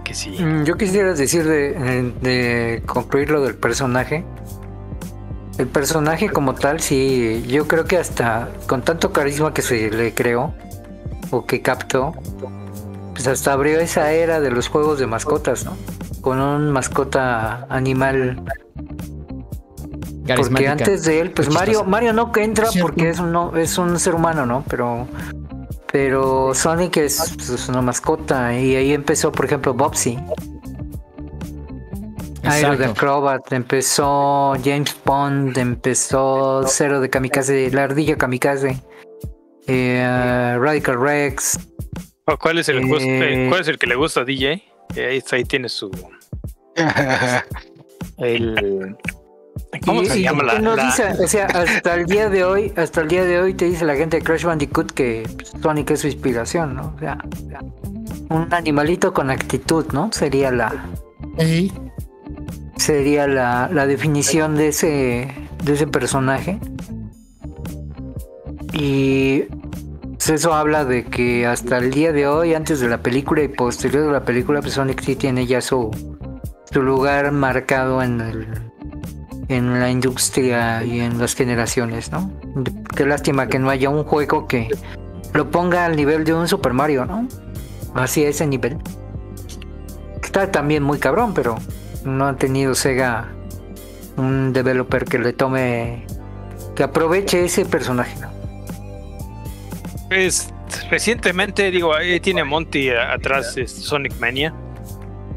[0.04, 0.30] Que sí.
[0.42, 4.24] Mm, Yo quisiera decir de, de concluir lo del personaje.
[5.58, 10.12] El personaje como tal, sí, yo creo que hasta con tanto carisma que se le
[10.12, 10.52] creó
[11.30, 12.12] o que captó,
[13.12, 15.76] pues hasta abrió esa era de los juegos de mascotas, ¿no?
[16.22, 18.42] Con un mascota animal.
[20.36, 21.84] Porque antes de él, pues Mario.
[21.84, 24.64] Mario no que entra porque es un, no- es un ser humano, ¿no?
[24.68, 25.06] Pero
[25.94, 30.18] Pero Sonic es, pues, es una mascota y ahí empezó, por ejemplo, Bobsy.
[32.42, 38.82] Aero de Acrobat, empezó James Bond, empezó Cero de Kamikaze, la ardilla Kamikaze,
[39.68, 41.60] eh, Radical Rex.
[42.24, 44.64] Oh, ¿Cuál, es el, Eh, eh, ¿Cuál es el que le gusta a DJ?
[44.96, 45.92] Eh, ahí, ahí tiene su.
[48.18, 48.96] El,
[49.84, 50.58] ¿Cómo y, se y llama la.?
[50.58, 53.54] nos la- dice, o sea, hasta el día de hoy, hasta el día de hoy
[53.54, 56.92] te dice la gente de Crash Bandicoot que pues, Sonic es su inspiración, ¿no?
[56.96, 57.18] O sea,
[58.30, 60.10] un animalito con actitud, ¿no?
[60.12, 60.72] Sería la,
[61.38, 61.72] Ey,
[62.76, 65.34] sería la, la definición de ese,
[65.64, 66.58] de ese personaje.
[68.72, 69.42] Y
[70.16, 73.48] pues, eso habla de que hasta el día de hoy, antes de la película y
[73.48, 75.90] posterior de la película, pues Sonic sí tiene ya su,
[76.72, 78.46] su lugar marcado en el,
[79.48, 82.32] en la industria y en las generaciones, ¿no?
[82.96, 84.68] Qué lástima que no haya un juego que
[85.32, 87.28] lo ponga al nivel de un Super Mario, ¿no?
[87.94, 88.78] Así a ese nivel.
[90.22, 91.56] Está también muy cabrón, pero
[92.04, 93.28] no ha tenido Sega
[94.16, 96.06] un developer que le tome
[96.74, 98.18] que aproveche ese personaje.
[98.20, 98.28] ¿no?
[100.08, 100.52] Pues
[100.90, 104.54] recientemente, digo, ahí tiene Monty atrás es Sonic Mania.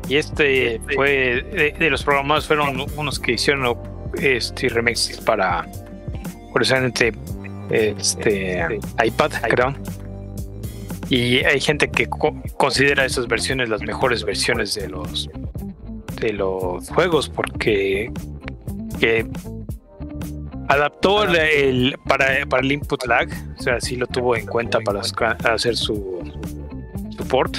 [0.08, 3.66] Y este fue de, de los programadores fueron unos que hicieron
[4.22, 5.66] este remixes para
[6.52, 7.12] curiosamente
[7.70, 9.76] este iPad, creo.
[11.10, 15.30] Y hay gente que co- considera esas versiones las mejores versiones de los
[16.20, 18.12] de los juegos porque
[19.00, 19.26] que
[20.68, 24.80] adaptó el, el- para, para el input lag, o sea, sí lo tuvo en cuenta
[24.82, 26.20] para hacer su
[27.18, 27.58] support.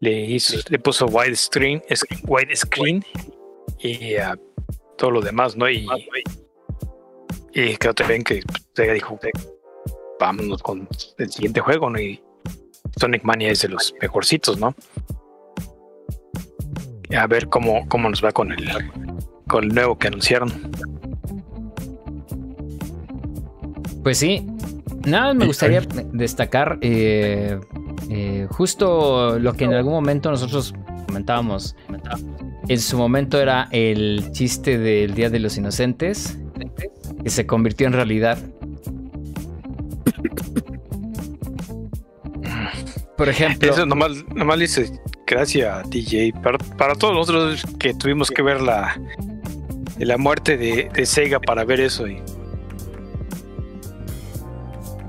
[0.00, 3.04] Le hizo, le puso widescreen, es- widescreen
[3.80, 4.36] y ah,
[4.98, 5.70] todo lo demás, ¿no?
[5.70, 5.86] Y,
[7.54, 8.42] y creo también que
[8.74, 9.18] Sega dijo,
[10.20, 10.86] vámonos con
[11.16, 11.98] el siguiente juego, ¿no?
[11.98, 12.22] Y
[13.00, 14.74] Sonic Mania es de los mejorcitos, ¿no?
[17.16, 18.68] A ver cómo, cómo nos va con el,
[19.46, 20.50] con el nuevo que anunciaron.
[24.02, 24.46] Pues sí.
[25.06, 25.80] Nada, me gustaría
[26.12, 27.58] destacar eh,
[28.10, 30.74] eh, justo lo que en algún momento nosotros
[31.06, 31.74] comentábamos.
[32.66, 36.38] En su momento era el chiste del Día de los Inocentes,
[37.22, 38.38] que se convirtió en realidad.
[43.16, 44.92] Por ejemplo, Eso nomás, nomás le dice
[45.26, 46.32] gracias DJ.
[46.42, 49.00] Para, para todos nosotros que tuvimos que ver la,
[49.98, 52.06] la muerte de, de Sega para ver eso.
[52.06, 52.22] Y,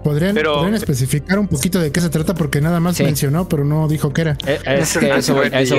[0.03, 2.33] ¿podrían, Pero- podrían especificar un poquito de qué se trata?
[2.33, 3.03] Porque nada más Sí.
[3.03, 4.37] mencionó, pero no dijo qué era.
[4.45, 5.77] eh, es que eso voy, a eso.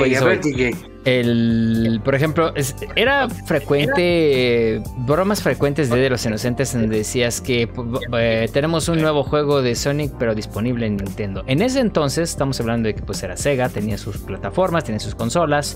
[1.03, 7.41] El, por ejemplo, es- era frecuente, bromas frecuentes de, de los inocentes en donde decías
[7.41, 7.67] que
[8.19, 11.43] eh, tenemos un nuevo juego de Sonic pero disponible en Nintendo.
[11.47, 15.15] En ese entonces estamos hablando de que pues era Sega, tenía sus plataformas, tenía sus
[15.15, 15.75] consolas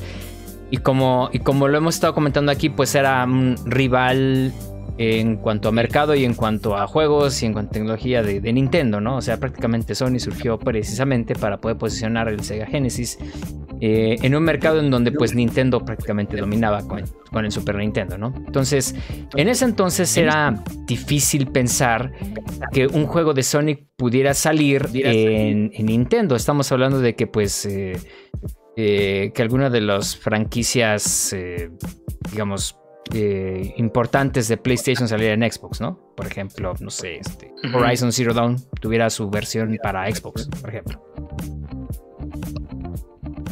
[0.69, 4.53] y como, y como lo hemos estado comentando aquí pues era un rival
[4.97, 8.39] en cuanto a mercado y en cuanto a juegos y en cuanto a tecnología de,
[8.39, 9.17] de Nintendo, ¿no?
[9.17, 13.17] O sea, prácticamente Sony surgió precisamente para poder posicionar el Sega Genesis
[13.81, 18.17] eh, en un mercado en donde pues Nintendo prácticamente dominaba con, con el Super Nintendo,
[18.17, 18.33] ¿no?
[18.45, 18.95] Entonces,
[19.35, 22.13] en ese entonces era difícil pensar
[22.71, 26.37] que un juego de Sonic pudiera salir en, en Nintendo.
[26.37, 27.97] Estamos hablando de que pues eh,
[28.77, 31.35] eh, que alguna de las franquicias,
[32.31, 32.77] digamos,
[33.13, 35.99] eh, importantes de PlayStation saliera en Xbox, ¿no?
[36.15, 37.51] Por ejemplo, no sé, este.
[37.73, 41.01] Horizon Zero Dawn tuviera su versión para Xbox, por ejemplo.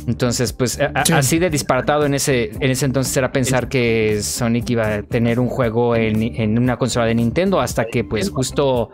[0.06, 1.14] Entonces, pues a- a- Sí.
[1.14, 5.40] así de disparatado en ese, en ese entonces era pensar que Sonic iba a tener
[5.40, 8.90] un juego en, en una consola de Nintendo hasta que pues justo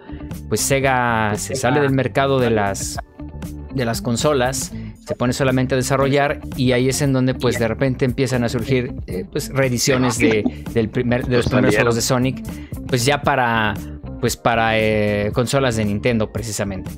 [0.50, 2.98] pues Sega se sale del mercado de las
[3.74, 4.72] de las consolas,
[5.10, 8.50] se pone solamente a desarrollar y ahí es en donde pues de repente empiezan a
[8.50, 12.44] surgir eh, pues reediciones de, del primer, de los primeros juegos de Sonic,
[12.88, 13.74] pues ya para
[14.22, 16.92] pues para eh, consolas de Nintendo precisamente.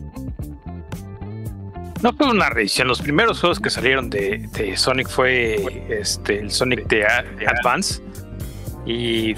[2.01, 2.89] No fue una reedición.
[2.89, 8.01] Los primeros juegos que salieron de, de Sonic fue este, el Sonic de Advance.
[8.85, 9.35] Y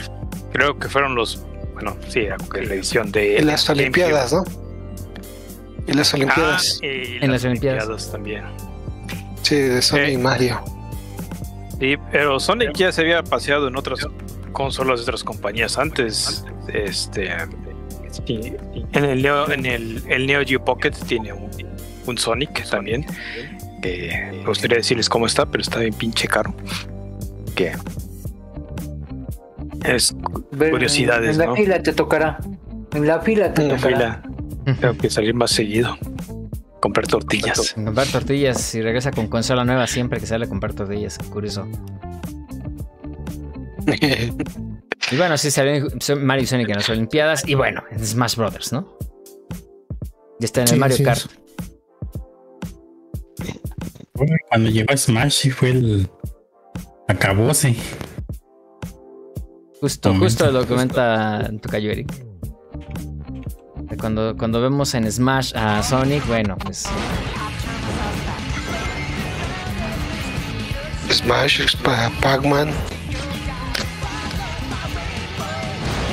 [0.52, 1.46] creo que fueron los.
[1.76, 3.38] Bueno, sí, la edición de.
[3.38, 3.70] En las.
[3.70, 4.63] Olimpiadas, ¿no?
[5.88, 6.80] En las Ah, Olimpiadas.
[6.82, 8.12] y En las Olimpiadas.
[8.12, 8.44] también.
[9.42, 10.12] Sí, de Sony eh.
[10.14, 10.62] y Mario.
[11.80, 14.00] Sí, pero Sonic ya se había paseado en otras
[14.54, 16.46] consolas de otras compañías antes.
[16.74, 17.30] Este.
[18.26, 18.54] sí,
[18.94, 21.50] en el Neo, en el, el Neo Geo Pocket tiene un,
[22.06, 23.06] un Sonic también.
[23.82, 26.56] Que me gustaría decirles cómo está, pero está bien pinche caro.
[27.56, 27.74] Que
[29.84, 30.16] es
[30.58, 31.56] Curiosidades, En la ¿no?
[31.56, 32.38] fila te tocará.
[32.94, 33.98] En la fila te En la tocará.
[33.98, 34.24] fila.
[34.66, 35.98] Tengo que salir más seguido.
[36.82, 37.74] comprar tortillas.
[37.74, 41.18] Comprar tortillas y regresa con consola nueva siempre que sale a comprar tortillas.
[41.32, 41.68] Curioso.
[45.12, 45.86] Y bueno, sí salen
[46.22, 47.48] Mario y Sonic en las Olimpiadas.
[47.48, 48.98] Y bueno, en Smash Brothers, ¿no?
[50.40, 51.18] Ya está en el Sí, Mario sí, Kart.
[51.20, 51.30] eso.
[54.16, 56.10] Bueno, Cuando llegó a Smash sí fue el
[57.08, 57.76] acabose.
[59.82, 60.26] Justo, Momento.
[60.26, 62.12] justo lo comenta Tocayo Eric.
[63.98, 66.86] Cuando, cuando vemos en Smash a Sonic, bueno, pues
[71.12, 72.70] Smash, Pa- Pac-Man.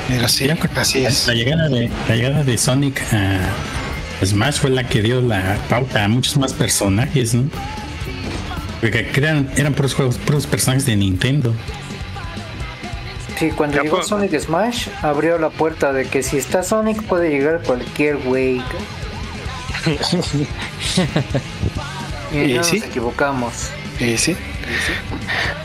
[0.09, 1.27] Mira, sí, así es.
[1.27, 6.03] La llegada de, la llegada de Sonic a Smash fue la que dio la pauta
[6.03, 7.43] a muchos más personajes, ¿no?
[8.81, 11.53] Porque eran, eran puros juegos, puros personajes de Nintendo.
[13.41, 17.01] Sí, cuando Ya llegó fue- Sonic Smash, abrió la puerta de que si está Sonic
[17.03, 18.61] puede llegar cualquier güey.
[22.31, 22.77] y Y no sí.
[22.79, 23.53] nos equivocamos.
[23.99, 24.35] Y sí.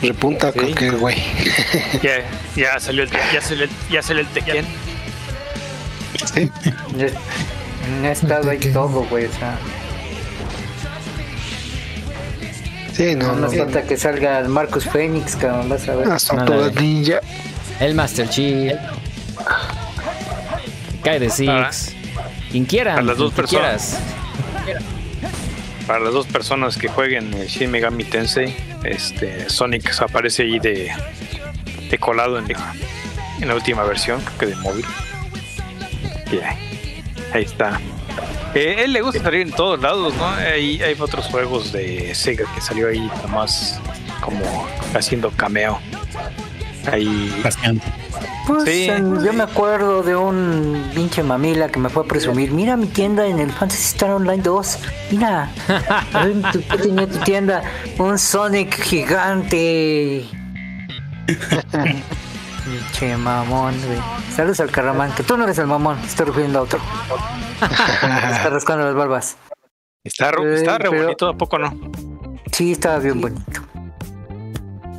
[0.01, 0.59] Repunta Sí.
[0.59, 1.17] cualquier güey.
[2.01, 2.17] Ya,
[2.55, 4.65] ya salió el ya salió el, ya salió el Tekken.
[6.33, 6.49] Sí.
[7.99, 8.69] En estado ¿Qué?
[8.71, 9.25] todo, güey.
[9.27, 9.55] O sea,
[12.93, 13.41] Sí, no, no, no.
[13.41, 16.07] nos falta que salga el Marcus Phoenix, cabrón, vas a ver.
[16.07, 16.81] Eh.
[16.81, 17.19] ninja.
[17.79, 18.73] El Master Chief,
[21.03, 21.95] Kai de Six,
[22.51, 23.97] quien quiera, para las dos personas.
[24.65, 24.83] quieras.
[25.85, 28.53] Para las dos personas que jueguen el Shin Megami Tensei,
[28.83, 30.91] este Sonic aparece ahí de,
[31.89, 32.73] de colado en la,
[33.39, 34.85] en la última versión, creo que de móvil.
[36.29, 37.03] Y ahí,
[37.33, 37.79] ahí está.
[38.53, 40.27] Eh, él le gusta salir en todos lados, ¿no?
[40.27, 43.79] Hay, hay otros juegos de Sega que salió ahí nomás
[44.19, 45.79] como haciendo cameo.
[46.91, 47.81] Ahí Paseando.
[48.47, 48.87] Pues Sí.
[48.89, 52.51] en- yo me acuerdo de un pinche mamila que me fue a presumir.
[52.51, 54.79] Mira mi tienda en el Fantasy Star Online 2.
[55.11, 55.51] Mira,
[56.71, 57.61] ¿qué tenía tu tienda?
[57.99, 60.25] Un Sonic gigante.
[62.65, 63.99] Pinche mamón, güey.
[64.35, 66.79] Saludos al Carramán, que tú no eres el mamón, estoy refiriendo a otro.
[67.61, 69.37] Está rascando las barbas.
[70.03, 71.73] está, está Eh, re pero- bonito, ¿a poco no?
[72.51, 73.61] Sí, estaba bien bonito.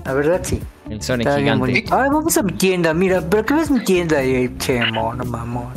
[0.04, 0.60] La verdad, sí.
[0.90, 1.84] El Sonic bien gigante.
[1.90, 4.22] Ay, vamos a mi tienda, mira, pero ¿qué ves mi tienda?
[4.24, 5.72] Y ahí, che, mono, mamón.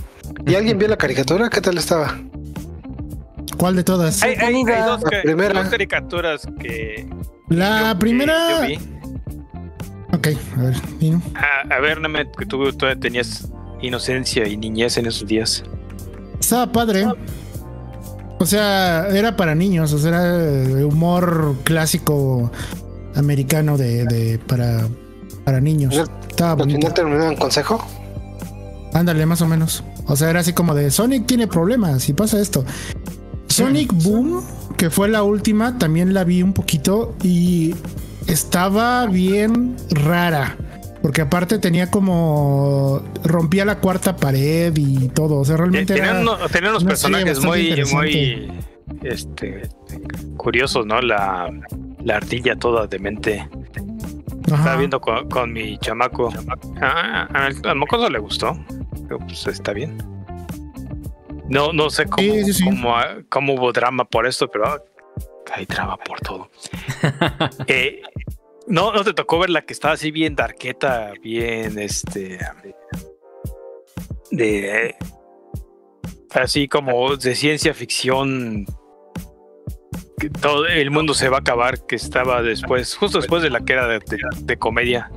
[0.46, 1.50] ¿Y alguien vio la caricatura?
[1.50, 2.18] ¿Qué tal estaba?
[3.58, 4.22] ¿Cuál de todas?
[4.24, 5.62] Hay, hay- hay dos, La primera.
[5.62, 7.08] dos caricaturas que
[7.50, 8.36] La yo- primera.
[8.68, 8.86] que yo vi.
[10.14, 11.22] Ok, a ver, Nino.
[11.36, 13.48] A, a ver, Nemet, que tú todavía tenías
[13.82, 15.64] inocencia y niñez en esos días.
[16.40, 17.06] Estaba padre.
[18.40, 22.52] O sea, era para niños, o sea, era humor clásico
[23.16, 24.88] americano de, de para,
[25.52, 25.94] para niños.
[26.30, 26.78] Estaba ¿Al bonito.
[26.80, 27.86] final terminó en consejo?
[28.94, 29.84] Ándale, más o menos.
[30.08, 32.64] O sea, era así como de Sonic tiene problemas y pasa esto.
[33.48, 34.42] Sonic Boom,
[34.78, 37.76] que fue la última, también la vi un poquito y
[38.28, 40.56] estaba bien rara.
[41.02, 43.02] Porque aparte tenía como.
[43.26, 45.40] rompía la cuarta pared y todo.
[45.40, 46.48] O sea, realmente Tenían, era.
[46.48, 48.52] tenían unos personajes muy, muy
[49.04, 49.64] este,
[50.38, 51.02] curiosos, ¿no?
[51.02, 51.50] La,
[52.06, 53.50] la ardilla toda demente.
[54.52, 54.64] Ajá.
[54.64, 56.30] Estaba viendo con, con mi chamaco.
[56.82, 58.58] Ah, al, al mocoso le gustó.
[59.08, 59.98] Pero, pues está bien.
[61.52, 62.64] No, no sé cómo, Sí, sí, sí.
[62.64, 62.96] Cómo,
[63.30, 64.82] cómo hubo drama por esto, pero ah,
[65.54, 66.50] hay drama por todo.
[67.68, 68.02] Eh,
[68.68, 72.40] no, no te tocó ver la que estaba así bien darqueta, bien este.
[74.32, 74.96] De.
[76.32, 78.66] Así como de ciencia ficción.
[80.22, 83.60] Que todo el mundo se va a acabar, que estaba después, justo después de la
[83.62, 85.10] que era de, comedia.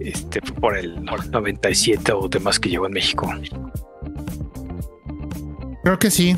[0.00, 3.28] Este, por el 97 o demás que llegó en México.
[5.82, 6.36] Creo que sí.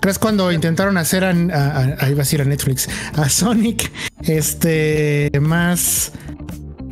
[0.00, 3.90] ¿Crees cuando intentaron hacer a, a- a- va a decir a Netflix, a Sonic,
[4.22, 6.12] este, más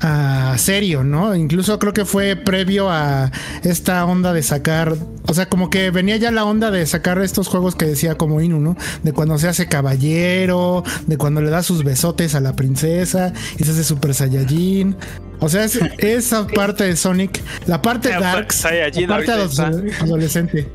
[0.07, 1.35] a serio, ¿no?
[1.35, 3.31] Incluso creo que fue previo a
[3.63, 4.95] esta onda de sacar,
[5.27, 8.43] o sea, como que venía ya la onda de sacar estos juegos que decía como
[8.43, 8.77] Inu, ¿no?
[9.03, 13.65] De cuando se hace caballero, de cuando le da sus besotes a la princesa y
[13.65, 14.95] se hace Super Saiyajin.
[15.41, 20.69] O sea, es- esa parte de Sonic, la parte Sa- darks, Saiyajin la parte adolescente.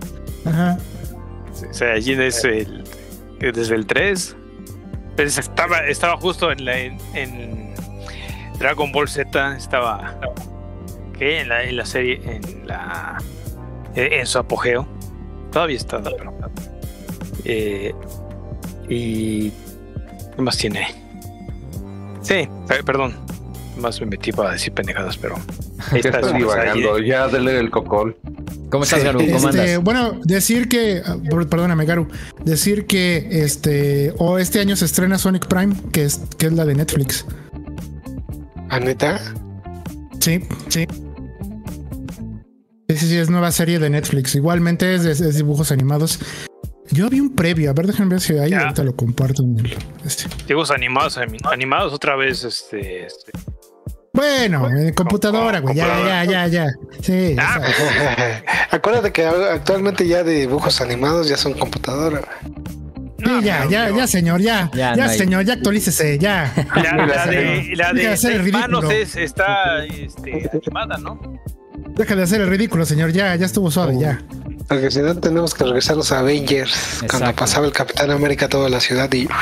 [0.45, 0.77] Ajá.
[1.93, 2.84] Allí es el,
[3.39, 4.36] desde el 3.
[5.15, 7.73] Pues estaba, estaba justo en, la, en, en
[8.60, 10.20] Dragon Ball Z, estaba
[11.18, 11.41] ¿qué?
[11.41, 13.18] En, la, en la serie, en la
[13.95, 14.88] en, en su apogeo.
[15.51, 16.34] Todavía está, pero.
[17.45, 17.93] eh,
[18.88, 19.49] y.
[20.36, 20.88] ¿Qué más tiene?
[22.22, 23.16] Sí, pe- perdón.
[23.78, 25.36] Más me metí para decir pendejadas, pero.
[25.91, 27.05] Ahí Estás divagando, Saiyajin.
[27.05, 28.18] ya dele el cocol.
[28.70, 29.20] ¿Cómo estás, Garu?
[29.20, 29.84] ¿Cómo Este, andas?
[29.84, 32.07] bueno, decir que, ah, per- perdóname, Garu,
[32.43, 36.66] decir que este, o este año se estrena Sonic Prime, que es, que es la
[36.66, 37.26] de Netflix.
[38.70, 39.20] ¿A neta?
[40.20, 40.88] Sí, sí.
[42.88, 44.36] Sí, sí, sí, es nueva serie de Netflix.
[44.36, 46.20] Igualmente es de es dibujos animados.
[46.91, 48.61] Yo vi un previo, a ver, déjenme ver si ahí Ya.
[48.61, 49.43] ahorita lo comparto.
[49.43, 50.26] en el- este.
[50.47, 53.32] Dibujos animados, ani- animados otra vez, este, este.
[54.11, 55.76] Bueno, en computadora, güey.
[55.76, 55.86] Ya,
[56.26, 56.67] ya, ya, ya.
[57.01, 57.61] Sí, Ah.
[58.72, 62.22] Acuérdate que actualmente ya de dibujos animados ya son computadora.
[63.20, 64.70] Sí, ya, ya, ya, señor, ya.
[64.74, 66.53] Ya, Ya, no hay- señor, ya actualícese, ya.
[66.76, 68.91] La, la de, la Deja de de hacer el seis manos ridículo.
[68.91, 71.20] es, está este, animada, ¿no?
[71.95, 73.11] Deja de hacer el ridículo, señor.
[73.11, 74.22] Ya, ya estuvo suave, ya.
[74.67, 77.01] Porque si no tenemos que regresar a los Avengers.
[77.09, 79.28] Cuando pasaba el Capitán América a toda la ciudad y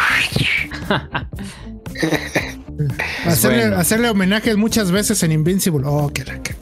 [3.25, 3.78] Hacerle, bueno.
[3.78, 5.84] hacerle homenajes muchas veces en Invincible.
[5.86, 6.55] Oh, qué que-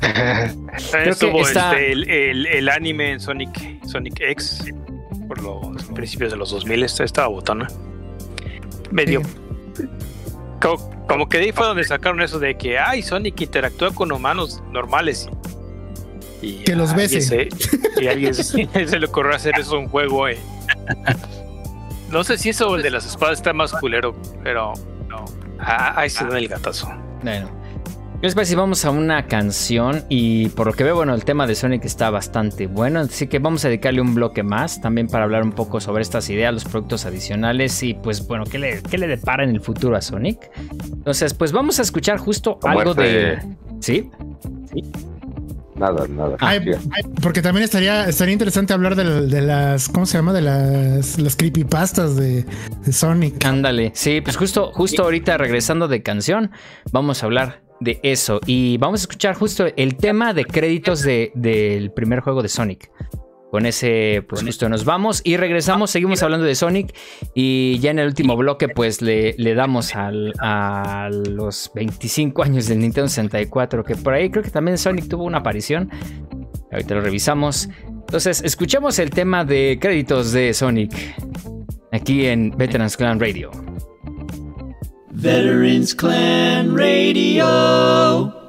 [0.00, 0.68] También
[1.04, 4.64] que estuvo está- este, el, el- el anime en Sonic, Sonic X
[5.42, 6.82] por los principios de los 2000.
[6.82, 7.68] Esta estaba botana.
[8.90, 9.22] Medio.
[10.60, 14.10] Como, como que de ahí fue donde sacaron eso de que ay Sonic interactúa con
[14.10, 15.28] humanos normales
[16.40, 17.48] y, y Que los a alguien bese.
[17.50, 18.42] se- y a alguien se,
[18.88, 20.38] se le ocurrió hacer eso un juego eh.
[22.10, 24.72] no sé si eso el de las espadas está más culero pero
[25.08, 25.24] no
[25.58, 26.88] Ah, ahí se da el gatazo
[27.22, 27.50] Bueno.
[28.18, 30.04] ¿Qué les parece si vamos a una canción?
[30.08, 33.00] Y por lo que veo, bueno, el tema de Sonic está bastante bueno.
[33.00, 36.30] Así que vamos a dedicarle un bloque más también para hablar un poco sobre estas
[36.30, 39.96] ideas, los productos adicionales y pues bueno, ¿qué le, qué le depara en el futuro
[39.96, 40.50] a Sonic?
[40.82, 43.38] Entonces, pues vamos a escuchar justo algo de...
[43.42, 43.56] muerte.
[43.80, 44.10] ¿Sí?
[45.76, 46.36] Nada, nada.
[46.40, 50.32] Ay, ay, porque también estaría, estaría interesante hablar de, de las, ¿cómo se llama?
[50.32, 52.46] De las, las creepypastas de,
[52.82, 53.44] de Sonic.
[53.44, 56.50] Ándale, sí, pues justo, justo ahorita regresando de canción,
[56.92, 61.32] vamos a hablar de eso y vamos a escuchar justo el tema de créditos de-
[61.34, 62.90] del primer juego de Sonic.
[63.50, 66.94] Con ese, pues justo nos vamos y regresamos, seguimos hablando de Sonic
[67.34, 72.66] y ya en el último bloque pues le, le damos al- a los 25 años
[72.66, 75.90] del Nintendo 64, que por ahí creo que también Sonic tuvo una aparición.
[76.72, 77.68] Ahorita lo revisamos.
[77.88, 80.92] Entonces, escuchemos el tema de créditos de Sonic
[81.92, 83.50] aquí en Veterans Clan Radio.
[85.16, 88.45] Veterans Clan Radio.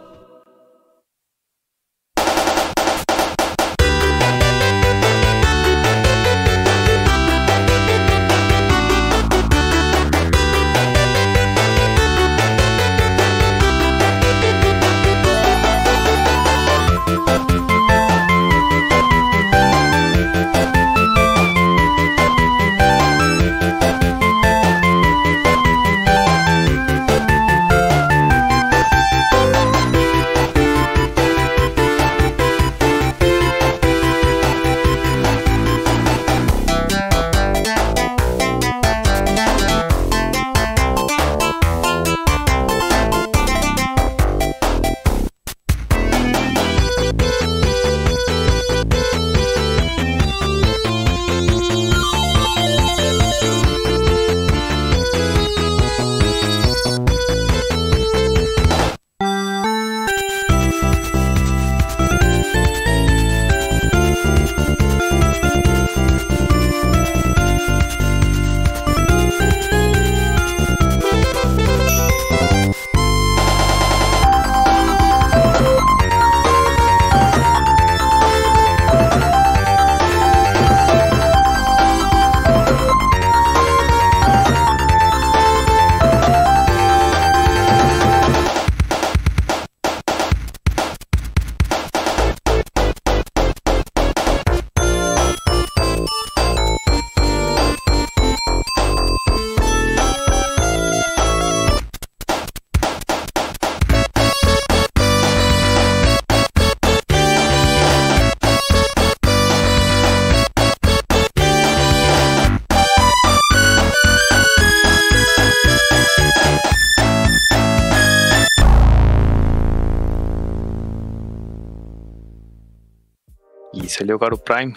[124.08, 124.74] Salió Garu Prime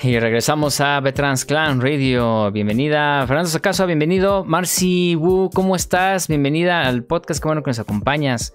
[0.00, 2.50] Y regresamos a Veterans Clan Radio.
[2.50, 4.44] Bienvenida, Fernando Sacaso, bienvenido.
[4.44, 6.26] Marcy Wu, ¿cómo estás?
[6.26, 8.52] Bienvenida al podcast, qué bueno que nos acompañas.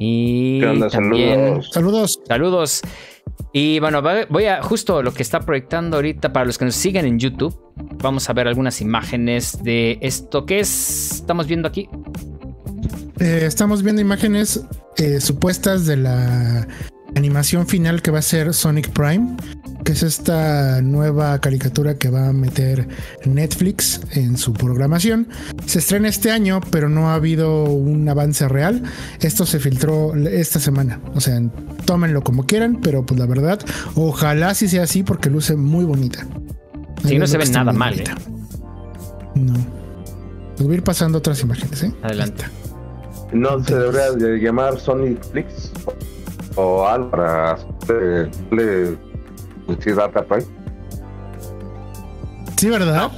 [0.00, 0.88] Y ¿Qué onda?
[0.88, 1.70] también Saludos.
[1.72, 2.20] Saludos.
[2.26, 2.82] saludos.
[3.52, 7.06] Y bueno, voy a justo lo que está proyectando ahorita para los que nos siguen
[7.06, 7.56] en YouTube.
[8.02, 11.12] Vamos a ver algunas imágenes de esto que es.
[11.12, 11.88] Estamos viendo aquí.
[13.20, 14.66] Eh, estamos viendo imágenes
[14.96, 16.66] eh, supuestas de la
[17.16, 19.36] animación final que va a ser Sonic Prime,
[19.84, 22.88] que es esta nueva caricatura que va a meter
[23.24, 25.28] Netflix en su programación.
[25.66, 28.82] Se estrena este año, pero no ha habido un avance real.
[29.20, 31.00] Esto se filtró esta semana.
[31.14, 31.40] O sea,
[31.84, 33.60] tómenlo como quieran, pero pues la verdad,
[33.94, 36.26] ojalá sí sea así porque luce muy bonita.
[37.04, 37.98] Sí, no se ve nada mal.
[37.98, 38.04] ¿eh?
[39.34, 39.54] No.
[40.58, 41.92] voy a ir pasando otras imágenes, ¿eh?
[42.02, 42.44] Adelante.
[43.32, 45.72] No se debería llamar Sonic Flix
[46.56, 47.58] o algo para
[48.50, 48.96] le
[49.68, 50.46] decir Data Prime.
[52.56, 53.10] Sí, ¿verdad?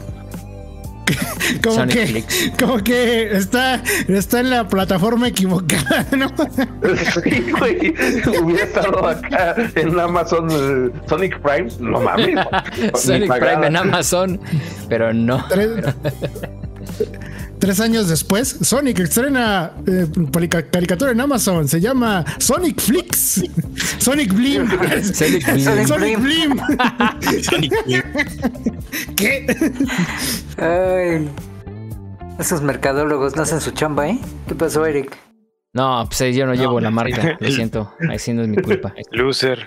[1.62, 2.24] como que
[2.58, 6.28] como que está está en la plataforma equivocada, ¿no?
[7.22, 7.94] sí, güey.
[8.40, 12.38] Hubiera estado acá en Amazon eh, Sonic Prime, no mames.
[12.94, 14.40] Sonic Prime en Amazon,
[14.88, 15.44] pero no.
[15.48, 15.70] Tres
[17.80, 20.06] años después, Sonic estrena eh,
[20.70, 21.68] caricatura en Amazon.
[21.68, 23.42] Se llama Sonic Flix.
[23.98, 24.68] Sonic Blim.
[25.02, 25.86] Sonic Blim.
[25.86, 26.60] Sonic Blim.
[27.42, 28.02] Sonic Blim.
[29.16, 29.46] ¿Qué?
[30.58, 31.28] Ay,
[32.38, 34.18] esos mercadólogos no hacen su chamba, ¿eh?
[34.48, 35.16] ¿Qué pasó, Eric?
[35.72, 37.36] No, pues eh, yo no, llevo la marca.
[37.40, 37.92] Lo siento.
[38.08, 38.94] Ahí no es mi culpa.
[39.10, 39.64] Loser.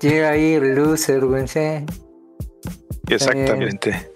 [0.00, 1.48] llega ahí el loser, güey.
[1.48, 1.84] Sí.
[3.08, 4.13] Exactamente.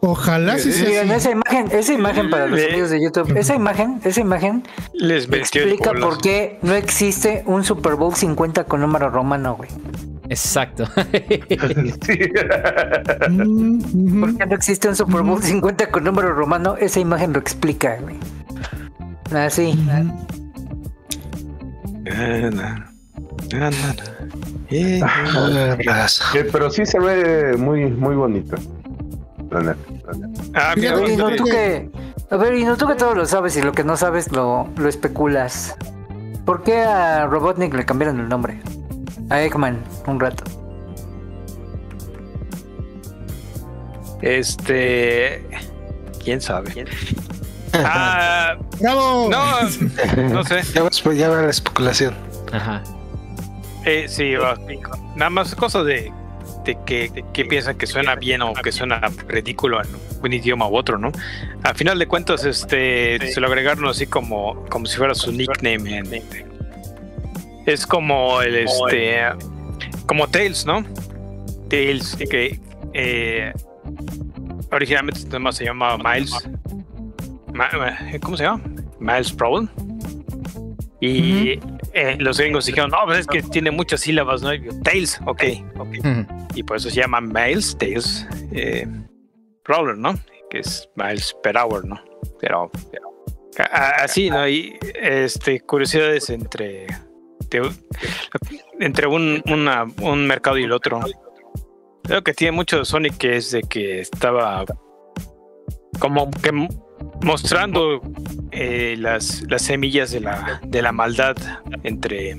[0.00, 4.20] Ojalá sí sea esa imagen, esa imagen para los amigos de YouTube, esa imagen, esa
[4.20, 4.62] imagen
[4.92, 9.70] les explica por qué no existe un Super Bowl 50 con número romano, güey.
[10.28, 10.84] Exacto.
[10.94, 11.04] ¿Por
[14.36, 16.76] qué no existe un Super Bowl 50 con número romano?
[16.78, 18.16] Esa imagen lo explica, güey.
[19.32, 19.78] Así.
[26.52, 28.56] pero sí se ve muy, muy bonito.
[30.54, 31.90] Ah, mira, y no, tú que,
[32.30, 34.68] a ver, y no tú que todo lo sabes y lo que no sabes lo,
[34.76, 35.76] lo especulas.
[36.44, 38.60] ¿Por qué a Robotnik le cambiaron el nombre?
[39.30, 40.44] A Eggman, un rato.
[44.22, 45.46] Este.
[46.22, 46.86] ¿Quién sabe?
[47.72, 49.28] Ah, ¡Bravo!
[49.30, 50.62] No, no sé.
[51.16, 52.14] Ya va, la especulación.
[52.52, 52.82] Ajá.
[53.84, 54.56] Eh, sí, va.
[55.14, 56.12] Nada más cosa de
[56.84, 59.88] que, que piensan que suena bien o que suena ridículo en
[60.22, 61.12] un idioma u otro, ¿no?
[61.62, 66.02] Al final de cuentas, este, se lo agregaron así como, como si fuera su nickname.
[67.66, 69.22] es como el, este,
[70.06, 70.84] como Tails, ¿no?
[71.68, 72.60] Tails, que
[72.92, 73.52] eh,
[74.72, 76.32] originalmente este se llama Miles.
[78.22, 78.62] ¿Cómo se llama?
[78.98, 79.68] Miles Problem.
[81.00, 81.58] Y
[81.96, 84.50] eh, los gringos dijeron, no, pues es que tiene muchas sílabas, ¿no?
[84.82, 85.42] Tails, ok,
[85.78, 85.88] ok.
[86.54, 88.86] Y por eso se llama Miles, Tails, eh,
[89.96, 90.14] ¿no?
[90.50, 91.98] Que es miles per hour, ¿no?
[92.38, 92.70] Pero,
[93.72, 94.46] así, ¿no?
[94.46, 96.86] Y este, curiosidades entre,
[98.78, 99.42] entre un,
[100.02, 101.00] un mercado y el otro.
[102.04, 104.66] Creo que tiene mucho de Sonic que es de que estaba
[105.98, 106.52] como que
[107.22, 108.00] mostrando
[108.50, 111.36] eh, las, las semillas de la, de la maldad
[111.82, 112.36] entre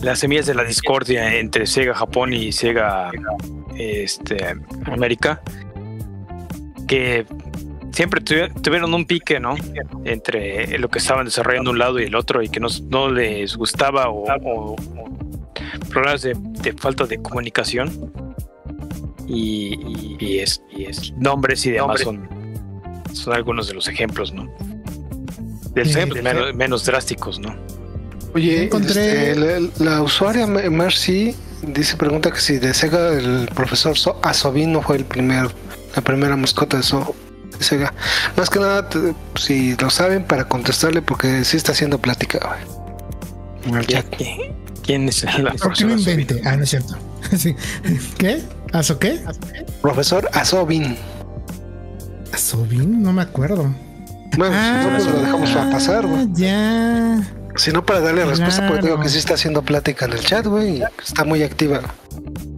[0.00, 3.10] las semillas de la discordia entre Sega Japón y Sega
[3.76, 4.54] este,
[4.86, 5.40] América
[6.86, 7.26] que
[7.92, 9.56] siempre tuvieron un pique, ¿no?
[10.04, 13.56] Entre lo que estaban desarrollando un lado y el otro y que no, no les
[13.56, 14.76] gustaba o,
[15.90, 16.36] problemas de,
[16.78, 18.12] falta de comunicación
[19.26, 20.62] y, es,
[21.16, 22.28] nombres y demás son
[23.16, 24.48] son algunos de los ejemplos, ¿no?
[25.74, 27.56] Del ejemplos menos, drásticos, ¿no?
[28.34, 34.72] Oye, encontré este, la, usuaria Mercy dice pregunta que si de Sega el profesor Asobin
[34.72, 35.48] no fue el primer
[35.94, 36.82] la primera mascota de
[37.58, 37.94] Sega.
[38.36, 38.86] Más que nada,
[39.36, 42.58] si lo saben, para contestarle, porque sí está haciendo plática.
[44.84, 46.42] ¿Quién es el ¿Por qué no invente?
[46.44, 46.96] Ah, no es cierto.
[48.18, 48.42] ¿Qué?
[48.72, 49.20] ¿Aso qué?
[49.80, 50.96] Profesor Asobin.
[52.34, 53.74] Sobin, no me acuerdo.
[54.36, 56.28] Bueno, ah, lo dejamos pasar, güey.
[56.34, 57.22] Ya.
[57.56, 60.46] Si no, para darle respuesta, porque digo que sí está haciendo plática en el chat,
[60.46, 60.82] güey.
[61.02, 61.80] Está muy activa.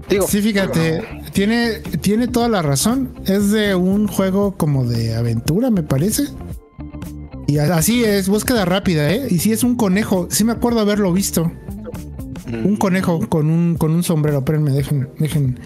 [0.09, 3.15] Digo, sí, fíjate, tiene, tiene toda la razón.
[3.27, 6.24] Es de un juego como de aventura, me parece.
[7.47, 9.28] Y así es, búsqueda rápida, ¿eh?
[9.31, 10.28] Y sí es un conejo.
[10.31, 11.51] Sí me acuerdo haberlo visto.
[12.47, 14.39] Un conejo con un, con un sombrero.
[14.39, 15.61] Espérenme, dejen, dejen,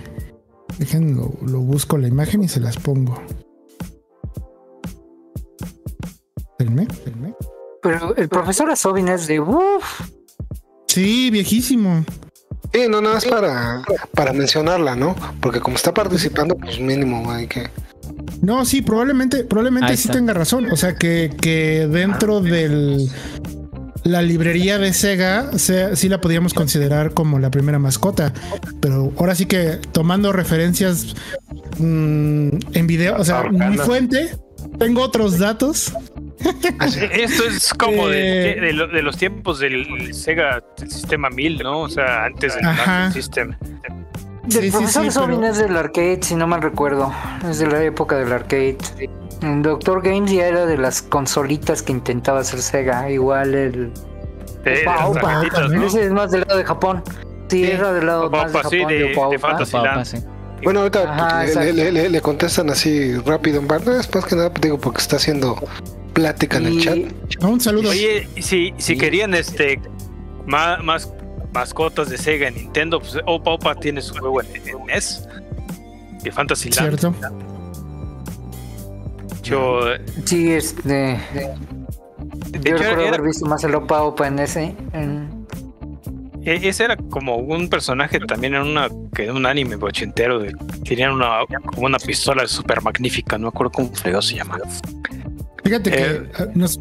[0.78, 3.20] dejen, lo busco la imagen y se las pongo.
[7.82, 10.02] Pero el profesor Asobin es de uff.
[10.86, 12.04] Sí, viejísimo.
[12.72, 13.82] Sí, no, nada más para,
[14.14, 15.14] para mencionarla, ¿no?
[15.40, 17.68] Porque como está participando, pues mínimo hay que.
[18.40, 20.70] No, sí, probablemente, probablemente sí tenga razón.
[20.72, 23.08] O sea que, que dentro del
[24.04, 28.32] la librería de Sega se- sí la podíamos considerar como la primera mascota.
[28.80, 31.14] Pero ahora sí que tomando referencias
[31.78, 34.36] mm, en video, o sea, mi fuente,
[34.78, 35.92] tengo otros datos.
[37.12, 38.60] Esto es como de, Eh.
[38.60, 41.80] de lo- de los tiempos del Sega del sistema 1000, ¿no?
[41.80, 42.64] O sea, antes del.
[42.64, 43.54] Master System.
[44.44, 47.12] El sí, profesor sí, Sobin pero- es del arcade, si no mal recuerdo.
[47.48, 48.76] Es de la época del arcade.
[49.42, 53.08] El Doctor Games ya era de las consolitas que intentaba hacer Sega.
[53.10, 53.92] Igual el.
[54.64, 55.86] De, Opa, opa, ¿no?
[55.86, 57.02] Ese es más del lado de Japón.
[57.48, 58.88] Sí, era del lado Opa, más de Japón.
[58.88, 60.22] de- de.
[60.62, 61.72] Bueno, ahorita Ajá, le- exacto.
[61.72, 63.66] le, le- le- le contestan así rápido en
[63.98, 65.56] es más que nada, digo, porque está haciendo
[66.12, 66.98] plática en el chat.
[67.42, 67.90] Un saludo.
[67.90, 69.80] Oye, si, si querían este
[70.46, 71.12] más, más
[71.52, 75.28] mascotas de Sega en Nintendo, pues Opa Opa tiene su juego en, en NES.
[76.22, 76.98] De Fantasyland.
[76.98, 77.14] Cierto.
[79.42, 79.80] Yo,
[80.24, 80.88] Sí, este.
[80.92, 81.18] de
[82.52, 84.74] Yo hecho, recuerdo era- haber visto más el Opa Opa en ese.
[84.92, 85.42] en-
[86.44, 90.52] e- ese era como un personaje también en una que un anime ochentero de
[90.84, 94.58] tenían una como una pistola super magnífica, no me acuerdo cómo se llama.
[95.64, 96.30] Fíjate que Eh.
[96.38, 96.80] ah, nos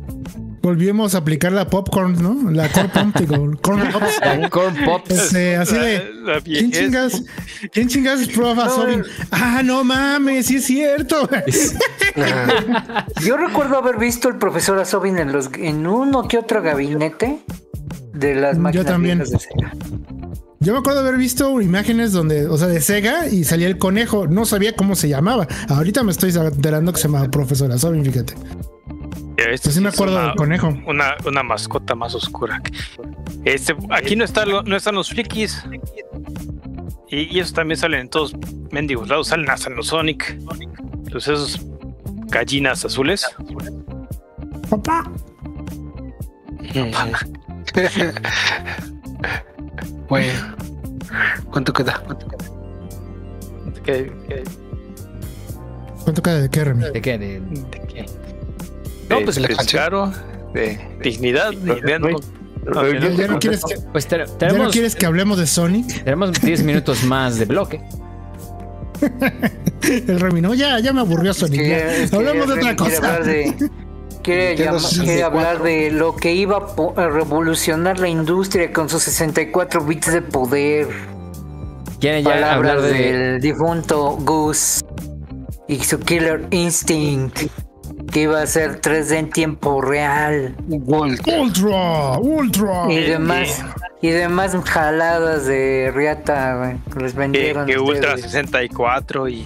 [0.61, 2.51] volvimos a aplicar la popcorn, ¿no?
[2.51, 4.19] La corn digo, corn pops.
[4.21, 5.11] La Corn Pops.
[5.11, 6.11] Este, así de.
[6.23, 7.23] la ¿Quién chingas?
[7.71, 9.03] ¿Quién chingas prueba No, Sobin?
[9.31, 11.27] Ah, no mames, sí es cierto.
[13.25, 17.39] Yo recuerdo haber visto el profesor Asobin en los en uno que otro gabinete
[18.13, 19.19] de las Yo máquinas también.
[19.19, 19.73] de Sega.
[20.59, 24.27] Yo me acuerdo haber visto imágenes donde, o sea, de Sega y salía el conejo.
[24.27, 25.47] No sabía cómo se llamaba.
[25.69, 28.35] Ahorita me estoy enterando que se llama Profesora Sobin, fíjate.
[29.37, 30.67] Este Pues sí me es acuerdo una- del conejo.
[30.87, 32.61] Una, una mascota más oscura.
[33.45, 35.63] Este, aquí no, está, no están los frikis.
[37.09, 38.33] Y, y esos también salen en todos
[38.71, 39.27] mendigos lados.
[39.29, 40.37] Salen hasta en los Sonic.
[41.11, 41.59] Los esos
[42.27, 43.25] gallinas azules.
[44.69, 45.09] Papá.
[50.09, 50.33] bueno,
[51.51, 52.01] ¿cuánto queda?
[52.05, 52.45] ¿Cuánto queda?
[53.83, 54.43] Que- que-
[56.03, 56.83] ¿Cuánto queda de qué, Remy?
[56.91, 57.17] ¿De qué?
[57.17, 58.05] De- de que-
[59.11, 60.11] No, de pues, la descaro,
[60.53, 61.51] de dignidad.
[61.87, 66.03] ¿Ya, no quieres que, Pues te- ya no tenemos, quieres que hablemos de Sonic?
[66.03, 67.81] tenemos 10 minutos más de bloque.
[70.07, 71.59] El Remy, no, ya, ya me aburrió Sonic.
[71.61, 71.95] Que- ya.
[71.97, 73.07] es que Hablemos de otra quiere cosa.
[73.15, 73.69] hablar de-
[74.21, 75.25] Quiere, Nintendo llam- quiere 64.
[75.25, 80.87] hablar de lo que iba a revolucionar la industria con sus 64 bits de poder.
[81.99, 84.81] ¿Quieren ya Palabras hablar de, del difunto Goose
[85.67, 87.39] y su Killer Instinct
[88.11, 92.91] que iba a ser 3D en tiempo real Ultra, Ultra.
[92.91, 93.63] y demás
[94.01, 98.21] y demás jaladas de Riata güey, que les vendieron que Ultra ustedes.
[98.31, 99.45] 64 y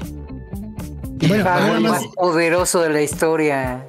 [1.20, 3.86] Bueno, el nada juego más- más poderoso de la historia.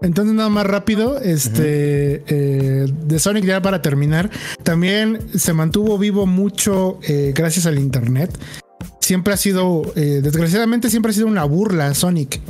[0.00, 4.30] Entonces, nada más rápido, este eh, de Sonic ya para terminar,
[4.62, 8.30] también se mantuvo vivo mucho eh, gracias al internet.
[9.00, 12.40] Siempre ha sido, eh, desgraciadamente, siempre ha sido una burla Sonic,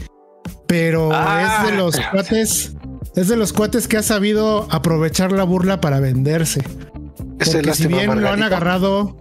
[0.69, 1.62] pero Ah.
[1.65, 2.74] es de los cuates,
[3.16, 6.62] es de los cuates que ha sabido aprovechar la burla para venderse.
[7.40, 9.16] Ese Porque si bien lo han agarrado.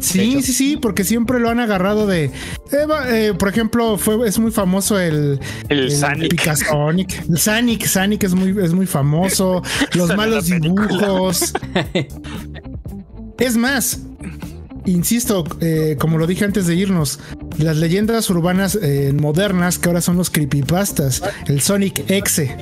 [0.00, 2.24] Sí, sí, sí, porque siempre lo han agarrado de.
[2.26, 2.30] eh,
[3.08, 5.38] eh, por ejemplo, fue, es muy famoso el.
[5.68, 6.30] el Sonic.
[6.30, 7.28] Picasonic.
[7.28, 9.62] El Sonic, Sonic es muy, es muy famoso.
[9.94, 11.52] Los malos dibujos.
[13.38, 14.00] es más,
[14.86, 17.18] insisto, eh, como lo dije antes de irnos,
[17.58, 22.56] las leyendas urbanas eh, modernas que ahora son los creepypastas, el Sonic Exe.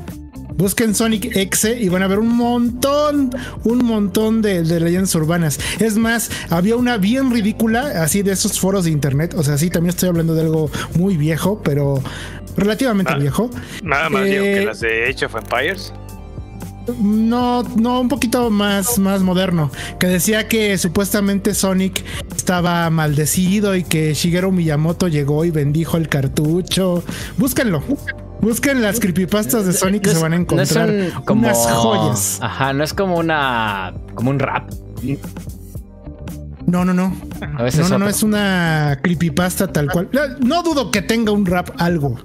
[0.57, 3.31] Busquen Sonic Exe y van a ver un montón,
[3.65, 5.59] un montón de, de leyendas urbanas.
[5.81, 9.35] Es más, había una bien ridícula, así de esos foros de internet.
[9.37, 12.01] O sea, sí, también estoy hablando de algo muy viejo, pero
[12.57, 13.19] relativamente Ah.
[13.19, 13.51] viejo.
[13.83, 15.93] Nada más digo que Eh, las de Age of Empires.
[16.99, 19.71] No, no, un poquito más, más moderno.
[19.99, 22.05] Que decía que supuestamente Sonic
[22.37, 27.03] estaba maldecido y que Shigeru Miyamoto llegó y bendijo el cartucho.
[27.39, 27.83] Búsquenlo.
[28.41, 31.25] Busquen las creepypastas de Sonic que No se van a encontrar.
[31.25, 32.39] como, unas joyas.
[32.43, 33.95] Ajá, no es como una.
[34.15, 34.71] como un rap.
[36.67, 37.15] No, no, no.
[37.59, 40.09] A veces No, no, no es una creepypasta tal cual.
[40.13, 42.17] No, no dudo que tenga un rap algo.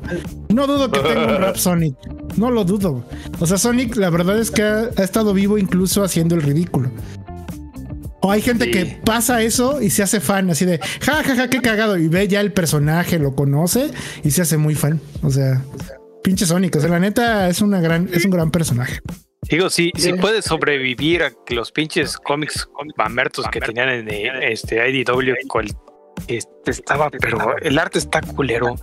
[0.49, 1.95] No dudo que tenga un rap Sonic.
[2.37, 3.05] No lo dudo.
[3.39, 6.89] O sea, Sonic, la verdad es que ha, ha estado vivo incluso haciendo el ridículo.
[8.21, 8.71] O hay gente Sí.
[8.71, 11.97] que pasa eso y se hace fan, así de ja, ja, ja, qué cagado.
[11.97, 13.91] Y ve ya el personaje, lo conoce
[14.23, 14.99] y se hace muy fan.
[15.21, 15.63] O sea,
[16.23, 16.75] pinche Sonic.
[16.75, 18.99] O sea, la neta es una gran, es un gran personaje.
[19.47, 22.67] Digo, si, si puedes sobrevivir a que los pinches cómics
[22.97, 25.71] mamertos que tenían en eh, este IDW, cual-
[26.27, 28.75] este, estaba, pero el arte está culero,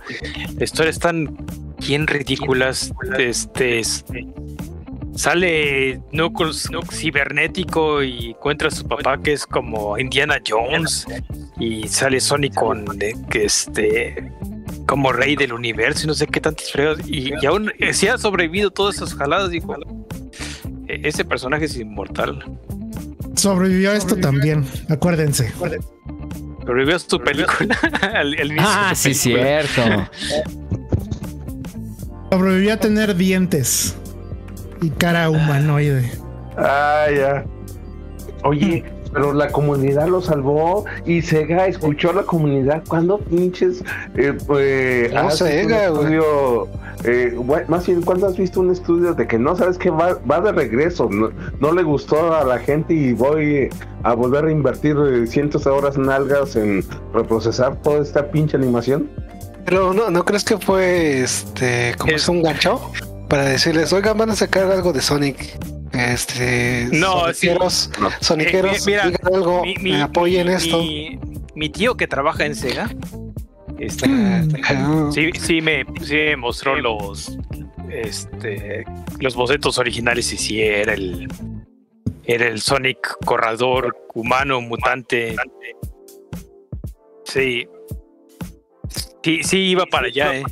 [0.57, 1.37] la historia están
[1.85, 4.03] bien ridículas, este, es-
[5.15, 11.05] sale Knuckles cibernético y encuentra a su papá que es como Indiana Jones
[11.59, 14.31] y sale Sonic con de, que este
[14.87, 18.07] como rey del universo y no sé qué tantos fregados y, y aún eh, si
[18.07, 19.75] ha sobrevivido todas esas jaladas dijo.
[19.75, 20.07] "E-
[20.87, 22.43] ese personaje es inmortal
[23.35, 25.51] Sobrevivió a esto también, acuérdense.
[26.65, 27.77] sobrevivió a su película
[28.13, 29.63] al, al inicio Ah, de su sí, película.
[29.67, 30.09] cierto.
[32.31, 33.95] Sobrevivió a tener dientes
[34.81, 36.11] y cara humanoide.
[36.57, 37.45] Ah, ya.
[38.43, 38.83] Oye,
[39.13, 42.83] pero la comunidad lo salvó y Sega escuchó a la comunidad.
[42.87, 43.83] ¿Cuándo pinches?
[44.15, 46.19] Eh, pues, No, Sega, güey.
[47.03, 47.35] Eh,
[47.67, 50.51] más bien, ¿cuándo has visto un estudio de que no sabes que va, va de
[50.51, 51.09] regreso?
[51.09, 51.29] No,
[51.59, 53.69] no le gustó a la gente y voy
[54.03, 56.83] a volver a invertir eh, cientos de horas nalgas en
[57.13, 59.09] reprocesar toda esta pinche animación?
[59.65, 62.79] Pero no, ¿no crees que fue este como Es- un gancho?
[63.27, 65.37] Para decirles, oigan, van a sacar algo de Sonic.
[65.91, 68.09] Este No, soniqueros, No.
[68.21, 70.77] soniqueros, Eh, mira, digan algo, mi, mi- me apoyen mi- esto.
[70.79, 71.19] mi-
[71.55, 72.89] mi tío que trabaja en Sega
[75.13, 77.37] Sí, sí me, sí me mostró los
[77.89, 78.83] este
[79.19, 81.27] los bocetos originales y sí era el
[82.25, 85.35] era el Sonic corredor humano mutante.
[87.23, 87.67] Sí.
[89.23, 90.43] Sí, sí iba para allá, eh.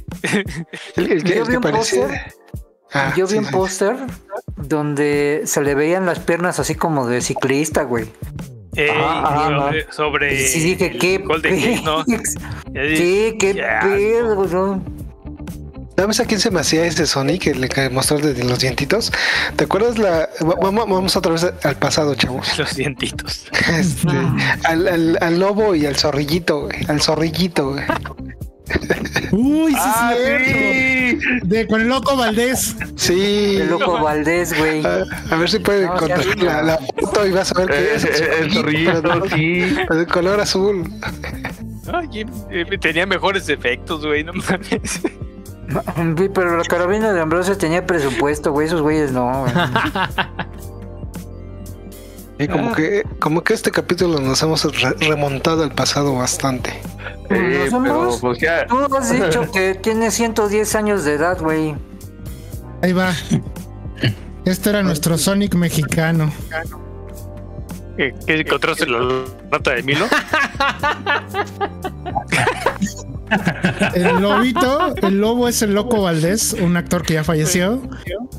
[0.97, 2.33] el, el que, Yo vi un parecía- póster.
[2.93, 3.51] Ah, Yo vi sí, un sí.
[3.51, 3.95] póster
[4.57, 8.05] donde se le veían las piernas así como de ciclista, güey.
[8.77, 12.21] Eh, Ah, sobre, sobre Y sí dije, el ¿qué Golden Gate,
[12.97, 14.83] Sí, qué pedo, ¿no?
[15.97, 17.47] ¿Sabes a quién se me hacía ese Sonic?
[17.47, 19.13] El que mostró el de los dientitos.
[19.55, 20.29] ¿Te acuerdas la.
[20.41, 22.45] va- Vamos, vamos otra vez al pasado, chavos.
[22.57, 23.45] Los dientitos.
[23.71, 24.09] Este,
[24.65, 26.67] al, al, al lobo y al zorrillito.
[26.89, 27.85] Al zorrillito, güey.
[29.31, 31.19] Uy, sí, ¡Ah, sí!
[31.43, 32.75] De, con el loco Valdés.
[32.95, 33.57] Sí.
[33.61, 34.85] El loco Valdés, güey.
[34.85, 37.95] A, a ver si puede No, encontrar la, la foto y vas a ver Eh,
[37.95, 39.59] es eh, el zorrillito, pero sí.
[39.89, 40.83] de color azul.
[41.93, 45.01] Ay, eh, tenía mejores efectos, güey, no mames.
[46.33, 48.67] Pero la carabina de Ambrosio tenía presupuesto, güey.
[48.67, 49.41] Esos güeyes no.
[49.41, 49.53] güey.
[52.37, 56.71] Y como que, como que este capítulo nos hemos re- remontado al pasado bastante.
[57.29, 57.69] Eh,
[58.19, 58.65] pues ya.
[58.67, 61.75] Tú has dicho que tiene 110 años de edad, güey.
[62.81, 63.13] Ahí va.
[64.43, 66.31] Este era nuestro Sonic mexicano.
[67.97, 70.05] ¿Qué, qué encontraste la nota de Milo?
[73.95, 77.81] El lobito, el lobo es el loco Valdés, un actor que ya falleció.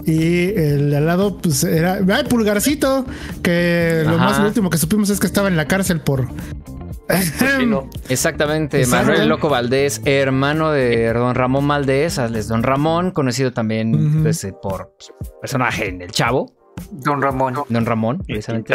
[0.04, 1.98] Y el de al lado, pues era.
[2.12, 3.04] ¡Ay, Pulgarcito!
[3.42, 4.24] Que lo Ajá.
[4.24, 6.28] más último que supimos es que estaba en la cárcel por.
[8.08, 8.84] Exactamente.
[8.86, 14.22] Manuel Loco Valdés, hermano de Don Ramón Valdés, alias Don Ramón, conocido también Ujú.
[14.24, 16.52] pues, eh, por pues, personaje en El Chavo,
[16.90, 17.54] Don Ramón.
[17.68, 18.74] Don Ramón, precisamente.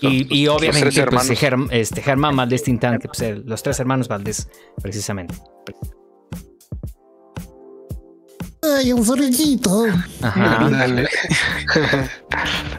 [0.00, 1.30] Y, obviamente pues.
[1.40, 4.48] Germ- este, Germán Valdés Tintán, que pues, los tres hermanos Valdés,
[4.80, 5.34] precisamente.
[8.62, 9.86] ¡Ay, un zorrillito!
[10.22, 10.68] Ajá.
[10.70, 11.08] Dale.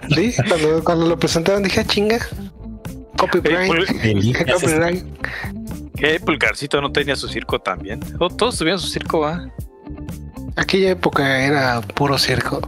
[0.16, 2.20] sí, cuando, cuando lo presentaron dije, "Ah, chinga.
[3.18, 3.72] Copyright.
[3.72, 5.06] Pul- Copyright.
[5.96, 8.00] ¿Qué Pulgarcito no tenía su circo también?
[8.20, 9.50] Oh, Todos tuvieron su circo, ¿va?
[10.56, 12.62] Aquella época era puro circo.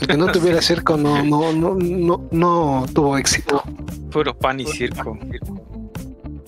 [0.00, 3.62] El que no tuviera circo no, no, no, no, no tuvo éxito.
[4.10, 5.18] Puro pan y circo.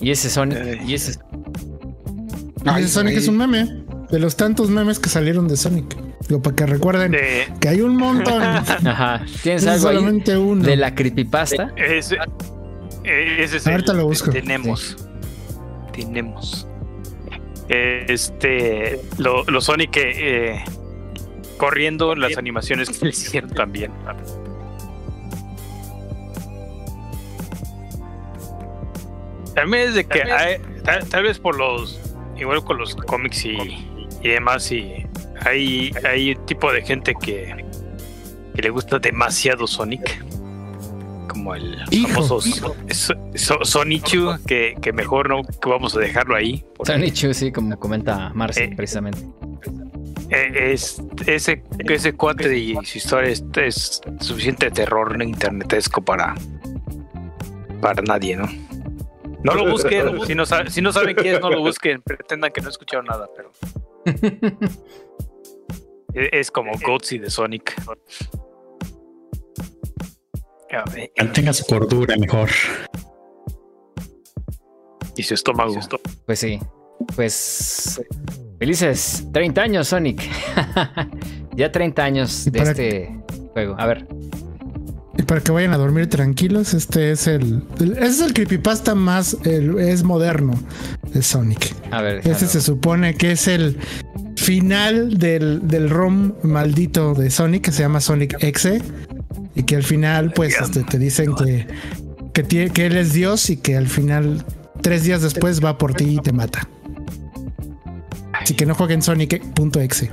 [0.00, 0.80] Y ese Sonic, Eh.
[0.86, 1.12] y ese
[2.64, 3.84] Y Ay, ese Sonic es un meme.
[4.10, 5.96] De los tantos memes que salieron de Sonic.
[6.28, 8.42] Digo, para que recuerden De que hay un montón.
[8.86, 9.24] Ajá.
[9.42, 10.62] ¿Tienes es algo ahí solamente uno.
[10.64, 11.72] de la creepypasta?
[11.76, 12.16] ese,
[13.04, 14.30] eh, ese es Ahorita el- lo busco.
[14.30, 14.96] Tenemos.
[15.92, 16.66] Tenemos.
[17.68, 19.00] Este.
[19.18, 20.62] Lo, lo Sonic eh,
[21.56, 23.92] corriendo las animaciones que le hicieron también.
[29.54, 32.00] También es de que hay- tal, tal vez por los.
[32.38, 33.56] Igual con los cómics y,
[34.22, 35.06] y demás, y
[35.40, 37.64] hay, hay un tipo de gente que,
[38.54, 40.22] que le gusta demasiado Sonic.
[41.28, 41.78] Como el
[42.08, 46.62] famoso So- So- So- Sonichu, que, que mejor no que vamos a dejarlo ahí.
[46.76, 48.72] porque, Sonic Chu, sí, como comenta Marce, Eh.
[48.76, 49.20] precisamente.
[50.30, 56.34] Eh, es, ese, ese cuate y su historia es, es suficiente terror internetesco para,
[57.80, 58.48] para nadie, ¿no?
[59.42, 62.60] No lo busquen, si no, si no saben qué es, no lo busquen, pretendan que
[62.60, 63.52] no escucharon nada, pero
[66.14, 67.74] es, es como Goatsy de Sonic.
[71.18, 72.50] Mantenga su cordura mejor.
[75.16, 75.74] Y su estómago.
[76.26, 76.60] Pues sí.
[77.14, 78.00] Pues.
[78.58, 80.22] Felices 30 años, Sonic.
[81.56, 83.18] ya 30 años de este.
[83.52, 83.74] juego.
[83.78, 84.06] A ver.
[85.18, 88.94] Y para que vayan a dormir tranquilos, este es el, el- ese es el creepypasta
[88.94, 90.52] más el- es moderno
[91.12, 91.74] de Sonic.
[91.90, 92.26] A ver.
[92.26, 93.78] Este se supone que es el
[94.36, 98.80] final del, del ROM maldito de Sonic que se llama Sonic Exe
[99.54, 101.66] y que al final pues este, te dicen que
[102.34, 104.44] que, tie- que él es Dios y que al final
[104.82, 106.68] tres días después va por ti y te mata.
[108.46, 110.08] Así que no jueguen Sonic.exe.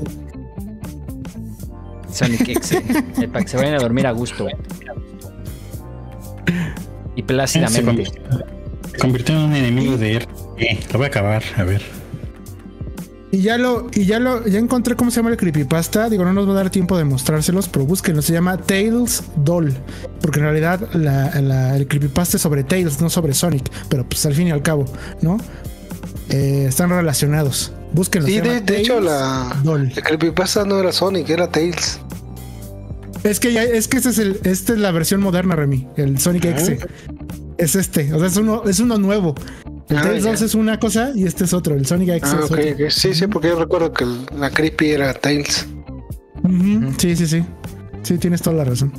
[2.12, 2.72] Sonic X.
[2.72, 4.48] eh, para que se vayan a dormir a gusto.
[7.16, 7.84] Y plácidamente.
[7.86, 8.24] convirtió,
[8.92, 10.92] se convirtió en un enemigo de RPG.
[10.94, 11.84] Lo voy a acabar, a ver.
[13.32, 16.10] Y ya lo, y ya lo, ya encontré cómo se llama el creepypasta.
[16.10, 18.24] Digo, no nos va a dar tiempo de mostrárselos, pero búsquenlo.
[18.24, 19.76] Se llama Tails Doll.
[20.22, 23.70] Porque en realidad la- la- el creepypasta es sobre Tails, no sobre Sonic.
[23.90, 24.86] Pero pues al fin y al cabo,
[25.22, 25.38] ¿no?
[26.30, 27.74] Eh, están relacionados.
[27.94, 28.28] Búsquenlo.
[28.28, 29.92] Sí, de, de hecho la Doll.
[29.96, 32.00] el creepypasta no era Sonic, era Tails.
[33.24, 35.88] Es que ya, es que este es el, esta es la versión moderna, Remy.
[35.96, 36.72] El Sonic X.
[37.58, 38.12] Es este.
[38.14, 39.36] O sea, es uno, es uno nuevo.
[39.90, 40.32] El Ah, Tails ya.
[40.32, 41.76] 2 es una cosa y este es otro.
[41.76, 42.90] El Sonic X Ah, es otro.
[42.90, 44.06] Sí, sí, porque yo recuerdo que
[44.36, 45.68] la creepy era Tails.
[46.98, 47.46] Sí, sí, sí.
[48.02, 48.92] Sí, tienes toda la razón.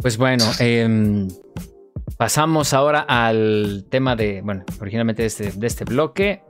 [0.00, 1.28] Pues bueno, em,
[2.16, 6.42] pasamos ahora al tema de, bueno, originalmente de este, este bloque.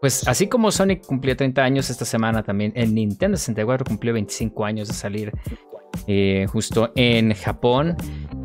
[0.00, 4.64] Pues así como Sonic cumplió 30 años esta semana también, el Nintendo 64 cumplió 25
[4.64, 5.30] años de salir
[6.06, 7.96] eh, justo en Japón.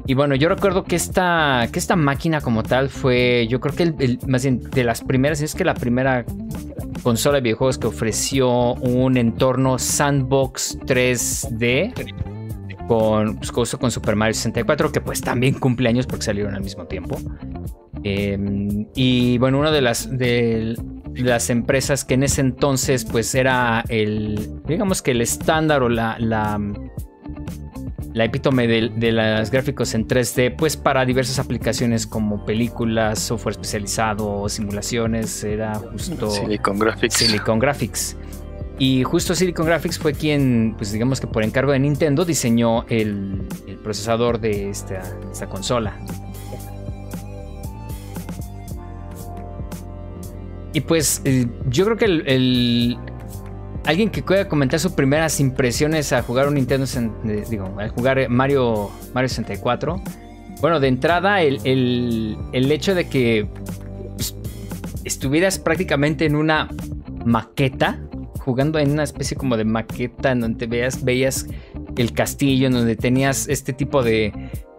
[0.05, 3.83] Y bueno, yo recuerdo que esta, que esta máquina como tal fue, yo creo que
[3.83, 6.25] el, el- más bien de las primeras, es que la primera
[7.01, 11.93] consola de videojuegos que ofreció un entorno sandbox 3D
[12.87, 16.85] con, pues, con, Super Mario 64, que pues también cumple años porque salieron al mismo
[16.85, 17.17] tiempo.
[18.03, 18.37] Eh,
[18.95, 20.75] y bueno, una de las, de
[21.15, 26.17] las empresas que en ese entonces pues era el, digamos que el estándar o la,
[26.19, 26.59] la,
[28.13, 33.53] la epítome de, de los gráficos en 3D, pues para diversas aplicaciones como películas, software
[33.53, 37.13] especializado, simulaciones, era justo Silicon Graphics.
[37.13, 38.17] Silicon Graphics.
[38.77, 43.47] Y justo Silicon Graphics fue quien, pues digamos que por encargo de Nintendo, diseñó el,
[43.83, 45.01] procesador de esta,
[45.49, 45.97] consola.
[50.73, 52.97] Y pues eh, yo creo que el,
[53.85, 56.85] alguien que pueda comentar sus primeras impresiones a jugar un Nintendo,
[57.25, 60.01] eh, digo, a jugar Mario, Mario 64.
[60.59, 63.47] Bueno, de entrada el, el- el hecho de que
[64.17, 64.35] pues,
[65.05, 66.67] estuvieras prácticamente en una
[67.25, 67.99] maqueta,
[68.45, 71.47] jugando en una especie como de maqueta en donde veas, veías
[71.97, 74.31] el castillo, en donde tenías este tipo de,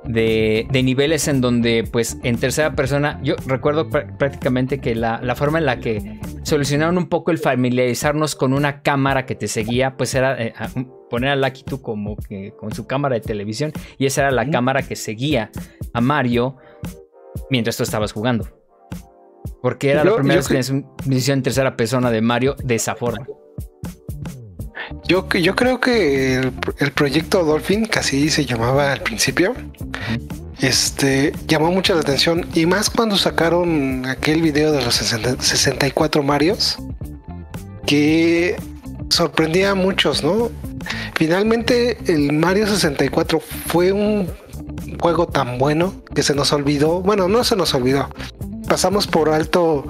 [0.04, 5.20] de, de niveles en donde pues en tercera persona, yo recuerdo pr- prácticamente que la,
[5.22, 9.48] la forma en la que solucionaron un poco el familiarizarnos con una cámara que te
[9.48, 10.68] seguía, pues era eh, a-
[11.10, 14.48] poner a Lucky tú como que con su cámara de televisión y esa era la
[14.50, 15.50] cámara que seguía
[15.92, 16.56] a Mario
[17.50, 18.48] mientras tú estabas jugando.
[19.62, 22.20] Porque era la Yo- primera yo vez que tenías una visión en tercera persona de
[22.20, 23.26] Mario de esa forma.
[25.06, 29.54] Yo, yo creo que el, el proyecto Dolphin, que así se llamaba al principio,
[30.60, 36.22] este llamó mucho la atención y más cuando sacaron aquel video de los 60 64
[36.22, 36.78] Marios
[37.86, 38.56] que
[39.10, 40.50] sorprendía a muchos, ¿no?
[41.14, 44.30] Finalmente el Mario 64 fue un
[44.98, 48.08] juego tan bueno que se nos olvidó, bueno, no se nos olvidó.
[48.66, 49.86] Pasamos por alto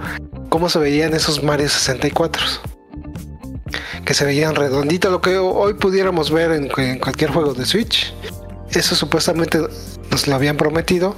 [0.48, 2.75] cómo se veían esos Mario 64
[4.04, 8.12] que se veían redonditos, lo que hoy pudiéramos ver en, en cualquier juego de Switch.
[8.70, 9.58] Eso supuestamente
[10.10, 11.14] nos lo habían prometido.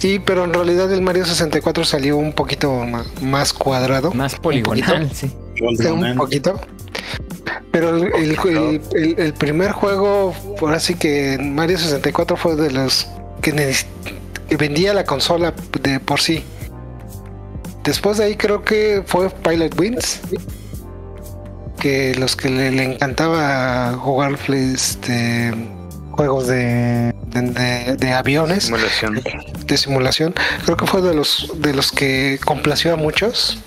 [0.00, 2.72] Y pero en realidad el Mario 64 salió un poquito
[3.20, 4.12] más cuadrado.
[4.12, 5.14] Más Un poligonal, poquito.
[5.14, 5.32] sí.
[5.76, 6.60] Sí, un poquito.
[7.72, 12.70] Pero el, el- el- el- el primer juego, por así que Mario 64 fue de
[12.70, 13.08] los
[13.42, 13.74] que
[14.56, 15.52] vendía la consola
[15.82, 16.44] de por sí.
[17.84, 20.20] Después de ahí creo que fue Pilot Wings.
[21.80, 25.52] Que los que le, le encantaba jugar este,
[26.10, 29.22] juegos de, de, de- de aviones Simulación.
[29.64, 30.34] de simulación.
[30.64, 33.58] Creo que fue de los de los que complació a muchos.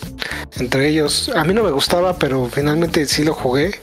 [0.59, 3.79] Entre ellos, a mí no me gustaba, pero finalmente sí lo jugué.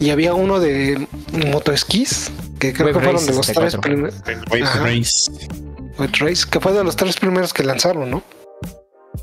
[0.00, 1.06] Y había uno de
[1.50, 3.80] motoesquís, que creo que fueron de los tres 64.
[3.80, 4.14] primeros.
[4.82, 5.30] Race.
[6.20, 8.22] Race, que fue de los tres primeros que lanzaron, ¿no?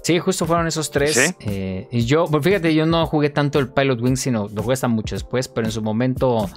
[0.03, 1.13] Sí, justo fueron esos tres.
[1.15, 1.35] Sí.
[1.41, 4.73] eh, y yo, pues fíjate, yo no jugué tanto el Pilot Wings, sino lo jugué
[4.73, 6.49] hasta mucho después, pero en su momento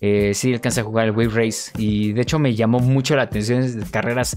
[0.00, 1.72] eh, sí alcancé a jugar el Wave Race.
[1.78, 4.36] Y de hecho me llamó mucho la atención de carreras.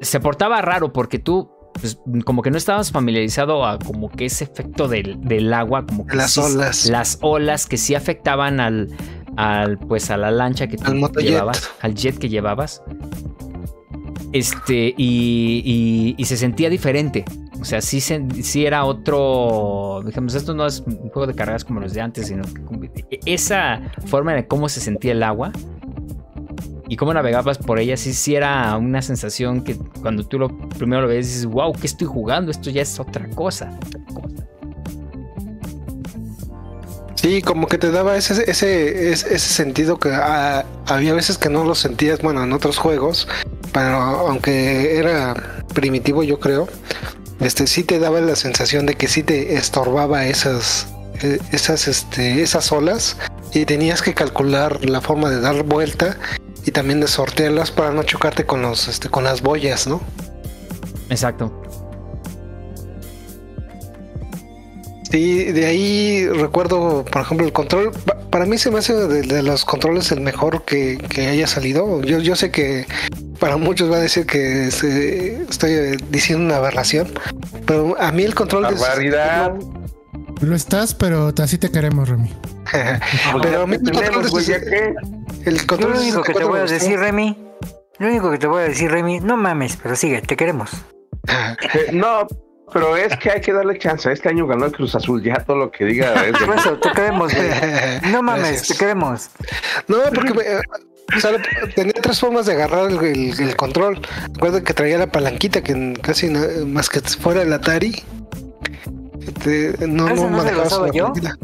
[0.00, 4.44] Se portaba raro porque tú pues, como que no estabas familiarizado a como que ese
[4.44, 6.86] efecto del, del agua, como que Las sí- olas.
[6.86, 8.90] las olas que sí afectaban al,
[9.36, 12.82] al pues a la lancha que tú Al llevabas, al jet que llevabas.
[14.32, 17.24] Este, y, y- y se sentía diferente.
[17.64, 20.02] O sea, sí, sí era otro.
[20.04, 23.20] Digamos, esto no es un juego de carreras como los de antes, sino que e-
[23.24, 25.50] esa forma de cómo se sentía el agua
[26.90, 31.00] y cómo navegabas por ella, sí, sí era una sensación que cuando tú lo primero
[31.00, 32.50] lo ves, dices, wow, ¿qué estoy jugando?
[32.50, 33.70] Esto ya es otra cosa.
[37.14, 41.48] Sí, como que te daba ese, ese, ese, ese sentido que ah, había veces que
[41.48, 43.26] no lo sentías, bueno, en otros juegos,
[43.72, 45.34] pero aunque era
[45.72, 46.68] primitivo, yo creo,
[47.40, 50.86] este sí te daba la sensación de que sí te estorbaba esas,
[51.22, 53.16] eh, esas, este, esas olas
[53.52, 56.16] y tenías que calcular la forma de dar vuelta
[56.64, 60.00] y también de sortearlas para no chocarte con los, este, con las boyas, ¿no?
[61.10, 61.60] Exacto.
[65.10, 67.92] Sí, de ahí recuerdo, por ejemplo, el control.
[68.04, 71.46] pa- Para mí se me hace de, de los controles el mejor que, que haya
[71.46, 72.00] salido.
[72.02, 72.86] Yo, yo sé que
[73.38, 77.08] para muchos va a decir que estoy eh, diciendo una aberración,
[77.66, 79.52] pero a mí el control de Barbaridad.
[80.40, 82.30] Lo estás, pero así te queremos, Remy.
[83.42, 84.70] pero a mí el control Tenemos, de güey, ya 64
[85.42, 85.48] que.
[85.50, 87.38] el Lo control de único que te 64 voy a decir, Remy.
[87.98, 90.70] Lo único que te voy a decir, Remy, no mames, pero sigue, te queremos.
[91.74, 92.26] Eh, No,
[92.72, 94.10] pero es que hay que darle chance.
[94.12, 95.22] Este año ganó el Cruz Azul.
[95.22, 97.48] Ya todo lo que diga es de Por eso, te queremos, güey.
[98.12, 98.68] No mames, Gracias.
[98.68, 99.30] te queremos.
[99.88, 100.60] No, porque me- eh,
[101.16, 101.30] o sea,
[101.74, 104.00] tenía tres formas de agarrar el, el- el control.
[104.32, 108.02] Recuerda que traía la palanquita que casi más que fuera el Atari.
[109.20, 111.12] Este, no, ¿Eso no no yo?
[111.12, 111.38] palanquita.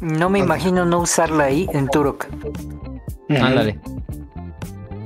[0.00, 2.26] No me imagino no usarla ahí en Turok.
[3.28, 3.78] Ándale.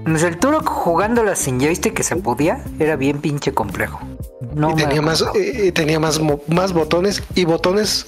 [0.05, 4.01] Pues el Turok jugándola sin joystick que se podía era bien pinche complejo.
[4.55, 8.07] No y tenía más, eh, y tenía más, mo- más botones y botones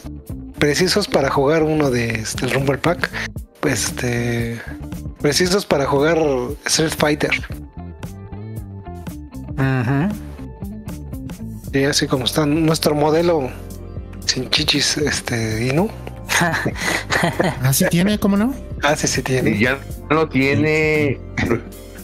[0.62, 3.10] precisos para jugar uno de este, el Rumble Pack.
[3.58, 4.60] Pues, este,
[5.20, 6.16] precisos para jugar
[6.66, 7.32] Street Fighter.
[9.54, 10.08] Ujú.
[11.72, 13.50] Y así como está nuestro modelo
[14.24, 15.90] sin chichis, este, Inu.
[17.62, 18.54] Así tiene, ¿cómo no?
[18.84, 19.50] Ah, sí, sí tiene.
[19.50, 19.80] Y ya
[20.10, 21.18] no tiene.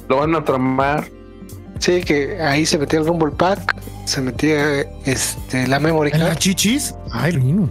[0.09, 1.09] Lo van a tramar.
[1.79, 6.35] Sí, que ahí se metía el Rumble Pack, se metía este, la memory ¿En la
[6.35, 6.93] chichis?
[7.13, 7.69] Ay, Rino.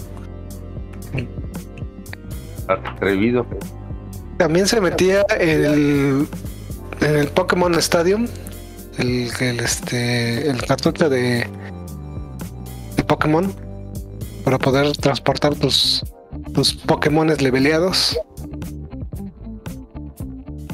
[2.67, 3.45] Atrevido.
[4.37, 6.27] También se metía el,
[7.01, 8.27] en el Pokémon Stadium,
[8.97, 11.47] el, el, este, el cartucho de,
[12.95, 13.53] de Pokémon,
[14.43, 16.03] para poder transportar tus,
[16.53, 18.17] tus Pokémones leveleados.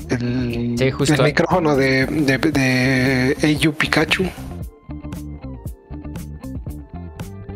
[0.09, 1.13] El, Sí, justo.
[1.15, 4.25] el micrófono de, de, de AU Pikachu.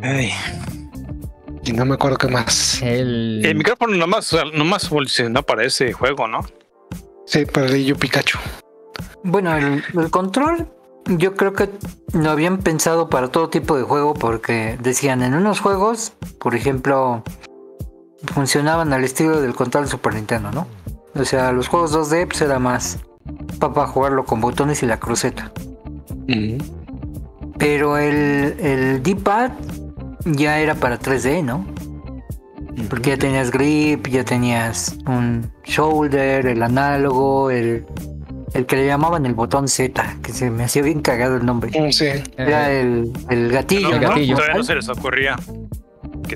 [0.02, 0.32] Ay,
[1.68, 2.82] Y no me acuerdo qué más.
[2.82, 6.40] El, El micrófono nomás, nomás evolucionó para ese juego, ¿no?
[7.26, 8.38] Sí, para el AU Pikachu.
[9.24, 10.70] Bueno, el, el control
[11.08, 11.70] yo creo que
[12.14, 17.24] lo habían pensado para todo tipo de juego porque decían en unos juegos, por ejemplo,
[18.34, 20.68] funcionaban al estilo del control de Super Nintendo, ¿no?
[21.16, 23.00] O sea, los juegos 2D pues era más
[23.60, 25.52] para jugarlo con botones y la cruceta.
[27.58, 29.52] Pero el, el D-pad
[30.26, 31.66] ya era para 3D, ¿no?
[32.90, 37.86] Porque ya tenías grip, ya tenías un shoulder, el análogo, el,
[38.54, 41.72] el que le llamaban el botón Z, que se me hacía bien cagado el nombre.
[41.80, 42.06] Mm, Sí.
[42.38, 44.10] Era eh, el, el gatillo, El ¿no?
[44.10, 44.36] gatillo.
[44.36, 45.36] Todavía no se les ocurría.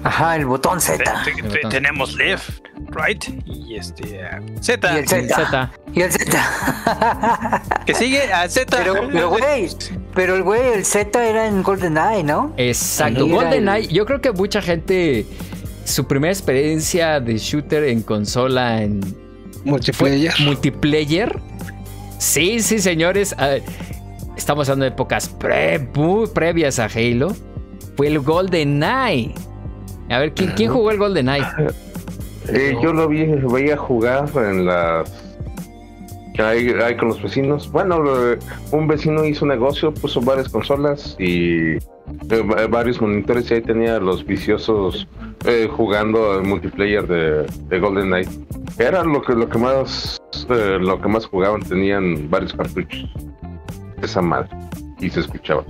[0.03, 1.03] Ajá, el botón Z.
[1.25, 2.49] te- te- tenemos left,
[2.91, 4.21] right y este
[4.61, 4.93] Z.
[4.93, 5.35] Y el Z.
[5.35, 5.71] Z.
[5.93, 7.61] Y el Z.
[7.85, 8.65] Que sigue a Z.
[8.77, 9.67] pero, pero güey,
[10.13, 12.53] pero el güey, el Z era en GoldenEye, ¿no?
[12.57, 13.27] Exacto.
[13.27, 15.25] GoldenEye, el- yo creo que mucha gente.
[15.83, 19.01] Su primera experiencia de shooter en consola en
[19.65, 20.33] Multiplayer.
[20.45, 21.37] multiplayer.
[22.19, 23.35] Sí, sí, señores.
[24.37, 27.35] estamos hablando de épocas pre- muy previas a Halo.
[27.97, 29.33] Fue el GoldenEye.
[30.09, 31.45] A ver, ¿quién, quién jugó el GoldenEye?
[32.47, 35.09] Eh, yo lo vi, veía jugar en las
[36.33, 37.71] que hay, con los vecinos.
[37.71, 38.01] Bueno,
[38.71, 41.79] un vecino hizo negocio, puso varias consolas y eh,
[42.49, 45.07] va- varios monitores y ahí tenía los viciosos
[45.45, 48.29] eh, jugando el multiplayer de, de GoldenEye.
[48.79, 53.09] Era lo que lo que más eh, lo que más jugaban, tenían varios cartuchos.
[54.01, 54.49] Esa madre.
[54.99, 55.63] Y se escuchaba.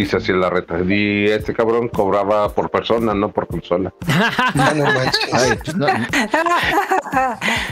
[0.00, 0.78] Y se hacía la reta.
[0.86, 3.92] Y este cabrón cobraba por persona, no por consola.
[4.06, 5.34] Ah, no manches.
[5.34, 5.86] Ay, pues no.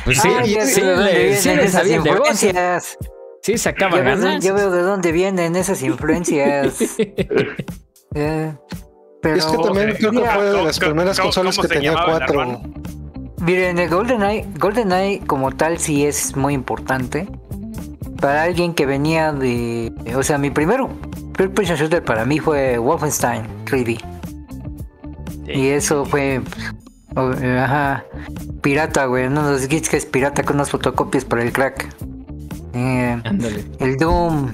[0.04, 2.98] Pues sí, Ay, sí, le, sí le sabía influencias.
[3.42, 4.44] Sí, sacaba ganas.
[4.44, 6.78] yo veo de dónde vienen esas influencias.
[8.18, 8.50] Eh,
[9.20, 11.74] pero es que también creo que fue de ¿cómo- las primeras cómo- consolas cómo que
[11.74, 12.62] tenía cuatro.
[13.42, 17.28] Miren, el GoldenEye, GoldenEye como tal sí es muy importante.
[18.18, 19.92] Para alguien que venía de...
[20.16, 20.88] O sea, mi primero,
[21.36, 24.00] primer person shooter para mí fue Wolfenstein 3D.
[25.46, 26.40] Y eso fue...
[27.14, 28.04] oh, eh, Ajá.
[28.62, 29.26] Pirata, güey.
[29.26, 31.88] Uno de los kits que es pirata con unas fotocopias para el crack.
[32.74, 33.64] Eh, Ándale.
[33.78, 34.52] el Doom.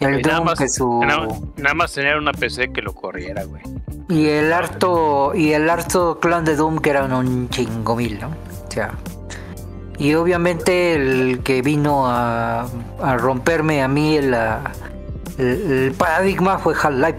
[0.00, 1.00] El Y nada Doom más, que su...
[1.04, 3.62] nada, nada más tener una PC que lo corriera, güey.
[4.08, 8.28] Y el harto, y el harto clan de Doom que eran un chingo mil, ¿no?
[8.28, 8.92] O sea.
[9.98, 12.66] Y obviamente el que vino a,
[13.00, 14.72] a romperme a mí el, ah,
[15.38, 17.16] el, el paradigma fue Half-Life.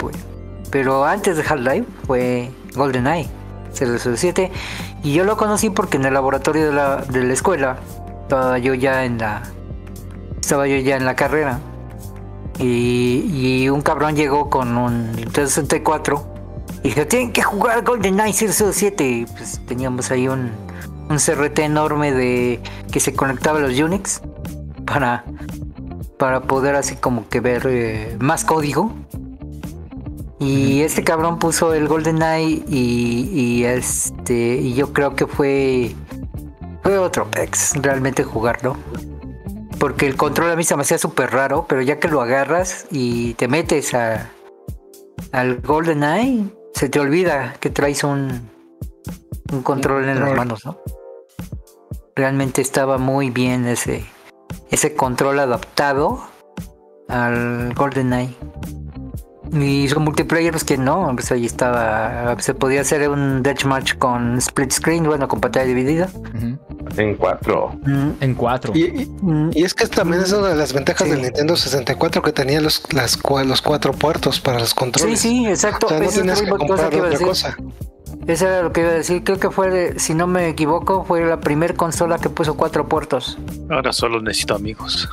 [0.72, 3.30] Pero antes de Half-Life fue GoldenEye
[3.74, 4.52] 007.
[5.04, 7.78] Y yo lo conocí porque en el laboratorio de la, de la escuela
[8.24, 9.44] estaba yo ya en la.
[10.40, 11.60] Estaba yo ya en la carrera.
[12.60, 16.34] Y, y un cabrón llegó con un Nintendo 64
[16.84, 19.04] y dijo, tienen que jugar GoldenEye 007.
[19.04, 20.52] Y pues teníamos ahí un,
[21.10, 22.62] un CRT enorme de
[22.92, 24.22] que se conectaba a los Unix
[24.86, 25.24] para,
[26.24, 28.94] para poder así como que ver eh, más código.
[30.40, 35.94] Y este cabrón puso el GoldenEye y, y este y yo creo que fue
[36.82, 38.78] fue otro pex realmente jugarlo.
[39.82, 42.88] Porque el control a mí se me hacía súper raro, pero ya que lo agarras
[42.90, 44.30] y te metes a,
[45.34, 48.50] al GoldenEye, se te olvida que traes un,
[49.52, 50.78] un control en las manos, ¿no?
[52.16, 54.06] Realmente estaba muy bien ese,
[54.72, 56.22] ese control adaptado
[57.10, 58.36] al GoldenEye.
[59.52, 64.38] Y su multiplayer, pues que no, pues ahí estaba, se podía hacer un deathmatch con
[64.40, 66.10] split screen, bueno, con pantalla dividida.
[66.98, 67.70] En cuatro.
[67.86, 68.72] Mm, En cuatro.
[68.76, 69.12] Y, y-
[69.54, 71.12] y es que también es una de las ventajas Sí.
[71.14, 75.20] del Nintendo 64 que tenía los, las, los cuatro puertos para los Sí, controles.
[75.20, 75.86] sí, exacto.
[75.86, 77.28] O sea, no Esa es tenías que cosa comprar otra decir.
[77.28, 77.58] cosa.
[78.28, 79.24] Eso era lo que iba a decir.
[79.24, 83.38] Creo que fue, si no me equivoco, fue la primer consola que puso cuatro puertos.
[83.70, 85.10] Ahora solo necesito amigos.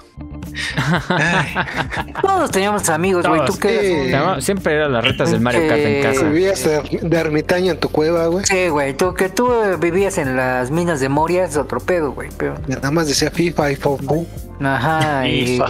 [2.23, 3.45] Todos teníamos amigos, güey.
[3.45, 4.09] Tú Sí.
[4.11, 6.25] llama- Siempre era las retas del Mario Kart en Que- casa.
[6.29, 8.45] Vivías de, de ermitaño en tu cueva, güey.
[8.47, 8.97] Sí, güey.
[8.97, 12.29] Tú que tú eh, vivías en las minas de Moria es otro pedo, güey.
[12.37, 12.55] Pero...
[12.67, 14.27] Nada más decía FIFA y Fofu.
[14.63, 15.67] Ajá, y FIFA.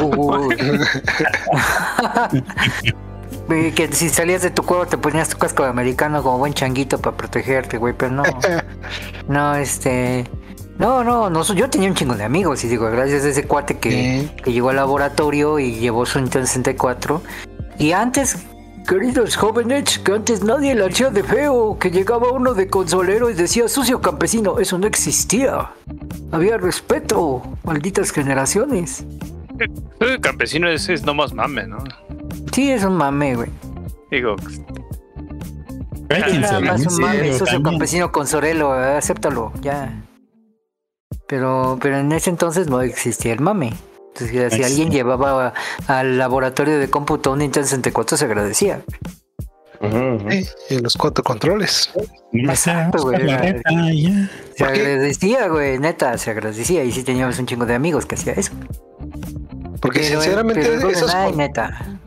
[2.33, 2.93] y
[3.51, 6.99] que si salías de tu cueva te ponías tu casco de americano como buen changuito
[6.99, 8.23] para protegerte, güey, pero no.
[9.29, 10.25] No, este.
[10.79, 13.79] No, no, no, yo tenía un chingo de amigos y digo, gracias a ese cuate
[13.79, 17.23] que, que llegó al laboratorio y llevó su Nintendo 64.
[17.79, 18.39] Y antes,
[18.89, 23.35] queridos jóvenes, que antes nadie la hacía de feo, que llegaba uno de consolero y
[23.35, 25.71] decía sucio campesino, eso no existía.
[26.33, 29.05] Había respeto, malditas generaciones.
[30.01, 31.85] El campesino es, es nomás mame, ¿no?
[32.53, 33.51] Sí, es un mame, güey.
[34.11, 34.37] Digo,
[36.09, 37.63] quien Nada más un mame, socio también.
[37.63, 40.03] campesino con Sorelo, eh, acéptalo, ya.
[41.29, 43.73] Pero, pero en ese entonces no existía el mame.
[44.15, 45.55] Entonces, si alguien llevaba
[45.87, 48.83] al laboratorio de cómputo un Nintendo 64, se agradecía.
[50.29, 51.91] Sí, y los cuatro controles.
[52.33, 53.21] Exacto, güey.
[54.57, 56.85] Se agradecía, güey, neta, se agradecía.
[56.85, 58.53] Y sí teníamos un chingo de amigos que hacía eso.
[59.81, 61.99] Porque Pero, sinceramente pero el esos, con- neta.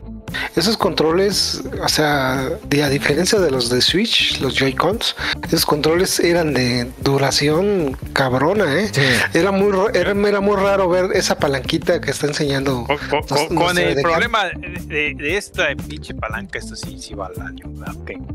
[0.56, 5.16] Esos controles, o sea, a diferencia de los de Switch, los Joy-Cons,
[5.46, 8.88] esos controles eran de duración cabrona, ¿eh?
[8.92, 9.02] Sí.
[9.38, 12.84] Era muy, ra- era, era muy raro ver esa palanquita que está enseñando.
[12.86, 14.44] con, con- Nos- con nos el problema
[14.86, 17.64] de, de esta pinche palanca, esto sí, sí va al año,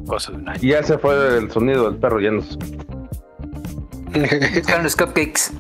[0.07, 0.59] cosa de un año.
[0.61, 2.57] Ya se fue el sonido del perro yéndose.
[4.13, 5.51] Eran los cupcakes.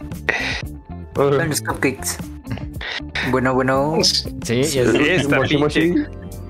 [1.15, 2.17] Eran los cupcakes.
[3.31, 3.97] Bueno, bueno.
[4.03, 5.93] Sí, y es- Esta Moshi, moshi.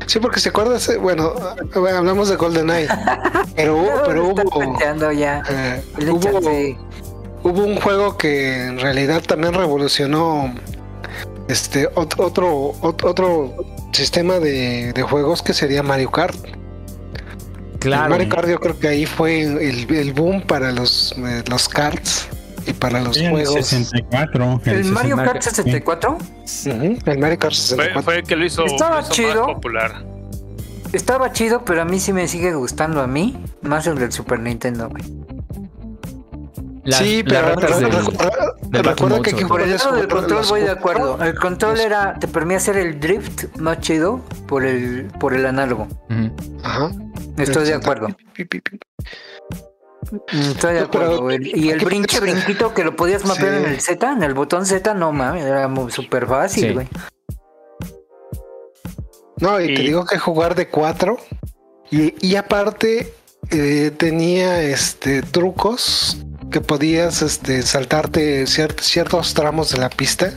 [0.09, 2.87] Sí, porque se acuerda, bueno, eh, hablamos de GoldenEye,
[3.55, 4.79] pero, hubo- pero hubo,
[5.11, 5.43] ya.
[5.47, 5.83] eh,
[7.43, 10.51] hubo, un juego que en realidad también revolucionó
[11.47, 13.53] este ot- otro ot- otro
[13.91, 16.35] sistema de, de juegos que sería Mario Kart.
[17.77, 18.09] claro.
[18.09, 22.27] Mario Kart yo creo que ahí fue el, el boom para los, eh, los karts
[22.69, 23.53] y para los el juegos.
[23.53, 24.61] 64.
[24.65, 25.23] ¿El Mario 64.
[25.25, 26.11] Kart 64?
[26.13, 28.01] Ujú, el Mario Kart Fue, 64.
[28.03, 29.45] fue el que lo hizo, Estaba lo hizo chido.
[29.45, 30.05] más popular.
[30.93, 33.37] Estaba chido, pero a mí sí me sigue gustando a mí.
[33.61, 35.03] Más el del Super Nintendo, güey.
[36.83, 41.23] Las- sí, pero, recuerda, que Por el lado del control voy de acuerdo.
[41.23, 45.45] El control los- era, te permitía hacer el drift más chido por el, por el
[45.45, 45.87] análogo.
[46.09, 46.31] Ujú.
[46.63, 46.89] Ajá.
[47.37, 48.07] Estoy de acuerdo.
[50.27, 50.39] Pi.
[50.39, 51.21] Estoy de pero acuerdo.
[51.21, 51.39] güey.
[51.43, 53.63] Y el brinque, brinquito que lo podías mapear Sí.
[53.63, 56.73] en el Z, en el botón Z, no mames, era muy súper fácil, Sí.
[56.73, 56.87] güey.
[59.37, 61.17] No, y, te digo que jugar de cuatro.
[61.91, 63.13] Y, y aparte
[63.51, 66.17] eh, tenía este trucos
[66.51, 70.31] que podías este, saltarte cier- ciertos tramos de la pista.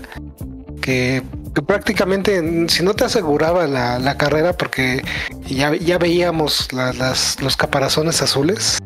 [0.81, 1.23] Que,
[1.55, 5.03] que prácticamente mm, si no te aseguraba la, la carrera porque
[5.47, 8.79] ya, ya veíamos la- las, los caparazones azules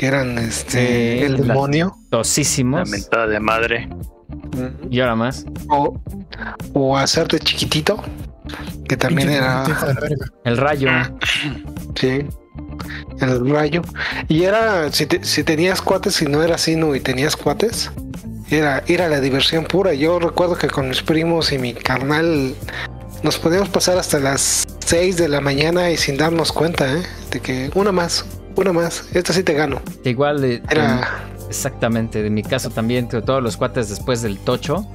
[0.00, 2.88] que eran este Sí, el demonio La Tosísimos.
[2.88, 3.86] mentada de madre.
[4.90, 5.44] Y ahora más.
[5.68, 6.00] o,
[6.72, 8.02] o hacerte chiquitito
[8.88, 9.64] que también Pinche era.
[10.44, 10.88] El rayo.
[11.96, 12.24] Sí.
[13.20, 13.82] El rayo.
[14.28, 17.90] Y era, si, te- si tenías cuates y no eras sino y tenías cuates,
[18.50, 19.92] era, era la diversión pura.
[19.92, 22.54] Yo recuerdo que con mis primos y mi carnal
[23.22, 27.02] nos podíamos pasar hasta las 6 de la mañana y sin darnos cuenta, ¿eh?
[27.30, 28.24] De que una más,
[28.56, 29.80] una más, esta sí te gano.
[30.04, 31.08] Igual de, Era,
[31.48, 34.86] Exactamente, de mi caso también, to- todos los cuates después del tocho,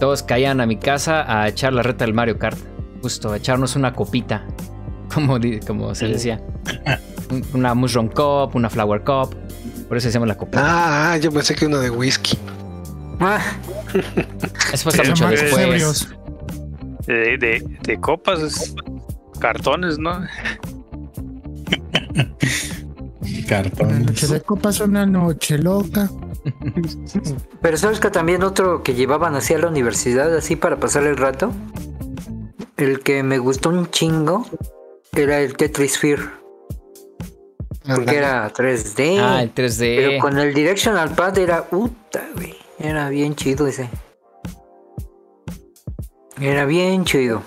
[0.00, 2.58] todos caían a mi casa a echar la reta del Mario Kart,
[3.02, 4.44] justo, a echarnos una copita,
[5.66, 6.40] como, se decía.
[7.30, 9.34] Un- Una Mushroom Cup, una Flower Cup,
[9.88, 10.60] por eso decíamos la copita.
[10.62, 12.38] ah, ah, yo pensé que uno de whisky.
[13.20, 13.40] Ah,
[14.72, 16.08] Eso sí, mucho después.
[17.06, 18.74] De, de, de copas, es
[19.40, 20.20] cartones, ¿no?
[23.48, 24.06] Una Cartón.
[24.06, 26.10] noche de copas, una noche loca.
[27.62, 31.16] pero sabes que también otro que llevaban así a la universidad, así para pasar el
[31.16, 31.52] rato.
[32.76, 34.46] El que me gustó un chingo
[35.12, 36.20] era el Tetris Fear,
[37.94, 39.18] porque era 3D.
[39.20, 39.96] Ah, el 3D.
[39.96, 42.54] Pero con el Directional Pad era puta, güey.
[42.78, 43.88] Era bien chido ese.
[46.40, 47.42] Era bien chido.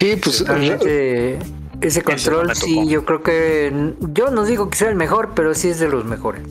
[0.00, 1.38] Sí, pues Realmente,
[1.88, 2.88] ese control sí, tocó.
[2.88, 3.94] yo creo que.
[4.12, 6.42] Yo no digo que sea el mejor, pero sí es de los mejores.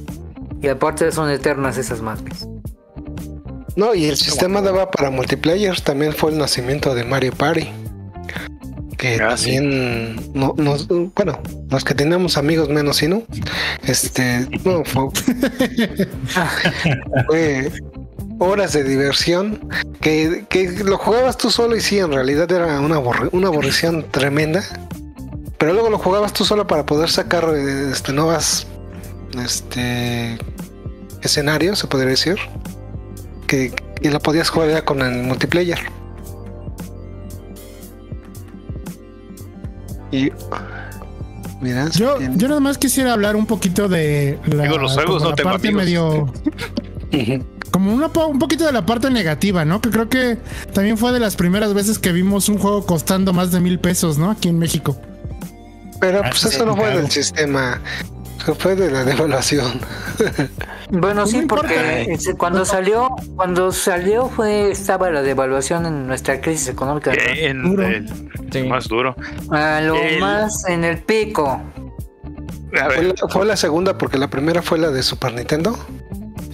[0.62, 2.48] Y aparte son eternas esas madres.
[3.76, 7.70] No, y el sistema daba para multiplayer, también fue el nacimiento de Mario Party.
[8.98, 9.56] Que Ah, sí.
[9.56, 11.40] también, no, nos- bueno,
[11.70, 13.24] los que teníamos amigos menos y no,
[13.86, 15.10] este, no, fue,
[17.28, 17.72] fue
[18.40, 19.68] horas de diversión,
[20.02, 24.64] que, que lo jugabas tú solo y sí, en realidad era una, una aburrición tremenda,
[25.64, 28.68] pero luego lo jugabas tú solo para poder sacar este, nuevas
[29.42, 30.38] este,
[31.22, 32.36] escenarios, se podría decir
[33.48, 33.72] que,
[34.02, 35.80] que la podías jugar ya con el multiplayer.
[40.12, 40.34] Y
[41.62, 45.24] mira, Yo, yo nada más quisiera hablar un poquito de la, Digo, los juegos como
[45.24, 45.86] no la tengo parte amigos.
[47.08, 49.80] medio como una, un poquito de la parte negativa, ¿no?
[49.80, 50.40] Que creo que
[50.74, 54.18] también fue de las primeras veces que vimos un juego costando más de mil pesos,
[54.18, 54.30] ¿no?
[54.30, 55.00] Aquí en México.
[56.06, 57.82] Pero Ah, pues eso no fue del sistema,
[58.42, 59.80] eso fue de la devaluación.
[60.92, 67.12] Bueno, sí, porque cuando salió, cuando salió fue estaba la devaluación en nuestra crisis económica.
[67.12, 67.18] ¿no?
[67.18, 67.88] Eh, en Duro.
[67.88, 68.08] el
[68.52, 68.64] Sí.
[68.64, 69.16] más duro.
[69.50, 71.50] A lo el- más en el pico.
[72.80, 75.76] A Fue ver, la, fue la segunda porque la primera fue la de Super Nintendo.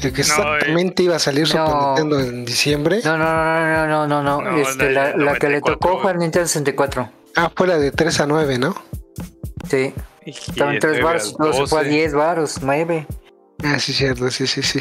[0.02, 1.88] El que No, exactamente iba a salir Super no.
[1.88, 3.02] Nintendo en diciembre.
[3.04, 4.52] No, no, no, no, no, no, no.
[4.52, 7.10] No, Este, la la, del la que le 94, tocó fue al Nintendo 64.
[7.36, 8.74] Ah, fue la de 3 a 9, ¿no?
[9.68, 9.94] Sí,
[10.26, 13.08] estaba en 3 baros y todo se fue a 10 baros, 9.
[13.64, 14.80] Ah, sí, cierto, sí, sí, sí.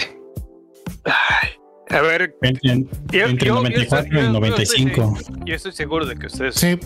[1.90, 4.96] A ver, En- en- yo- entre yo- yo 94 estoy- y yo- 95.
[5.14, 6.78] Yo estoy, yo estoy seguro de que ustedes Sí,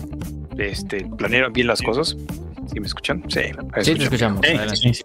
[0.57, 2.15] este, planearon bien las cosas.
[2.71, 3.21] ¿Sí me escuchan?
[3.27, 3.41] Sí,
[3.81, 4.39] Sí, te escuchamos.
[4.45, 4.75] Sí, adelante.
[4.77, 5.03] sí, sí.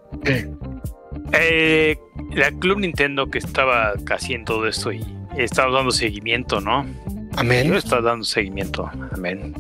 [1.32, 1.98] Eh,
[2.34, 5.04] la Club Nintendo que estaba casi en todo esto y
[5.36, 6.86] estaba dando seguimiento, ¿no?
[7.36, 7.68] Amén.
[7.68, 9.54] Yo estaba dando seguimiento, amén.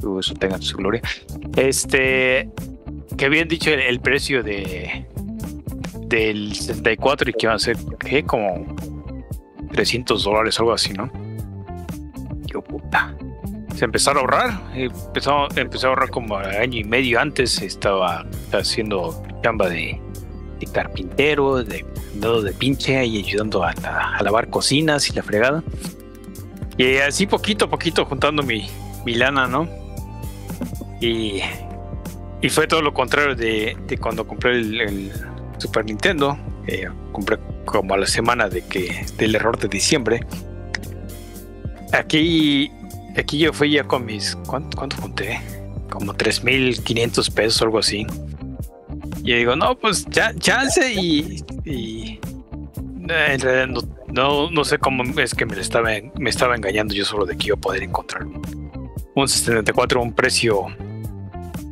[0.00, 1.02] Que eso tenga su gloria.
[1.56, 2.48] Este,
[3.16, 5.06] que habían dicho el, precio de
[6.06, 8.24] del 64 y que iban a ser, ¿qué?
[8.24, 8.74] Como
[9.72, 11.10] 300 dólares, algo así, ¿no?
[12.46, 13.14] Yo, puta.
[13.76, 19.22] Se empezaron a ahorrar, empezó, empezó a ahorrar como año y medio antes, estaba haciendo
[19.42, 19.98] chamba de,
[20.72, 21.84] carpintero, de,
[22.14, 25.62] de pinche y ayudando a, la- a lavar cocinas y la fregada.
[26.80, 28.66] Y así poquito a poquito juntando mi,
[29.04, 29.68] mi lana, ¿no?
[30.98, 31.42] Y,
[32.40, 35.12] y fue todo lo contrario de, de cuando compré el,
[35.58, 36.38] Super Nintendo.
[36.66, 40.24] Eh, compré como a la semana de que del error de diciembre.
[41.92, 42.72] Aquí,
[43.14, 44.34] aquí yo fui ya con mis.
[44.46, 45.38] ¿Cuánto, cuánto junté?
[45.90, 48.06] Como 3.500 pesos algo así.
[49.22, 51.44] Y yo digo, no, pues ya, chance y.
[51.66, 52.20] y
[53.06, 53.74] en
[54.12, 57.48] no, no sé cómo es que me estaba, me estaba engañando yo solo de que
[57.48, 58.26] iba a poder encontrar
[59.14, 60.66] un 74 a un precio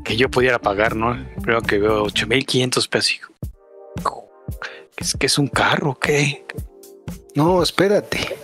[0.05, 1.19] que yo pudiera pagar, ¿no?
[1.43, 3.21] Creo que veo 8500 pesos.
[4.97, 5.99] ¿Es que es un carro?
[5.99, 6.45] ¿Qué?
[7.35, 8.37] No, espérate.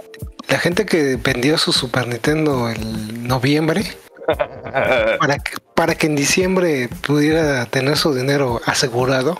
[0.49, 3.83] La gente que vendió su Super Nintendo en noviembre
[5.19, 9.39] para, que, para que en diciembre pudiera tener su dinero asegurado.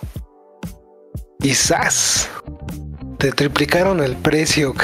[1.39, 2.31] Quizás
[3.25, 4.75] te triplicaron el precio.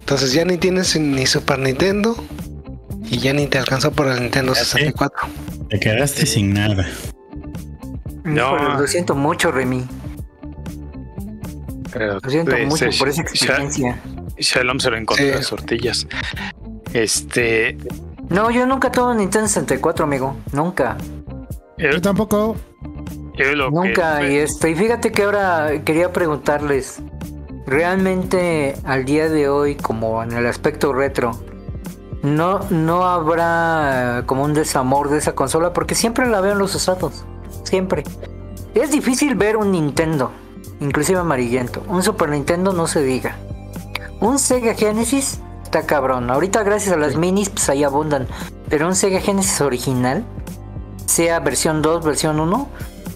[0.00, 2.16] Entonces ya ni tienes ni Super Nintendo
[3.10, 5.28] y ya ni te alcanzó por el Nintendo 64.
[5.68, 6.88] Te quedaste sin nada.
[8.24, 8.80] No, No.
[8.80, 9.84] lo siento mucho, Remy.
[11.92, 14.00] Pero, Lo siento pues, mucho eh, por esa exigencia.
[14.38, 15.32] Shalom se lo encontró Sí.
[15.34, 16.06] en tortillas.
[16.94, 17.76] Este.
[18.30, 20.36] No, yo nunca tuve un Nintendo 64, amigo.
[20.52, 20.96] Nunca.
[21.76, 22.56] yo- Yo tampoco.
[23.36, 24.26] Yo lo que- Nunca.
[24.28, 27.00] Y este, y fíjate que ahora quería preguntarles.
[27.66, 31.30] Realmente al día de hoy, como en el aspecto retro,
[32.22, 36.74] no, no habrá como un desamor de esa consola porque siempre la veo en los
[36.74, 37.24] usados.
[37.64, 38.04] Siempre.
[38.74, 40.30] Es difícil ver un Nintendo,
[40.80, 41.82] inclusive amarillento.
[41.88, 43.36] Un Super Nintendo no se diga.
[44.20, 46.30] Un Sega Genesis está cabrón.
[46.30, 48.26] Ahorita gracias a las minis pues ahí abundan.
[48.68, 50.24] Pero un Sega Genesis original,
[51.06, 52.68] sea versión 2, versión 1,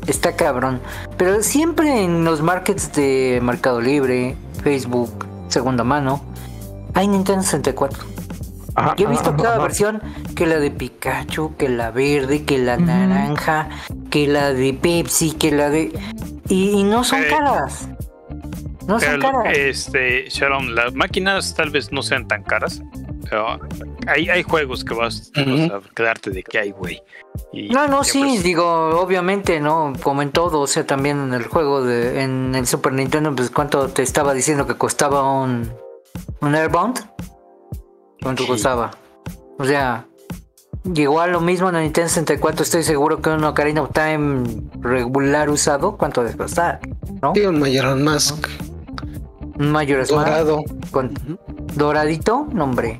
[0.07, 0.81] está cabrón.
[1.17, 6.23] Pero siempre en los markets de Mercado Libre, Facebook, segunda mano,
[6.95, 8.05] hay Nintendo 64.
[8.75, 9.63] Ajá, Yo he visto ajá, cada ajá.
[9.63, 10.03] versión,
[10.35, 13.69] que la de Pikachu, que la verde, que la naranja,
[14.11, 15.99] que la de Pepsi, que la de...
[16.49, 17.89] Y, y no son Eh, caras.
[18.87, 19.57] No son caras.
[19.57, 22.83] este, Shalom, las máquinas tal vez no sean tan caras.
[23.29, 23.59] Pero
[24.07, 27.03] hay, hay juegos que vas, vas a quedarte de que hay, güey.
[27.53, 28.65] Y No, no, sí, digo,
[29.01, 29.93] obviamente, ¿no?
[30.03, 33.51] Como en todo, o sea, también en el juego de, en el Super Nintendo, pues
[33.51, 35.71] cuánto te estaba diciendo que costaba un,
[36.41, 37.01] un Airbound.
[38.23, 38.49] ¿Cuánto Sí.
[38.49, 38.91] costaba?
[39.59, 40.07] O sea,
[40.95, 44.45] igual lo mismo en el Nintendo 64, estoy seguro que un Ocarina of Time
[44.81, 46.81] regular usado, ¿cuánto debe costar?
[47.23, 47.33] ¿No?
[47.35, 48.47] Sí, un Majora's Mask
[49.59, 51.15] Un Majora's Mask dorado con
[51.75, 52.99] doradito, no hombre.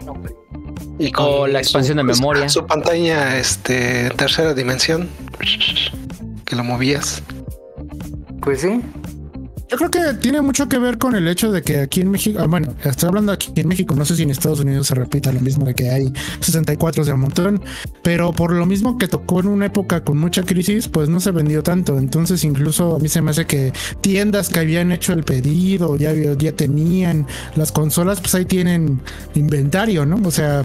[0.99, 2.49] y con O la expansión de memoria.
[2.49, 5.09] Su pantalla este en tercera dimensión
[6.45, 7.23] que lo movías.
[8.41, 8.81] Pues sí.
[9.69, 12.39] Yo creo que tiene mucho que ver con el hecho de que aquí en México,
[12.41, 15.33] ah, bueno, estoy hablando aquí en México, no sé si en Estados Unidos se repita
[15.33, 17.61] lo mismo de que hay 64 de a montón,
[18.03, 21.33] pero por lo mismo que tocó en una época con mucha crisis, pues no se
[21.33, 21.99] vendió tanto.
[21.99, 26.13] Entonces, incluso a mí se me hace que tiendas que habían hecho el pedido, ya,
[26.15, 27.27] ya tenían
[27.57, 29.01] las consolas, pues ahí tienen
[29.35, 30.21] inventario, ¿no?
[30.25, 30.65] O sea,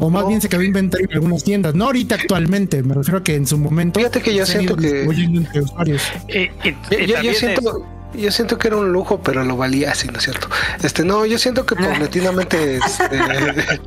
[0.00, 3.22] o más bien se quedó inventario en algunas tiendas, no ahorita actualmente, me refiero a
[3.22, 4.00] que en su momento.
[4.00, 6.02] Fíjate que yo siento que- distribuyendo entre usuarios.
[6.28, 6.50] Y, y-
[6.90, 9.92] Yo, y yo- yo también siento, yo siento que era un lujo, pero lo valía
[9.92, 10.48] así, ¿no es cierto?
[10.82, 13.08] Este, no, yo siento que paulatinamente, este.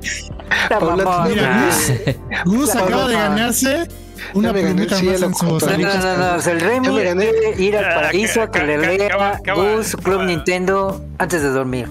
[1.30, 1.69] Mira, Ah.
[2.45, 3.88] Gus, acaba de ganarse
[4.34, 8.77] una plumita más en su con No, el Remy quiere ir al paraíso que le
[8.98, 11.88] lea Gus Club Nintendo antes de dormir.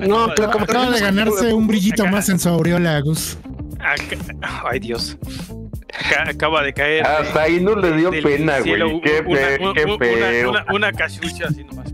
[0.00, 3.38] No, acaba- pero como- Acaba de ganarse un brillito Acá- más en su aureola, Gus.
[3.80, 4.16] acá-
[4.70, 5.16] ay Dios.
[5.94, 7.06] Acá- acaba de caer.
[7.06, 9.00] Hasta ahí no le dio pena, cielo güey.
[9.02, 10.50] Qué, una- fe- una- qué feo.
[10.50, 11.92] Una, una cachucha así nomás.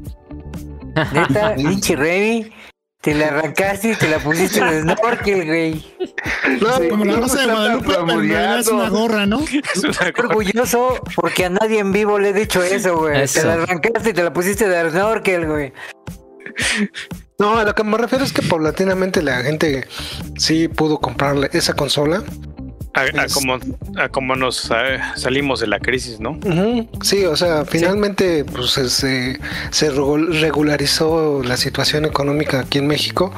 [1.12, 2.51] Neta, pinche Remy,
[3.01, 5.85] te la arrancaste y te la pusiste de snorkel, güey.
[6.61, 9.40] no, Como la rosa de Guadalupe, pero es una gorra, ¿no?
[9.74, 13.23] Es una Estoy orgulloso porque a nadie en vivo le he dicho eso, güey.
[13.23, 13.40] Eso.
[13.40, 15.73] Te la arrancaste y te la pusiste de snorkel, güey.
[17.39, 19.86] No, a lo que me refiero es que paulatinamente la gente
[20.36, 22.23] sí pudo comprarle esa consola.
[22.94, 23.59] A, a Es- como,
[23.97, 26.39] a como nos eh, salimos de la crisis, ¿no?
[27.02, 29.39] Sí, o sea, finalmente pues, se- se,
[29.70, 33.31] se regu- regularizó la situación económica aquí en México.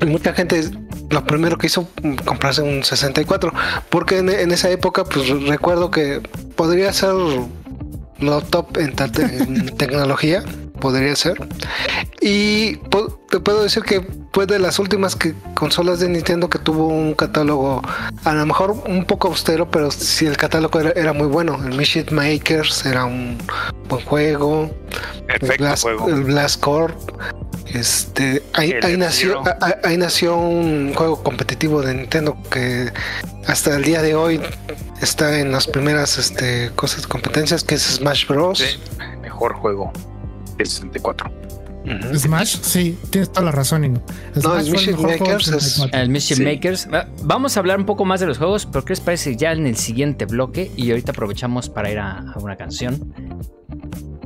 [0.00, 0.64] Y mucha gente
[1.10, 3.52] lo primero que hizo mm, comprarse un 64,
[3.90, 6.20] porque en, en esa época pues recuerdo que
[6.56, 7.12] podría ser
[8.18, 10.42] lo top en, en tecnología,
[10.82, 11.38] podría ser.
[12.20, 12.74] Y
[13.30, 17.14] te puedo decir que fue de las últimas que, consolas de Nintendo que tuvo un
[17.14, 17.80] catálogo
[18.24, 21.56] a lo mejor un poco austero, pero sí el catálogo era, era muy bueno.
[21.64, 23.38] El Mission Makers era un
[23.88, 24.74] buen juego.
[25.28, 26.08] El Perfecto Blast, juego.
[26.08, 26.98] el Blast Corp.
[27.66, 29.40] Este, ahí, El ahí nació,
[29.84, 32.92] ahí un juego competitivo de Nintendo que
[33.46, 34.42] hasta el día de hoy
[35.00, 38.58] está en las primeras este, cosas competencias que es Smash Bros.
[38.58, 38.78] Sí,
[39.22, 39.92] mejor juego
[40.62, 41.30] del 64.
[41.84, 42.16] Ujú.
[42.16, 44.02] Smash, sí, tienes toda la razón, Ingo.
[44.36, 46.00] No, Smash el Mission del Makers es- 64.
[46.00, 46.42] El Sí.
[46.44, 46.88] Makers.
[47.24, 49.66] Vamos a hablar un poco más de los juegos, pero ¿qué les parece ya en
[49.66, 50.70] el siguiente bloque?
[50.76, 53.12] Y ahorita aprovechamos para ir a, a una canción.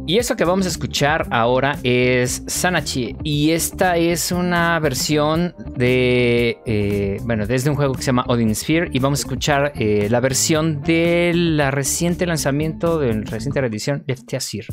[0.08, 3.16] Y eso que vamos a escuchar ahora es Sanachi.
[3.24, 6.58] Y esta es una versión de.
[6.64, 8.88] eh, bueno, desde un juego que se llama Odin Sphere.
[8.92, 14.04] Y vamos a escuchar eh, la versión de la reciente lanzamiento, de la reciente reedición
[14.06, 14.66] de Teasir.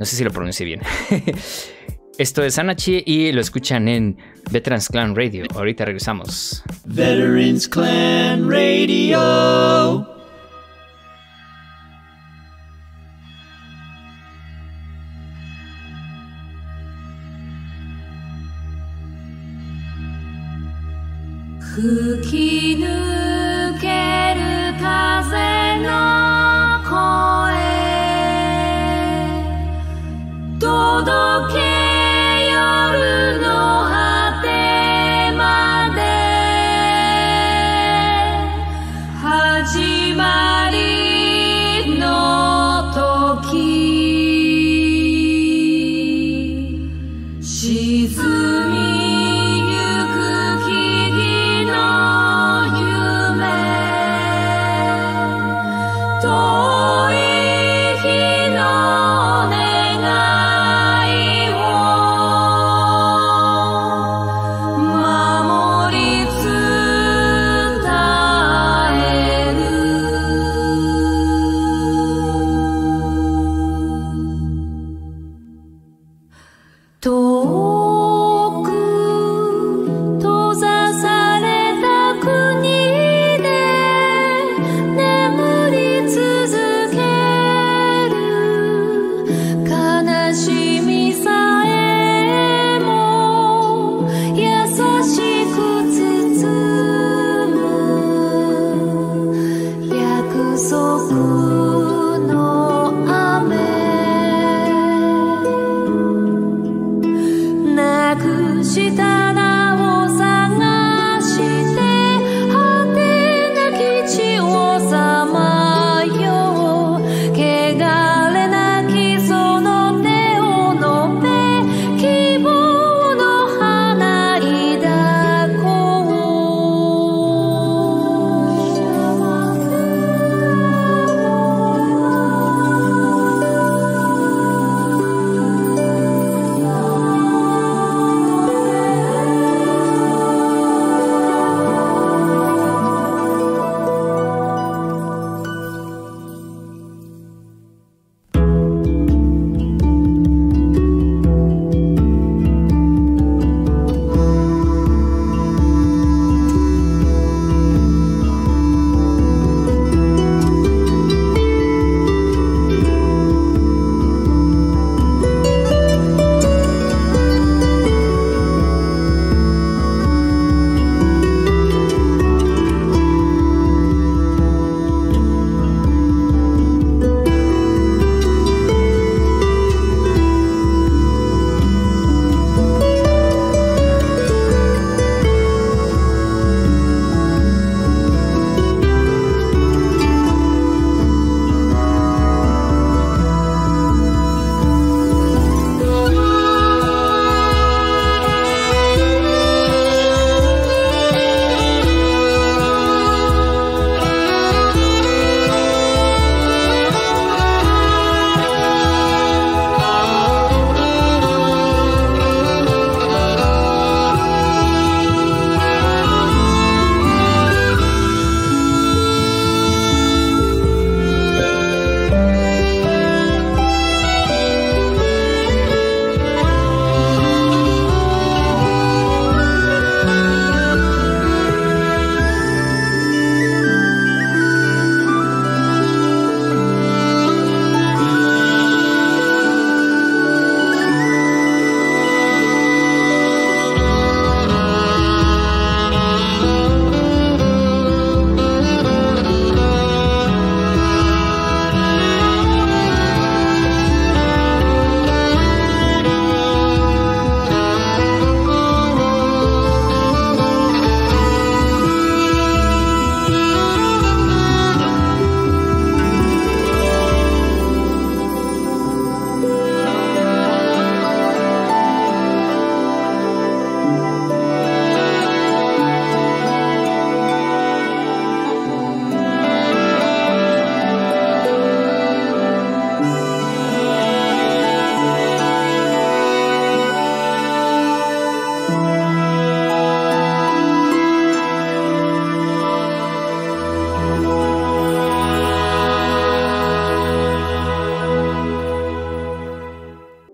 [0.00, 0.80] No sé si lo pronuncie bien.
[2.18, 4.16] Esto es Anachi y lo escuchan en
[4.50, 5.44] Veterans Clan Radio.
[5.54, 6.64] Ahorita regresamos.
[6.86, 10.06] Veterans Clan Radio.
[21.80, 23.09] 吹き抜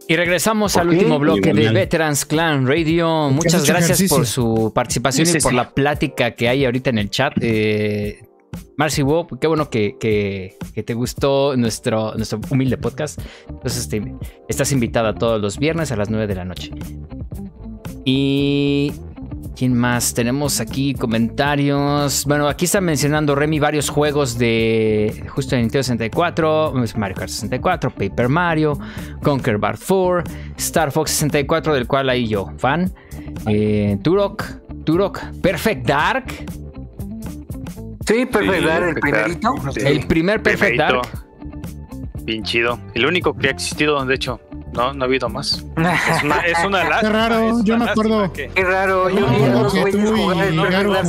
[0.09, 1.70] Y regresamos al último bloque de.
[1.70, 3.31] Veterans Clan Radio.
[3.31, 4.16] Muchas gracias ejercicio.
[4.16, 7.33] por su participación y por la plática que hay ahorita en el chat.
[7.41, 8.20] Eh,
[8.77, 13.20] Marcy Wu, qué bueno que, que- que te gustó nuestro, nuestro humilde podcast.
[13.49, 14.15] Entonces te-
[14.49, 16.70] estás invitada todos los viernes a las 9 de la noche.
[18.05, 18.93] Y...
[19.57, 20.12] ¿Quién más?
[20.12, 22.27] Tenemos aquí comentarios.
[22.27, 27.91] Bueno, aquí está mencionando Remy varios juegos de justo de Nintendo 64, Mario Kart 64,
[27.91, 28.78] Paper Mario,
[29.23, 30.24] Conquer Bart 4,
[30.59, 32.93] Star Fox 64, del cual ahí yo, fan.
[33.47, 34.45] Eh, Turok,
[34.85, 36.27] Turok, Perfect Dark,
[38.07, 39.55] Sí, Perfect Sí, Dark, el primerito.
[39.73, 39.81] Sí.
[39.85, 40.78] el primer Perfect.
[40.78, 41.09] Dark.
[42.23, 42.78] Bien chido.
[42.95, 44.41] El único que ha existido, de hecho,
[44.77, 45.65] no, no ha habido más.
[45.77, 47.12] Es una, es una lástima.
[47.12, 48.32] raro, es una yo me acuerdo.
[48.32, 50.16] que Qué raro, yo No, vi no, los que güeyes tú y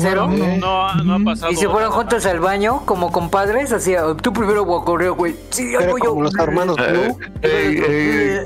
[0.02, 1.52] Zero jugaron No, no ha pasado.
[1.52, 5.35] y se fueron juntos al baño como compadres, así, tú primero guacoreo, güey.
[5.49, 5.98] Sí, Era yo.
[5.98, 7.18] como los hermanos Blue.
[7.41, 8.45] Eh, eh,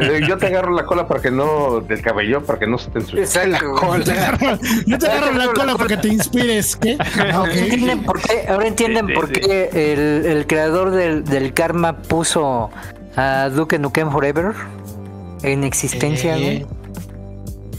[0.00, 2.88] eh, yo te agarro la cola para que no, del cabello, para que no se
[2.90, 3.20] te ensucie.
[3.20, 3.74] Exacto.
[3.84, 4.04] güey.
[4.86, 6.76] Yo te agarro la cola para que te inspires.
[6.76, 6.96] ¿Qué?
[7.18, 7.48] Ah, ok.
[7.48, 8.46] ¿Entienden por qué?
[8.48, 9.32] Ahora entienden Sí, sí, por sí.
[9.40, 12.70] qué el, el creador del, del karma puso
[13.18, 14.52] a Duke Nukem Forever
[15.42, 16.78] en existencia, Eh, güey.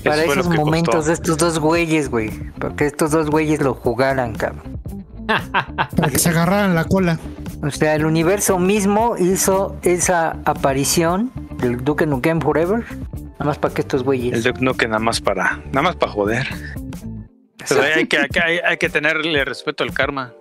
[0.04, 1.08] Para esos momentos costó.
[1.08, 2.30] de estos dos güeyes, güey.
[2.60, 4.80] Para que estos dos güeyes lo jugaran, cabrón.
[5.28, 7.20] Para que se agarraran la cola.
[7.62, 12.86] O sea, el universo mismo hizo esa aparición del Duke Nukem Forever.
[13.34, 14.44] Nada más para que estos El güeyes.
[14.44, 16.48] Duke Nukem nada más para, nada más para joder.
[17.68, 20.34] Pero hay, que, hay, que- hay- hay que tenerle respeto al karma.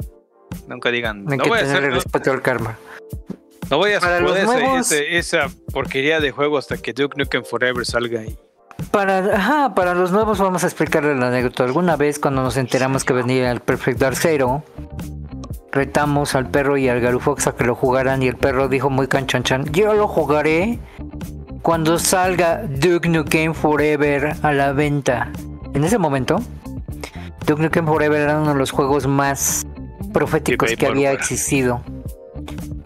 [0.68, 2.76] Nunca digan, Hay no que voy a tenerle no, respeto al karma.
[3.70, 8.24] No voy a jugar nuevos- esa porquería de juego hasta que Duke Nukem Forever salga
[8.24, 8.36] y
[8.90, 11.64] Para, ajá, para los nuevos vamos a explicarle la anécdota.
[11.64, 14.62] Alguna vez cuando nos enteramos que venía el Perfect Dark Zero,
[15.72, 19.06] retamos al perro y al Garufox a que lo jugaran y el perro dijo muy
[19.08, 20.78] canchanchan, yo lo jugaré
[21.62, 25.30] cuando salga Duke Nukem Forever a la venta.
[25.74, 26.40] En ese momento,
[27.46, 29.66] Duke Nukem Forever era uno de los juegos más
[30.12, 31.82] proféticos que había existido.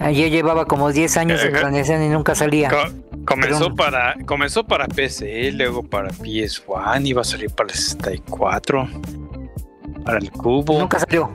[0.03, 1.61] Ayer llevaba como 10 años de Ajá.
[1.61, 2.69] planeación y nunca salía.
[2.70, 7.74] Co- comenzó Pero- para comenzó para PC, luego para PS1, iba a salir para el
[7.77, 8.89] 64,
[10.05, 10.79] para el cubo.
[10.79, 11.31] Nunca salió.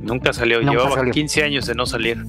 [0.00, 1.12] Nunca salió, Nunca llevaba salió.
[1.12, 2.24] 15 años de no salir.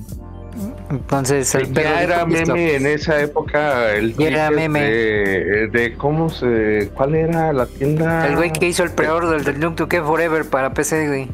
[0.90, 4.82] Entonces el perro Ya era meme en esa época el Ya era meme.
[4.82, 9.44] De, de cómo se cuál era la tienda El güey que hizo el pre-order del,
[9.46, 11.28] del Duke Nukem Forever para PC, güey.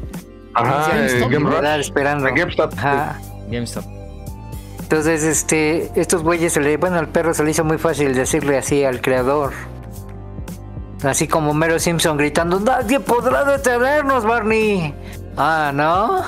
[0.54, 1.32] Ajá, GameStop,
[1.80, 2.26] esperando.
[2.34, 2.72] GameStop.
[2.76, 3.18] Ajá.
[3.50, 3.84] GameStop.
[4.86, 8.56] Entonces, este, estos güeyes, se le, bueno, al perro se le hizo muy fácil decirle
[8.56, 9.52] así al creador.
[11.02, 14.94] Así como Mero Simpson gritando, nadie podrá detenernos, Barney.
[15.36, 16.22] Ah, ¿no?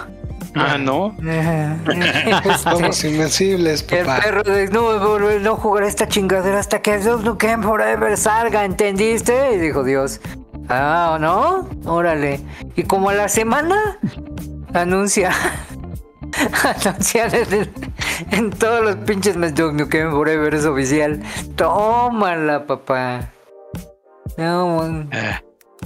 [0.57, 1.15] Ah, no.
[2.59, 4.23] Somos invencibles, El papá.
[4.25, 9.55] perro de no, volver- no jugar esta chingadera hasta que Duke Nukem Forever salga, ¿entendiste?
[9.55, 10.21] Y dijo Dios.
[10.69, 11.69] Ah, ¿no?
[11.85, 12.41] Órale.
[12.75, 13.99] Y como a la semana
[14.75, 15.31] anuncia
[16.85, 17.29] anuncia
[18.31, 21.23] en, todos los pinches mes Duke Nukem Forever es oficial.
[21.57, 23.33] Tómala, papá.
[24.37, 25.11] No, man.
[25.13, 25.39] Eh,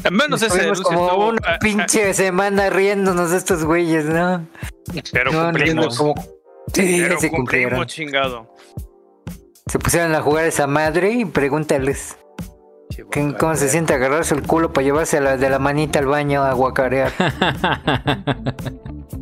[0.05, 4.47] Al menos ese anuncio como estuvo, una ah, pinche semana riéndonos de estos güeyes, ¿no?
[5.13, 5.99] pero No, no, cumplimos.
[5.99, 6.15] Como
[6.73, 8.55] Sí, pero se cumplimos, chingado.
[9.67, 12.17] Se pusieron a jugar esa madre y pregúntales.
[13.11, 16.43] ¿Qué- ¿Cómo se siente agarrarse el culo para llevarse la, de la manita al baño
[16.43, 17.13] a guacarear?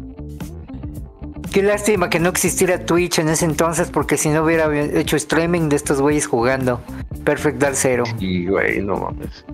[1.52, 5.68] Qué lástima que no existiera Twitch en ese entonces porque si no hubiera hecho streaming
[5.68, 6.80] de estos güeyes jugando.
[7.24, 8.04] Perfect Dark Zero.
[8.20, 9.44] Y güey, no mames.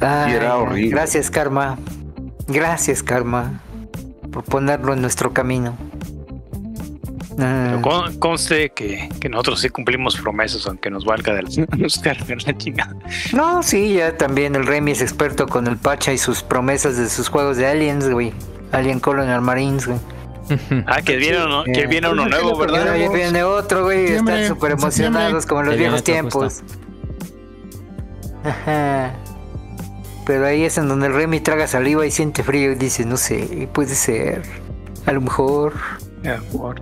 [0.00, 0.90] Ay, era horrible.
[0.90, 1.78] Gracias, Karma.
[2.48, 3.60] Gracias, Karma.
[4.32, 5.76] Por ponerlo en nuestro camino.
[7.38, 12.94] Ah, con- conste que, que nosotros sí cumplimos promesas, aunque nos valga de la chingada.
[13.32, 17.08] No, sí, ya también el Remy es experto con el Pacha y sus promesas de
[17.08, 18.32] sus juegos de Aliens, güey.
[18.72, 19.98] Alien Colonial Marines, güey.
[20.86, 22.96] Ah, que viene uno, que viene uno nuevo, ¿verdad?
[22.96, 24.12] ya viene otro, güey.
[24.12, 26.62] Están súper emocionados como en los viene viejos tiempos.
[28.44, 29.12] Ajá.
[30.26, 33.16] Pero ahí es en donde el Remy traga saliva y siente frío y dice, no
[33.16, 34.42] sé, puede ser.
[35.06, 35.74] A lo mejor,
[36.22, 36.80] Ya, por-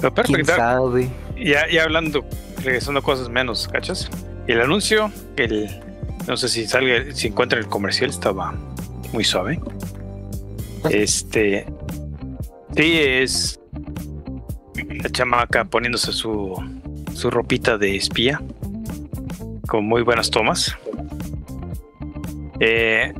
[0.00, 0.56] Pero quién perfecto.
[0.56, 1.08] sabe.
[1.36, 2.24] Ya, ya hablando,
[2.62, 4.10] regresando a cosas menos, ¿cachas?
[4.48, 5.80] El anuncio, el,
[6.26, 8.54] no sé si salga, si encuentra el comercial, estaba
[9.12, 9.60] muy suave.
[10.90, 11.66] Este,
[12.76, 13.60] sí, es
[14.74, 16.54] la chamaca poniéndose su,
[17.14, 18.40] su ropita de espía,
[19.66, 20.76] con muy buenas tomas.
[22.60, 23.12] Eh,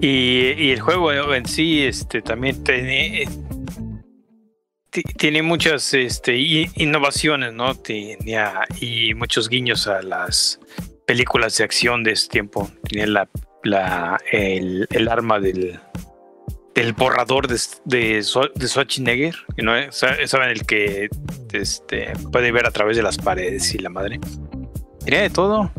[0.00, 3.28] y, y el juego en sí, este, también tiene,
[5.16, 7.74] tiene muchas este, innovaciones, ¿no?
[7.74, 10.60] Tenía, y muchos guiños a las
[11.06, 12.70] películas de acción de ese tiempo.
[12.88, 13.28] Tiene la,
[13.62, 15.78] la, el, el arma del,
[16.76, 18.22] del borrador de, de,
[18.54, 19.72] de Schwarzenegger, ¿no?
[19.90, 20.50] ¿saben?
[20.50, 21.08] El que
[21.52, 24.20] este, puede ver a través de las paredes y la madre.
[25.02, 25.70] Tenía de todo.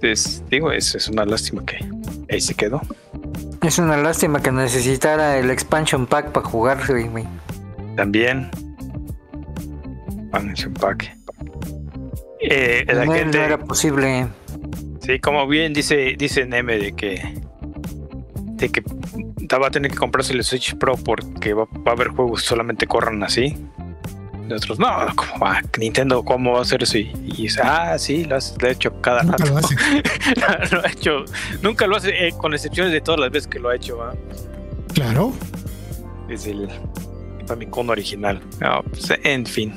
[0.00, 1.78] Es, digo, es, es una lástima que
[2.30, 2.80] ahí se quedó.
[3.62, 6.78] Es una lástima que necesitara el expansion pack para jugar,
[7.94, 8.50] También.
[10.22, 11.14] Expansion pack.
[12.40, 14.28] Eh, la no, gente, no era posible.
[15.02, 17.34] Sí, como bien dice, dice Neme de que
[18.58, 18.82] de que
[19.56, 22.86] va a tener que comprarse el Switch Pro porque va, a haber juegos que solamente
[22.86, 23.56] corran así.
[24.48, 25.62] Y otros, no, ¿cómo va?
[25.78, 26.98] Nintendo, ¿cómo va a hacer eso?
[26.98, 29.74] Y, dice, ah, sí, lo, ha hecho cada nunca Lo, hace.
[30.72, 31.24] lo, ha hecho,
[31.62, 33.98] nunca lo hace, eh, con excepciones de todas las veces que lo ha hecho.
[34.92, 35.32] Claro.
[36.28, 36.68] Es el
[37.46, 38.40] Famicom original.
[38.90, 39.74] Pues, en fin.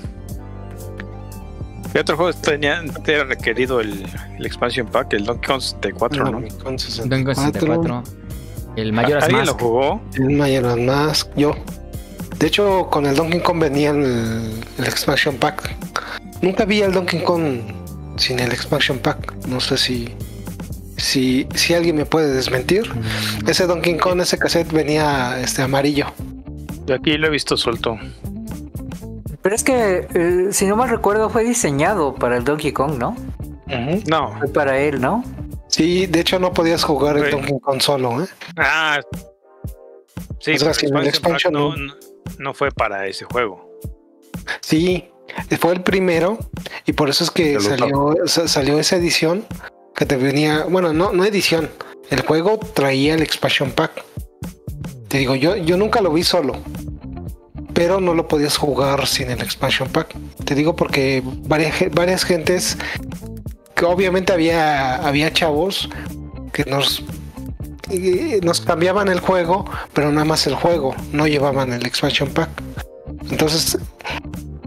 [1.94, 4.06] ¿Qué otro juego tenía, te requerido el,
[4.38, 5.14] el expansion pack?
[5.14, 6.32] El Donkey Kong 64, ¿no?
[6.32, 8.04] Donkey Kong 64.
[8.76, 10.02] El Mayor ¿Alguien lo jugó?
[10.14, 11.56] El Mayor Mask, yo.
[12.40, 15.76] De hecho, con el Donkey Kong venía el, el expansion pack.
[16.42, 17.60] Nunca vi el Donkey Kong
[18.18, 19.34] sin el expansion pack.
[19.48, 20.16] No sé si
[21.02, 22.90] si, si alguien me puede desmentir.
[22.94, 23.50] Mm.
[23.50, 26.06] Ese Donkey Kong, ese cassette venía este amarillo.
[26.86, 27.98] De aquí lo he visto suelto.
[29.42, 33.16] Pero es que, eh, si no mal recuerdo, fue diseñado para el Donkey Kong, ¿no?
[34.08, 34.36] No.
[34.38, 35.24] Fue para él, ¿no?
[35.72, 38.28] Sí, de hecho no podías jugar el Donkey Kong solo, ¿eh?
[38.58, 39.00] Ah.
[40.40, 41.74] Sí, el expansion no,
[42.40, 43.80] no, fue para ese juego.
[44.60, 45.10] Sí,
[45.60, 46.40] fue el primero
[46.86, 49.46] y por eso es que salió, salió esa edición
[49.96, 51.70] que te venía, bueno, no, no edición,
[52.10, 54.04] el juego traía el expansion pack.
[55.08, 56.58] Te digo, yo, yo nunca lo vi solo,
[57.74, 60.16] pero no lo podías jugar sin el expansion pack.
[60.44, 62.78] Te digo porque varias, varias gentes
[63.86, 65.90] obviamente había, había chavos
[66.54, 67.04] que nos,
[68.42, 72.50] nos cambiaban el juego, pero nada más el juego, no llevaban el expansion pack.
[73.30, 73.78] Entonces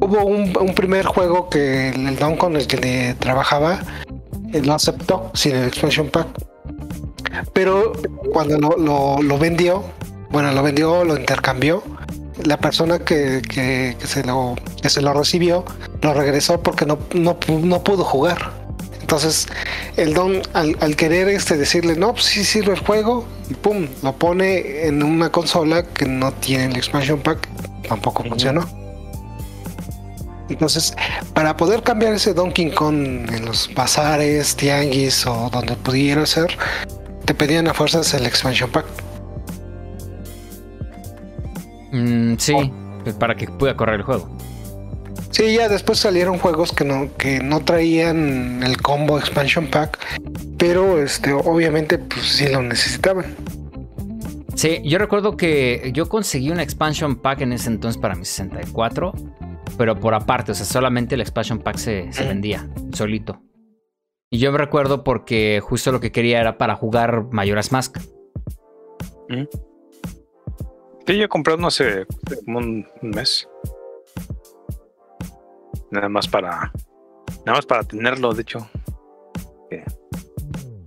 [0.00, 3.80] hubo un, primer juego que el don con el que trabajaba
[4.52, 6.28] lo aceptó sin el expansion pack.
[7.52, 7.92] Pero
[8.32, 9.84] cuando lo, lo, vendió,
[10.30, 11.82] bueno, lo vendió, lo intercambió,
[12.44, 15.64] la persona que, que, se, lo, que se lo recibió
[16.02, 18.63] lo regresó porque no, no, no pudo jugar.
[19.05, 19.48] Entonces,
[19.98, 24.14] el don, al, querer este decirle, no, pues sí sirve el juego, y pum, lo
[24.14, 27.47] pone en una consola que no tiene el expansion pack,
[27.86, 28.66] tampoco funcionó.
[30.48, 30.97] Entonces,
[31.35, 36.56] para poder cambiar ese Donkey Kong en los bazares, tianguis o donde pudiera ser,
[37.26, 38.86] te pedían a fuerzas el expansion pack.
[41.93, 42.55] Mm, sí,
[43.18, 44.35] para que pueda correr el juego.
[45.35, 49.98] Sí, ya después salieron juegos que no, que no traían el combo expansion pack,
[50.56, 53.35] pero este, obviamente pues sí lo necesitaban.
[54.55, 59.12] Sí, yo recuerdo que yo conseguí un expansion pack en ese entonces para mi 64,
[59.77, 63.43] pero por aparte, o sea, solamente el expansion pack se, vendía solito.
[64.31, 67.98] Y yo me recuerdo porque justo lo que quería era para jugar Mayoras Mask.
[71.09, 72.06] Sí, yo compré no hace
[72.44, 73.48] como un mes.
[75.90, 76.73] Nada más para.
[77.47, 78.69] Nada más para tenerlo, de hecho.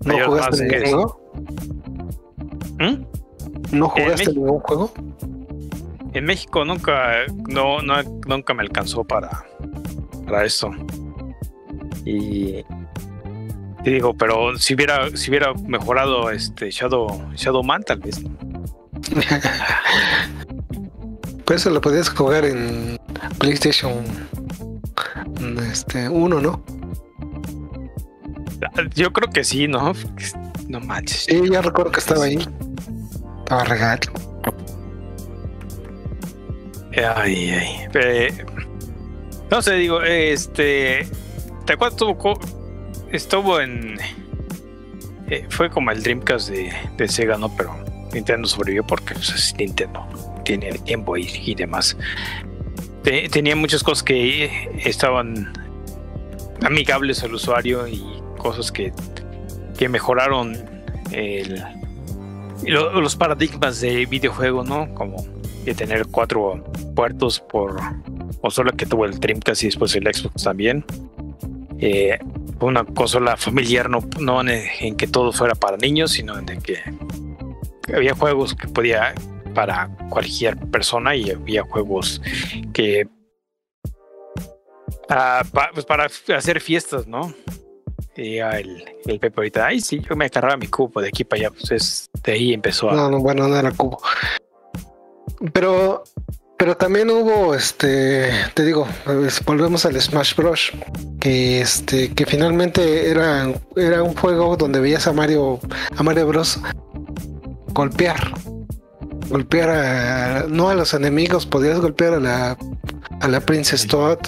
[0.07, 1.21] ¿No jugaste ningún juego?
[2.79, 3.77] ¿Mm?
[3.77, 4.91] ¿No jugaste ningún juego?
[6.13, 9.45] En México nunca, no, nunca me alcanzó para,
[10.25, 10.71] para eso.
[12.05, 12.63] Y,
[13.83, 18.23] y digo, pero si hubiera, si hubiera mejorado este Shadow, Shadow Man, tal vez.
[21.45, 22.97] pues eso lo podías jugar en
[23.37, 24.03] PlayStation
[25.71, 26.63] este, uno, ¿no?
[28.95, 29.93] Yo creo que sí, ¿no?
[30.67, 31.25] No manches.
[31.25, 32.39] Sí, ya recuerdo que estaba ahí.
[33.39, 34.11] Estaba regalo.
[37.15, 37.87] Ay, ay.
[37.93, 38.45] Eh,
[39.51, 41.07] no sé, digo, este.
[41.65, 41.93] ¿Te acuerdas?
[41.93, 42.39] Estuvo,
[43.11, 43.97] estuvo en.
[45.29, 47.55] Eh, fue como el Dreamcast de, de, Sega, ¿no?
[47.55, 47.75] Pero
[48.13, 50.05] Nintendo sobrevivió porque pues, Nintendo
[50.43, 51.97] tiene el tiempo y, y demás
[53.31, 55.53] tenía muchas cosas que estaban
[56.61, 58.03] amigables al usuario y
[58.37, 58.91] cosas que,
[59.77, 60.57] que mejoraron
[61.11, 61.63] el,
[62.65, 64.93] los paradigmas de videojuego, ¿no?
[64.93, 65.25] Como
[65.63, 66.63] de tener cuatro
[66.95, 67.77] puertos por
[68.41, 70.85] o solo que tuvo el Dreamcast y después el Xbox también.
[71.79, 72.17] Eh,
[72.59, 76.77] una consola familiar, no, no en, que todo fuera para niños, sino en que
[77.93, 79.13] había juegos que podía
[79.57, 82.21] para cualquier persona y había juegos
[82.73, 83.07] que
[85.09, 85.43] ah,
[85.73, 87.33] pues para hacer fiestas, ¿no?
[88.15, 91.23] Y ah, el, el Pepe ahorita, ay sí, yo me cargaba mi cubo de aquí
[91.23, 92.93] para allá, pues es, de ahí empezó a...
[92.93, 93.99] No, no, bueno, no era cubo.
[95.53, 96.03] Pero,
[96.55, 100.71] pero también hubo, este, te digo, pues, volvemos al Smash Bros.
[101.19, 105.59] Que este, que finalmente era, era un juego donde veías a Mario,
[105.95, 106.59] a Mario Bros.
[107.73, 108.33] golpear.
[109.29, 112.57] Golpear a, no a los enemigos, podías golpear a la,
[113.19, 114.19] a la Princess Toad,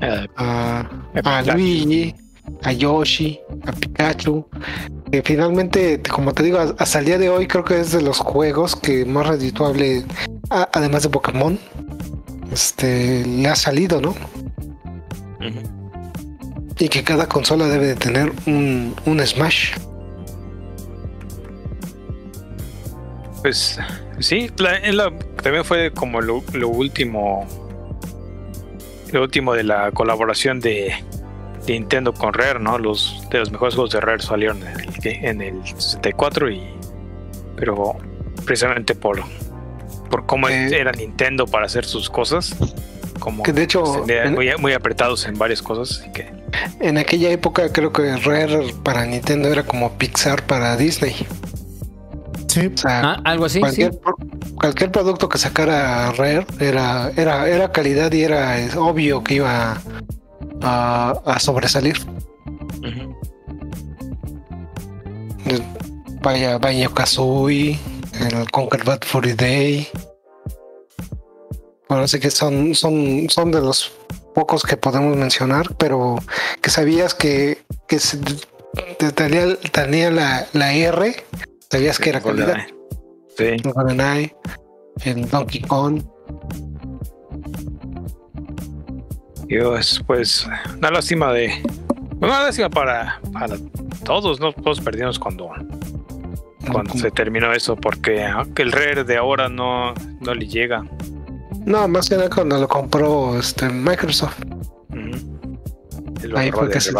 [0.00, 0.88] eh, a,
[1.24, 2.14] a Luigi,
[2.62, 4.46] a Yoshi, a Pikachu.
[5.10, 8.18] Que finalmente, como te digo, hasta el día de hoy creo que es de los
[8.18, 10.04] juegos que más redituable,
[10.50, 11.58] además de Pokémon,
[12.52, 14.14] este, le ha salido, ¿no?
[16.78, 19.72] Y que cada consola debe de tener un, un Smash.
[23.42, 23.78] Pues
[24.20, 25.10] sí, la-
[25.42, 27.46] también fue como lo, lo último,
[29.12, 30.92] lo último de la colaboración de,
[31.66, 32.78] de Nintendo con Rare, ¿no?
[32.78, 36.62] Los de los mejores juegos de Rare salieron en el, en el 64 y,
[37.56, 37.96] pero
[38.44, 39.22] precisamente por
[40.10, 40.68] por cómo Eh.
[40.78, 42.54] era Nintendo para hacer sus cosas,
[43.18, 46.30] como Que de hecho, en- muy, muy apretados en varias cosas, así que
[46.80, 51.14] En aquella época creo que Rare para Nintendo era como Pixar para Disney.
[52.56, 52.70] Sí.
[52.74, 53.60] O sea, Ah, algo así, sí.
[53.60, 54.16] cualquier, pro-
[54.54, 59.76] cualquier producto que sacara Rare era, era, era calidad y era eh, obvio que iba
[60.62, 61.98] a, a sobresalir.
[62.78, 63.14] ujú.
[66.22, 67.78] Vaya, Banjo Kazooie,
[68.20, 69.86] el Conquer Bad Furry Day.
[71.88, 73.92] Bueno, sí que son, son, son de los
[74.34, 76.16] pocos que podemos mencionar, pero
[76.62, 78.18] que sabías que, que se-
[78.98, 81.14] te- tenía, tenía la, la R,
[81.70, 82.66] sabías que era calidad.
[83.36, 83.56] Sí.
[83.62, 84.34] GoldenEye,
[85.04, 86.02] el Donkey Kong.
[89.46, 91.62] Dios, pues una lástima de.
[92.20, 93.56] Una lástima para, para
[94.04, 94.52] todos, ¿no?
[94.52, 95.50] Todos perdimos cuando,
[96.72, 100.82] cuando se terminó eso, porque aunque el Rare de ahora no, no le llega.
[101.66, 104.40] No, más que nada cuando lo compró este, Microsoft.
[104.90, 105.58] Ujú.
[106.22, 106.92] El Ahí fue que se-.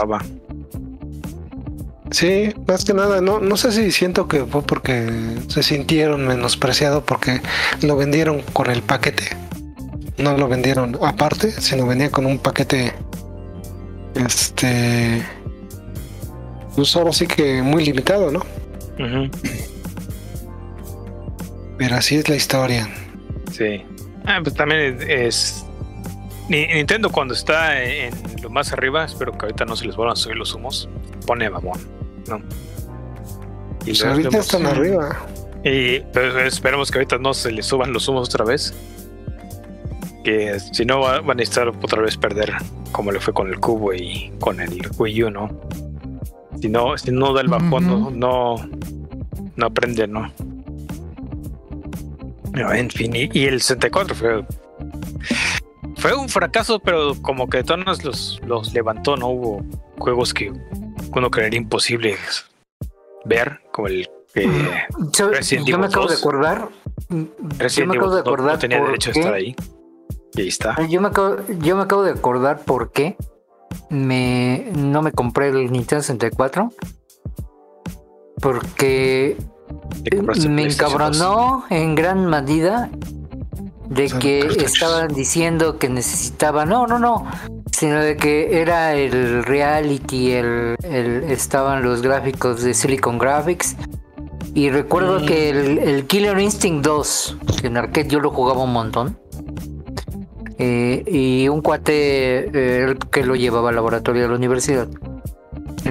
[2.11, 7.03] Sí, más que nada, no, no sé si siento que fue porque se sintieron menospreciados
[7.05, 7.41] porque
[7.83, 9.25] lo vendieron con el paquete.
[10.19, 12.95] No lo vendieron aparte, sino venía con un paquete.
[14.15, 15.23] Este.
[16.75, 18.45] Pues ahora sí que muy limitado, ¿no?
[21.79, 22.89] Pero así es la historia.
[23.53, 23.83] Sí.
[24.25, 25.63] Ah, pues también es, es-
[26.49, 30.13] Ni- Nintendo cuando está en lo más arriba, espero que ahorita no se les vuelvan
[30.13, 30.89] a subir los humos,
[31.27, 31.79] pone mamón,
[32.29, 32.39] ¿no?
[33.83, 35.17] Y Pues ahorita están arriba.
[35.65, 38.75] Y pues, esperemos que ahorita no se les suban los humos otra vez.
[40.25, 42.53] Que si no va- van a estar otra vez perder
[42.93, 45.51] como le fue con el cubo y con el Wii U, ¿no?
[46.61, 48.57] Si no, si no da el bajón, no, no,
[49.55, 50.33] no aprende, ¿no?
[52.53, 54.45] No, en fin, y, y el 64 fue
[55.99, 59.29] fue un fracaso, pero como que de todas maneras los, los levantó, ¿no?
[59.29, 59.65] Hubo
[59.99, 60.53] juegos que
[61.17, 62.17] uno creería imposible
[63.25, 64.49] ver, como el eh,
[65.13, 66.21] Yo, Resident yo me acabo de 2.
[66.21, 66.69] acordar.
[67.09, 67.27] Yo
[67.59, 68.53] Resident me acabo de no- acordar.
[68.55, 69.57] no, tenía derecho a estar ahí.
[70.35, 70.77] Y ahí está.
[70.89, 73.17] Yo me, acabo, yo me acabo de acordar por qué
[73.89, 76.71] me, no me compré el Nintendo 64.
[78.41, 79.37] Porque
[80.49, 82.91] me encabronó en gran medida
[83.89, 87.27] de que estaban diciendo que necesitaba, no, no, no,
[87.79, 93.77] sino de que era el reality, el, el- estaban los gráficos de Silicon Graphics.
[94.55, 95.27] Y recuerdo Mm.
[95.27, 99.19] que el, el Killer Instinct 2, que en arcade yo lo jugaba un montón.
[100.59, 104.89] eh, y un cuate eh, que lo llevaba al laboratorio de la universidad.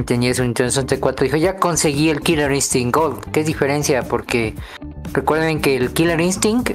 [0.08, 1.24] Tenía su Nintendo 64.
[1.26, 3.20] Dijo, ya conseguí el Killer Instinct Gold.
[3.32, 4.02] ¿Qué diferencia?
[4.04, 4.56] Porque
[5.14, 6.72] recuerden que el Killer Instinct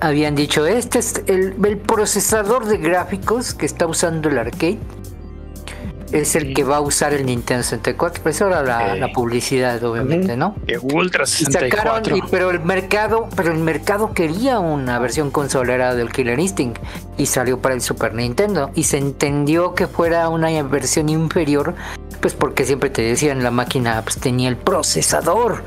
[0.00, 4.78] habían dicho, este es el, el procesador de gráficos que está usando el arcade.
[6.12, 8.22] Es el que va a usar el Nintendo 64.
[8.22, 9.00] Pues era la, Eh.
[9.00, 10.54] la publicidad, obviamente, ¿no?
[10.66, 12.16] Que Ultra Y sacaron, 64.
[12.18, 16.82] y- pero el mercado, pero el mercado quería una versión consolera del Killer Instinct
[17.16, 21.74] y salió para el Super Nintendo y se entendió que fuera una versión inferior,
[22.20, 25.62] pues porque siempre te decían la máquina pues tenía el procesador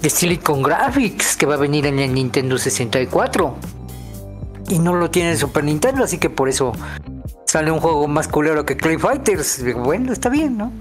[0.00, 3.56] de Silicon Graphics que va a venir en el Nintendo 64
[4.68, 6.72] y no lo tiene el Super Nintendo, así que por eso
[7.46, 9.64] sale un juego más culero que Clay Fighters.
[9.74, 10.72] Bueno, está bien, ¿no?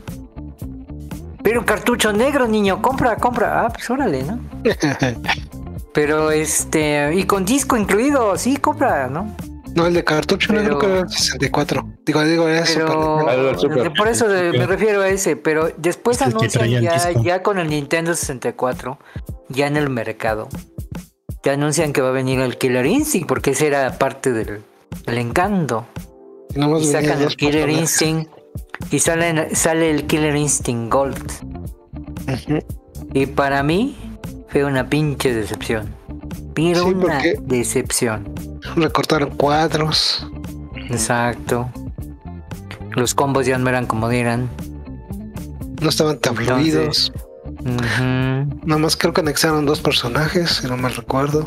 [1.41, 3.65] Pero un cartucho negro, niño, compra, compra.
[3.65, 4.39] Ah, pues órale, ¿no?
[5.93, 9.33] Pero este, y con disco incluido, sí, compra, ¿no?
[9.77, 11.87] No, el de cartucho no Pero- creo que era el 64.
[12.03, 13.93] Digo, digo, era Pero Ah, Super.
[13.93, 16.67] por eso de- me refiero a ese, pero después Es anuncian
[17.23, 18.97] ya, con el Nintendo 64,
[19.49, 20.49] ya en el mercado,
[21.43, 24.61] te anuncian que va a venir el Killer Instinct, porque ese era parte del,
[25.05, 25.85] del encanto.
[26.79, 27.69] Y sacan el Killer.
[27.69, 28.31] Instinct
[28.89, 31.31] y sale, sale el Killer Instinct Gold.
[33.13, 33.95] Y para mí
[34.49, 35.93] fue una pinche decepción.
[36.53, 38.33] Pero Sí, una decepción.
[38.75, 40.25] Recortaron cuadros.
[40.89, 41.69] Exacto.
[42.95, 44.49] Los combos ya no eran como eran.
[45.81, 47.11] No estaban tan Entonces- fluidos.
[47.45, 48.59] Ujú.
[48.65, 51.43] Nomás creo que anexaron dos personajes, si no mal recuerdo.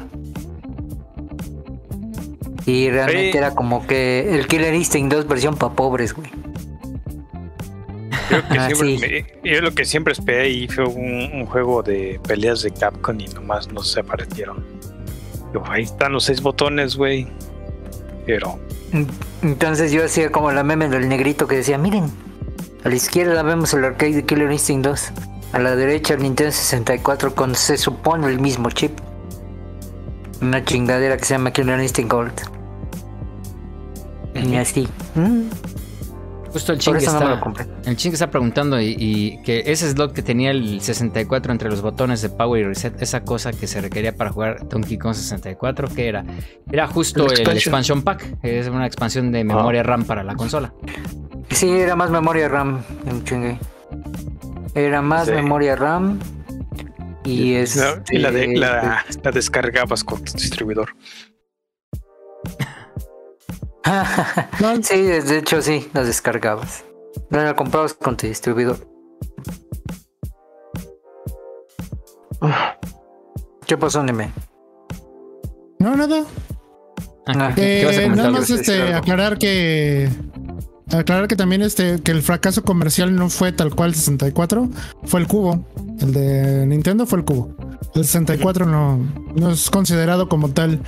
[2.66, 3.38] Y realmente Sí.
[3.38, 6.30] era como que el Killer Instinct 2 versión para pobres, güey.
[8.30, 11.82] Creo que Ah, siempre me- yo lo que siempre esperé ahí fue un, un juego
[11.82, 14.64] de peleas de Capcom y nomás no se aparecieron.
[15.52, 17.26] Yo, ahí están los seis botones, güey.
[18.26, 18.58] Pero
[19.42, 22.10] Entonces yo hacía como la meme del negrito que decía, miren,
[22.84, 25.12] a la izquierda vemos el arcade de Killer Instinct 2.
[25.52, 28.92] A la derecha el Nintendo 64 con se supone el mismo chip.
[30.40, 32.32] Una chingadera que se llama Killer Instinct Gold.
[34.34, 34.88] Y así.
[35.16, 35.42] Mm,
[36.52, 37.66] Justo el ching no está, compré.
[37.84, 41.80] el ching está preguntando y, y que ese slot que tenía el 64 entre los
[41.80, 45.88] botones de Power y Reset, esa cosa que se requería para jugar Donkey Kong 64,
[45.88, 46.24] que era?
[46.72, 48.02] Era justo El el expansion.
[48.02, 50.72] pack, es una expansión de memoria RAM para la consola.
[51.50, 53.58] Sí, era más memoria RAM, me chingué.
[54.74, 55.32] Era más Sí.
[55.32, 56.18] memoria RAM.
[57.24, 57.76] Y es.
[57.76, 60.90] no, y la, de, la, la descargabas con tu distribuidor.
[64.82, 66.84] Sí, de hecho sí, las descargabas.
[67.30, 68.78] No la comprabas con tu distribuidor.
[73.66, 74.30] ¿Qué pasó, Neme?
[75.78, 76.24] no, nada.
[77.26, 80.08] Ah, ¿qué- qué vas a Eh, nada más este, aclarar que
[80.92, 84.68] aclarar que también este que el fracaso comercial no fue tal cual 64,
[85.04, 85.64] fue el cubo.
[86.00, 87.54] El de Nintendo fue el cubo.
[87.94, 88.98] El 64 no,
[89.36, 90.80] no es considerado como tal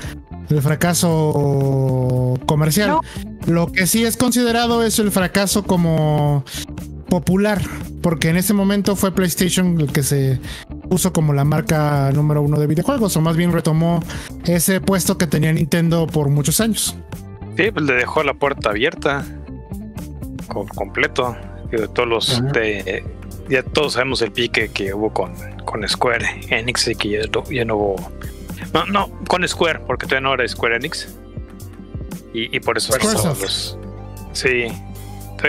[0.53, 2.89] el fracaso comercial.
[2.91, 3.01] No.
[3.47, 6.45] Lo que sí es considerado es el fracaso como
[7.09, 7.61] popular,
[8.03, 10.41] porque en ese momento fue PlayStation el que se
[10.89, 14.03] puso como la marca número uno de videojuegos, o más bien retomó
[14.47, 16.97] ese puesto que tenía Nintendo por muchos años.
[17.57, 19.25] Sí, pues le dejó la puerta abierta.
[20.49, 21.37] Con completo.
[21.73, 22.53] Y de todos los Ajá.
[22.53, 23.05] de-
[23.49, 25.33] ya todos sabemos el pique que hubo con,
[25.65, 27.21] con Square Enix y que ya,
[27.51, 27.97] ya no hubo.
[28.73, 31.09] No, no, con Square, porque todavía no era Square Enix.
[32.33, 33.79] Y, y por eso los.
[34.33, 34.67] Sí.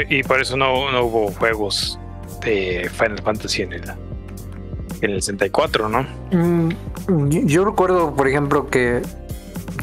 [0.09, 1.99] Y por eso no, no hubo juegos
[2.43, 3.83] de Final Fantasy en el,
[5.01, 6.05] en el 64, ¿no?
[6.31, 6.69] Mm,
[7.47, 9.01] yo- recuerdo, por ejemplo, que,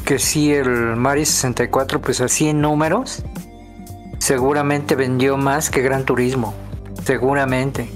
[0.05, 3.23] que sí, el Mario 64, pues así en números,
[4.19, 6.53] seguramente vendió más que Gran Turismo.
[7.05, 7.89] Seguramente.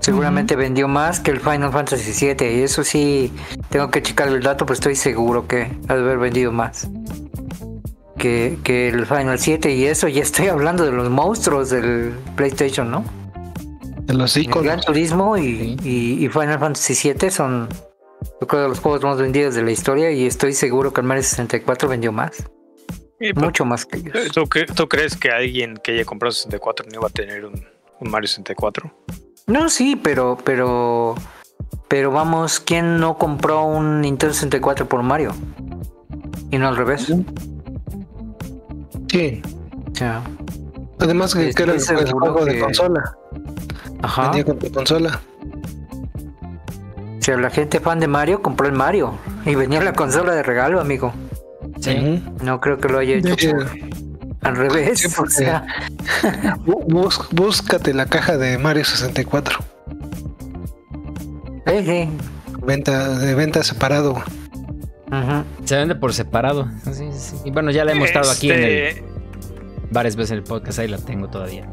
[0.00, 2.58] Seguramente vendió más que el Final Fantasy 7.
[2.58, 3.32] Y eso sí,
[3.70, 6.88] tengo que checar el dato, pero estoy seguro que ha de haber vendido más.
[8.18, 12.90] Que, que el Final 7 y eso ya estoy hablando de los monstruos del PlayStation,
[12.90, 13.04] ¿no?
[14.00, 14.86] De los Gran iconos.
[14.86, 17.68] Turismo y, y- y Final Fantasy VII son,
[18.40, 21.24] yo creo, los juegos más vendidos de la historia y estoy seguro que el Mario
[21.24, 22.42] 64 vendió más,
[23.20, 24.14] Y, pues, mucho más que ellos.
[24.32, 27.66] ¿Tú, cre- tú crees que alguien que haya comprado 64 no iba a tener un,
[28.00, 28.90] un Mario 64?
[29.48, 31.14] No, sí, pero, pero,
[31.88, 35.32] pero vamos, ¿quién no compró un Nintendo 64 por Mario?
[36.50, 37.12] Y no al revés.
[39.08, 39.42] Sí.
[39.92, 40.22] Sea,
[40.98, 43.16] Además que, era el, juego de consola.
[44.02, 44.30] ajá.
[44.30, 45.20] Venía con tu consola.
[47.18, 49.14] O sea, la gente fan de Mario compró el Mario
[49.44, 51.12] y venía la consola de regalo, amigo.
[51.80, 52.22] Sí.
[52.42, 53.50] No creo que lo haya hecho
[54.42, 55.00] al revés.
[55.00, 55.66] Sí, o sea,
[57.32, 59.75] búscate la caja de Mario 64.
[62.64, 64.22] Venta, de venta separado.
[65.64, 66.68] Se vende por separado.
[66.84, 67.36] Sí, sí, sí.
[67.44, 69.04] Y bueno, ya la hemos mostrado aquí en el, Este,
[69.90, 71.68] varias veces en el podcast, ahí la tengo todavía.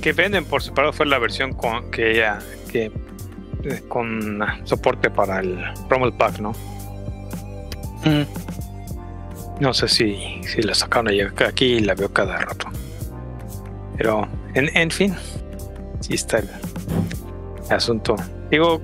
[0.00, 2.38] Que venden por separado fue la versión con que ella
[2.70, 2.92] que
[3.64, 5.58] eh, con ah, soporte para el
[5.88, 6.52] promo pack, ¿no?
[8.04, 8.24] Mm.
[9.60, 11.08] No sé si, si la sacaron
[11.46, 12.66] aquí y la veo cada rato.
[13.96, 15.14] Pero, en, en fin,
[16.06, 16.48] sí está el
[17.70, 18.16] asunto.
[18.50, 18.80] Digo,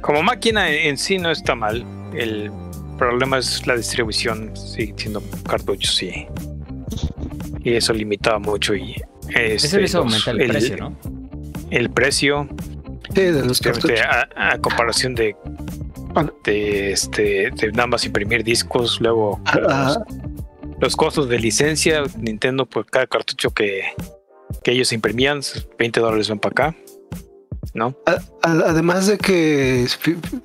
[0.00, 1.84] como máquina en, sí no está mal.
[2.14, 2.50] El
[2.98, 6.26] problema es la distribución, sigue siendo cartuchos y,
[7.62, 8.92] y eso limitaba mucho y
[9.28, 10.96] Eso este, le hizo los- aumentar el, precio, ¿no?
[11.70, 12.48] el precio
[13.14, 14.00] Sí, de los cartuchos.
[14.00, 15.36] a, a comparación de,
[16.44, 19.96] de este de nada más imprimir discos, luego Ah,
[20.80, 23.82] los costos de licencia, Nintendo por cada cartucho que,
[24.62, 25.40] que ellos imprimían,
[25.78, 26.76] 20 dólares van para acá.
[27.74, 27.94] ¿No?
[28.42, 29.86] Además de que,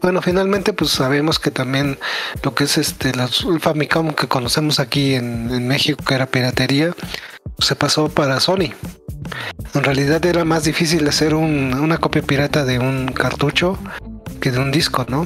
[0.02, 1.98] bueno, finalmente pues sabemos que también
[2.44, 6.94] lo que es este los- el Famicom que conocemos aquí en, México, que era piratería,
[7.60, 8.73] se pasó para Sony.
[9.73, 13.77] En realidad era más difícil hacer un- una copia pirata de un cartucho
[14.42, 15.25] que de un disco, ¿no?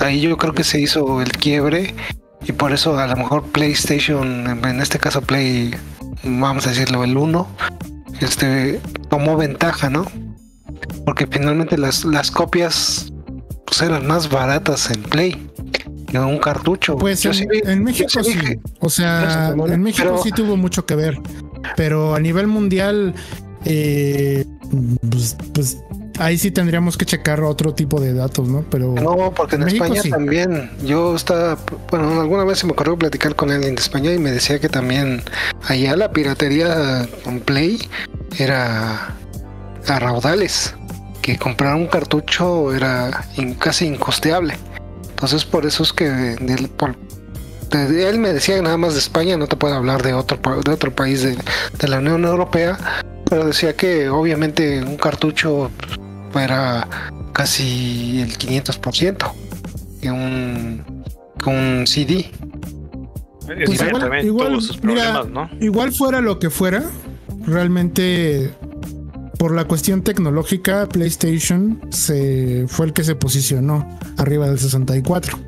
[0.00, 1.94] Ahí yo creo que se hizo el quiebre
[2.46, 5.72] y por eso a lo mejor PlayStation, en este caso Play,
[6.24, 7.46] vamos a decirlo, el 1,
[8.20, 10.06] este, tomó ventaja, ¿no?
[11.04, 13.12] Porque finalmente las, las copias
[13.66, 15.50] pues, eran más baratas en Play
[16.08, 16.96] que un cartucho.
[16.96, 18.38] Pues en, sí en México sí
[18.78, 21.18] O sea, en México pero- sí tuvo mucho que ver.
[21.76, 23.14] Pero a nivel mundial,
[23.64, 24.44] eh,
[25.10, 25.78] pues, pues
[26.18, 28.64] ahí sí tendríamos que checar otro tipo de datos, ¿no?
[28.70, 30.10] Pero No, porque en España sí.
[30.10, 30.70] también.
[30.84, 31.58] Yo estaba,
[31.90, 34.68] bueno, alguna vez se me ocurrió platicar con alguien de España y me decía que
[34.68, 35.22] también
[35.66, 37.88] allá la piratería con Play
[38.38, 39.14] era
[39.88, 40.74] a raudales.
[41.22, 43.24] Que comprar un cartucho era
[43.58, 44.56] casi incosteable.
[45.10, 46.96] Entonces por eso es que del- por-
[47.70, 50.70] de- él me decía nada más de España, no te puedo hablar de otro, de
[50.70, 51.36] otro país de,
[51.78, 52.78] de la Unión Europea,
[53.30, 55.98] pero decía que obviamente un cartucho pues,
[56.40, 56.88] era
[57.32, 59.32] casi el 500%
[60.00, 61.04] que un,
[61.42, 62.30] que un CD.
[63.48, 65.50] Es Pues ver igual- también igual, todos sus mira, ¿no?
[65.60, 66.82] igual fuera lo que fuera,
[67.46, 68.50] realmente
[69.38, 75.38] por la cuestión tecnológica, PlayStation se fue el que se posicionó arriba del 64.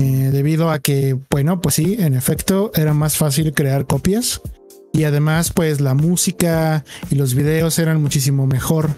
[0.00, 4.40] Eh, debido a que, bueno, pues sí, en efecto, era más fácil crear copias.
[4.92, 8.90] Y además, pues la música y los videos eran muchísimo mejor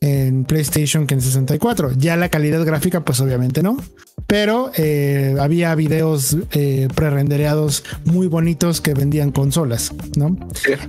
[0.00, 1.92] en PlayStation que en 64.
[1.96, 3.76] Ya la calidad gráfica, pues obviamente no.
[4.26, 10.36] Pero eh, había videos eh, prerendereados muy bonitos que vendían consolas, ¿no?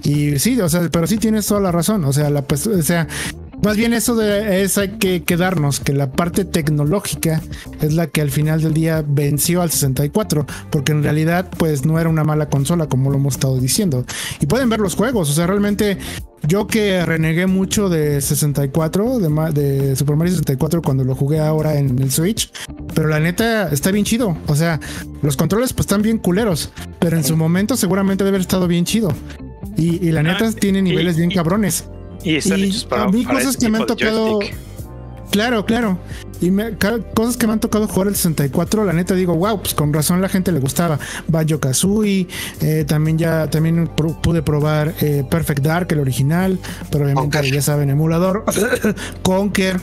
[0.03, 2.03] Y sí, o sea, pero sí tienes toda la razón.
[2.03, 3.07] O sea, la, pues, o sea,
[3.63, 7.41] más bien eso de es hay que quedarnos, que la parte tecnológica
[7.81, 11.99] es la que al final del día venció al 64, porque en realidad pues no
[11.99, 14.05] era una mala consola como lo hemos estado diciendo.
[14.39, 15.97] Y pueden ver los juegos, o sea, realmente
[16.47, 21.75] yo que renegué mucho de 64, de, de Super Mario 64 cuando lo jugué ahora
[21.77, 22.51] en el Switch,
[22.95, 24.79] pero la neta está bien chido, o sea,
[25.21, 28.85] los controles pues están bien culeros, pero en su momento seguramente debe haber estado bien
[28.85, 29.09] chido.
[29.75, 31.85] Y, y la neta Ah, tiene niveles bien y- cabrones.
[32.23, 34.39] Y están Y hechos para, a mí para cosas ese que me han tocado-.
[35.31, 35.99] Claro, claro.
[36.41, 36.75] Y me-
[37.13, 40.21] cosas que me han tocado jugar el 64, la neta digo, wow, pues con razón
[40.21, 40.97] la gente le gustaba.
[41.27, 42.27] Banjo Kazooie,
[42.61, 46.57] eh, también ya también pro- pude probar eh, Perfect Dark, el original,
[46.91, 47.53] pero obviamente Conker.
[47.53, 48.43] ya saben, emulador.
[49.21, 49.79] Conker.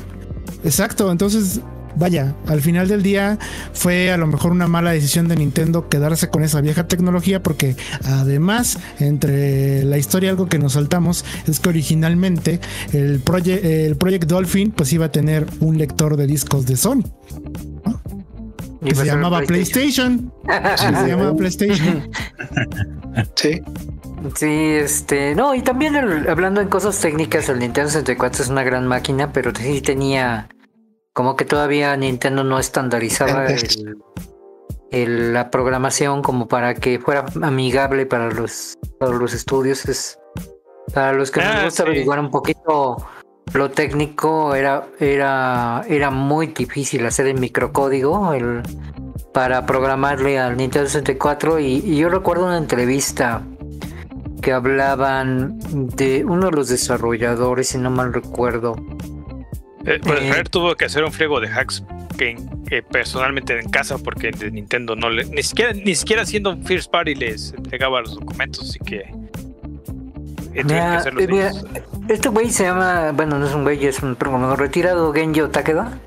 [0.65, 1.61] Exacto, entonces,
[1.97, 3.39] vaya, al final del día
[3.73, 7.77] fue a lo mejor una mala decisión de Nintendo quedarse con esa vieja tecnología porque
[8.05, 12.61] además, entre la historia algo que nos saltamos es que originalmente
[12.93, 17.03] el, Project, el Project Dolphin pues iba a tener un lector de discos de Sony
[18.85, 20.33] que se llamaba PlayStation.
[20.47, 22.09] que se llamaba PlayStation.
[23.35, 23.63] Sí.
[24.35, 28.63] Sí, este, no, y también el- hablando en cosas técnicas, el Nintendo 64 es una
[28.65, 30.49] gran máquina, pero sí tenía
[31.17, 33.79] como que todavía Nintendo no estandarizaba Antes.
[33.79, 33.97] el,
[34.91, 39.87] el- la programación como para que fuera amigable para los, para los estudios.
[39.87, 40.19] Es,
[40.93, 41.89] para los que Ah, nos gusta sí.
[41.89, 42.99] averiguar un poquito
[43.55, 48.61] lo técnico, era, era, era muy difícil hacer el microcódigo, el,
[49.33, 53.41] para programarle al Nintendo 64 y, y yo recuerdo una entrevista
[54.43, 55.59] que hablaban
[55.97, 58.77] de uno de los desarrolladores, si no mal recuerdo.
[59.87, 60.33] Eh, pues Eh.
[60.33, 61.83] Fer tuvo que hacer un friego de hacks
[62.19, 62.37] que,
[62.69, 66.65] que personalmente en casa porque de Nintendo no le ni siquiera ni siquiera siendo un
[66.65, 68.97] first party les entregaba los documentos así que
[70.55, 71.65] eh, que Mira, eh, mira, ellos.
[72.09, 75.99] este güey se llama, bueno, no es un güey, es un programador retirado, Genjo Takeda.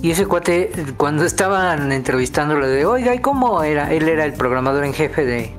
[0.00, 3.92] Y ese cuate, cuando estaban entrevistándolo de, oiga, ¿y cómo era?
[3.92, 5.50] Él era el programador en jefe de.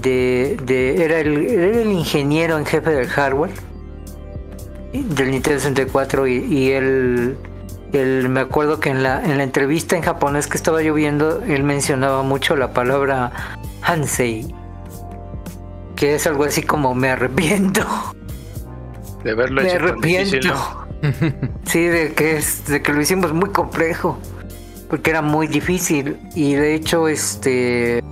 [0.00, 3.50] de, de era, el, era el ingeniero en jefe del hardware
[4.92, 7.36] del Nintendo 64 y, y él,
[7.92, 11.42] él- me acuerdo que en la, en la entrevista en japonés que estaba yo viendo,
[11.42, 13.32] él mencionaba mucho la palabra
[13.82, 14.52] Hansei,
[15.96, 17.84] que es algo así como me arrepiento.
[19.24, 20.48] de haberlo Me hecho difícil, arrepiento.
[20.48, 20.90] ¿no?
[21.64, 24.18] Sí, de que, es, de que lo hicimos muy complejo.
[24.88, 26.18] Porque era muy difícil.
[26.34, 28.02] Y de hecho, este.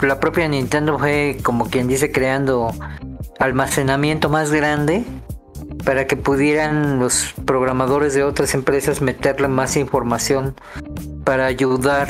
[0.00, 2.74] La propia Nintendo fue como quien dice creando
[3.38, 5.04] almacenamiento más grande.
[5.84, 10.54] Para que pudieran los programadores de otras empresas meterle más información
[11.24, 12.08] para ayudar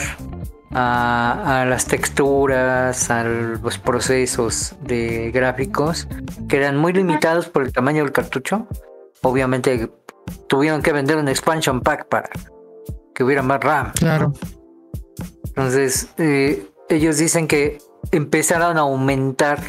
[0.72, 6.08] a, a, las texturas, a los procesos de gráficos,
[6.48, 8.66] que eran muy limitados por el tamaño del cartucho.
[9.22, 9.90] Obviamente
[10.46, 12.30] tuvieron que vender un expansion pack para
[13.14, 13.92] que hubiera más RAM.
[13.92, 14.32] Claro.
[15.44, 17.78] Entonces, eh, ellos dicen que
[18.12, 19.60] empezaron a aumentar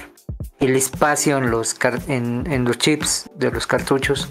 [0.62, 1.76] el espacio en los,
[2.08, 4.30] en, en los chips de los cartuchos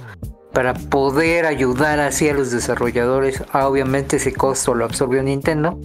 [0.53, 3.43] para poder ayudar así a los desarrolladores.
[3.53, 5.79] Ah, obviamente ese costo lo absorbió Nintendo.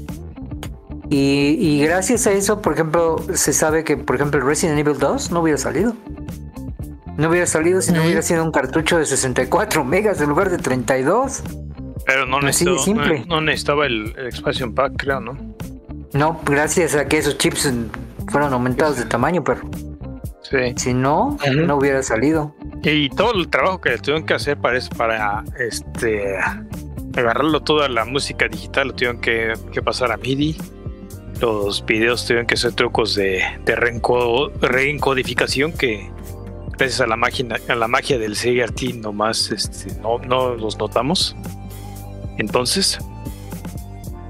[1.09, 5.31] Y, y, gracias a eso, por ejemplo, se sabe que, por ejemplo, Resident Evil 2
[5.31, 5.93] no hubiera salido.
[7.17, 10.57] No hubiera salido si no hubiera sido un cartucho de 64 megas en lugar de
[10.57, 11.43] 32.
[12.05, 13.19] Pero no, necesitó, simple.
[13.27, 15.37] no, no necesitaba el, el expansion pack, creo, ¿no?
[16.13, 17.71] No, gracias a que esos chips
[18.27, 19.61] fueron aumentados de tamaño, pero
[20.49, 20.73] sí.
[20.75, 21.65] si no, uh -huh.
[21.65, 22.55] no hubiera salido.
[22.83, 26.35] Y todo el trabajo que tuvieron que hacer para, para este
[27.15, 30.57] agarrarlo toda la música digital, lo tuvieron que, que pasar a MIDI.
[31.41, 36.09] Los videos tuvieron que ser trucos de, de reenco, reencodificación que
[36.77, 41.35] gracias a la magia, a la magia del CRT nomás este, no, no los notamos.
[42.37, 42.99] Entonces,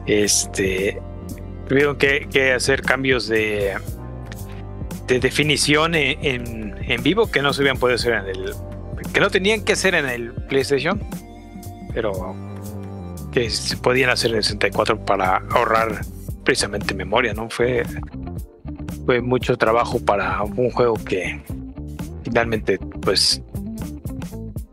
[0.06, 1.02] este
[1.68, 3.74] tuvieron que, que, hacer cambios de,
[5.08, 8.54] de definición en, en, en, vivo que no se habían podido hacer en el
[9.14, 11.02] que no tenían que hacer en el PlayStation
[11.94, 12.36] pero
[13.32, 16.02] que se podían hacer en el 64 para ahorrar
[16.44, 17.84] precisamente memoria no fue
[19.06, 21.42] fue mucho trabajo para un juego que
[22.24, 23.42] finalmente pues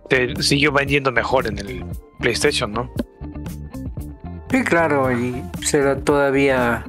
[0.09, 1.85] te siguió vendiendo mejor en el
[2.21, 2.91] PlayStation no
[4.53, 6.85] Sí, claro, y será todavía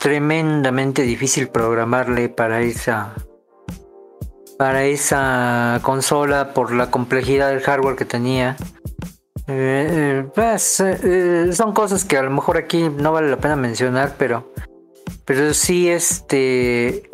[0.00, 3.14] tremendamente difícil programarle para esa
[4.58, 8.56] para esa consola por la complejidad del hardware que tenía.
[9.46, 14.14] Eh, pues, eh, son cosas que a lo mejor aquí no vale la pena mencionar,
[14.18, 14.52] pero
[15.24, 17.08] pero sí este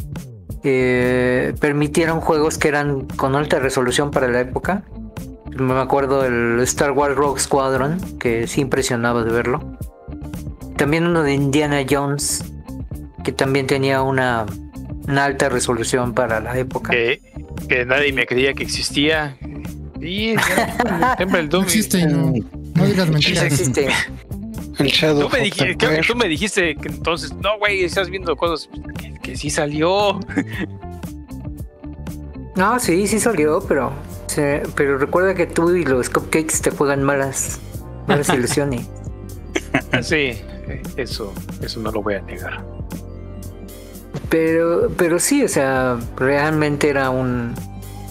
[0.64, 4.84] eh, permitieron juegos que eran con alta resolución para la época
[5.58, 9.60] me acuerdo del Star Wars Rogue Squadron, que sí impresionaba de verlo.
[10.76, 12.44] También uno de Indiana Jones,
[13.26, 14.46] que también tenía una,
[15.08, 16.92] una alta resolución para la época.
[16.92, 17.20] Que,
[17.68, 19.36] que, nadie me creía que existía.
[19.98, 22.32] Siempre el No existe, no,
[22.74, 23.40] no digas mentiras.
[23.40, 23.88] Sí existe.
[24.78, 25.28] El Shadow.
[25.28, 29.12] Tú me, dijiste, que, tú me dijiste que entonces, no, güey, estás viendo cosas que,
[29.20, 30.20] que sí salió.
[32.54, 33.92] No, sí, sí salió, pero
[34.74, 37.60] pero recuerda que tú y los cupcakes te juegan malas,
[38.06, 38.86] malas ilusiones.
[40.00, 40.38] Sí,
[40.96, 42.75] eso, eso no lo voy a negar.
[44.28, 47.54] Pero, pero sí, o sea, realmente era un,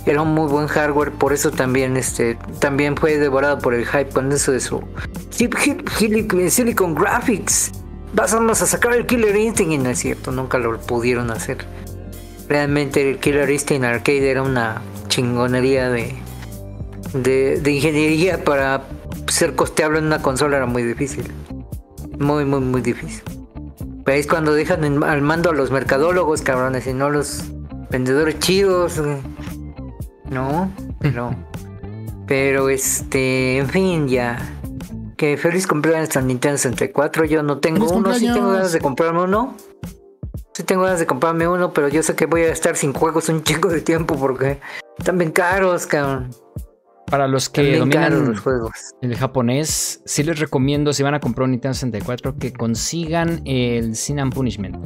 [0.06, 4.10] era un muy buen hardware, por eso también, este, también fue devorado por el hype
[4.10, 4.82] con eso de su
[6.50, 7.72] Silicon Graphics.
[8.14, 11.58] Vamos a sacar el Killer Instinct y no es cierto, nunca lo pudieron hacer.
[12.48, 16.16] Realmente el Killer Instinct Arcade era una chingonería de,
[17.14, 18.84] de, ingeniería para
[19.28, 21.30] ser costeable en una consola era muy difícil.
[22.20, 23.24] Muy, muy, muy difícil.
[24.06, 27.44] ¿Veis cuando dejan al mando a los mercadólogos, cabrones, y no los
[27.90, 29.02] vendedores chidos?
[30.30, 31.36] No, pero.
[32.28, 34.38] pero este, en fin, ya.
[35.18, 37.26] Que feliz cumpleaños a Nintendo 64.
[37.26, 39.56] Yo no tengo uno, sí tengo ganas de comprarme uno.
[40.54, 43.28] Sí tengo ganas de comprarme uno, pero yo sé que voy a estar sin juegos
[43.30, 44.60] un chingo de tiempo porque
[45.00, 46.30] están bien caros, cabrón.
[47.08, 48.72] Para los que dominan los juegos.
[49.02, 53.96] el japonés, sí les recomiendo, si van a comprar un Nintendo 64, que consigan el
[53.96, 54.78] Sin and Punishment.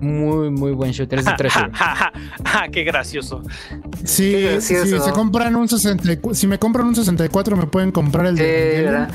[0.00, 1.18] Muy, muy buen shooter.
[1.18, 1.52] Es de 3
[2.72, 3.42] Qué gracioso.
[4.04, 4.84] Sí, Qué gracioso.
[4.84, 9.06] si se compran un 64, si me compran un 64, me pueden comprar el de.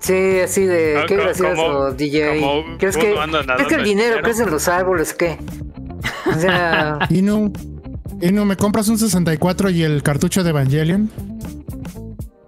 [0.00, 1.04] Sí, así de.
[1.08, 2.40] Qué gracioso, como, DJ.
[2.40, 3.14] Como ¿Crees que,
[3.56, 5.12] ¿crees que el dinero crece en los árboles?
[5.14, 5.36] ¿Qué?
[6.26, 6.98] O sea.
[7.10, 7.52] y no.
[8.20, 11.10] ¿Y no me compras un 64 y el cartucho de Evangelion?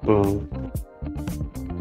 [0.09, 0.41] Uh,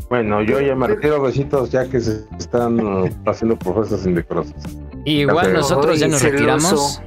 [0.09, 4.63] bueno, yo ya me retiro besitos ya que se están uh, haciendo propuestas indecorosas.
[5.05, 7.01] Igual nosotros ya nos retiramos.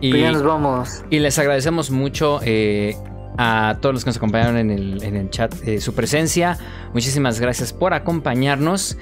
[0.00, 1.04] Y, ya nos vamos.
[1.08, 2.94] Y les agradecemos mucho eh,
[3.38, 6.58] a todos los que nos acompañaron en el, en el chat eh, su presencia.
[6.92, 8.98] Muchísimas gracias por acompañarnos.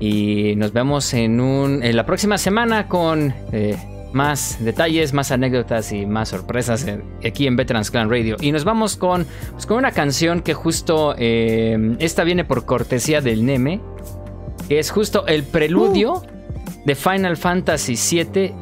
[0.00, 3.76] Y nos vemos en, un, en la próxima semana con eh,
[4.12, 6.86] más detalles, más anécdotas y más sorpresas
[7.26, 8.36] aquí en Veterans Clan Radio.
[8.40, 13.20] Y nos vamos con, pues, con una canción que justo, eh, esta viene por cortesía
[13.20, 13.80] del Neme,
[14.68, 16.22] que es justo el preludio uh.
[16.84, 18.52] de Final Fantasy VII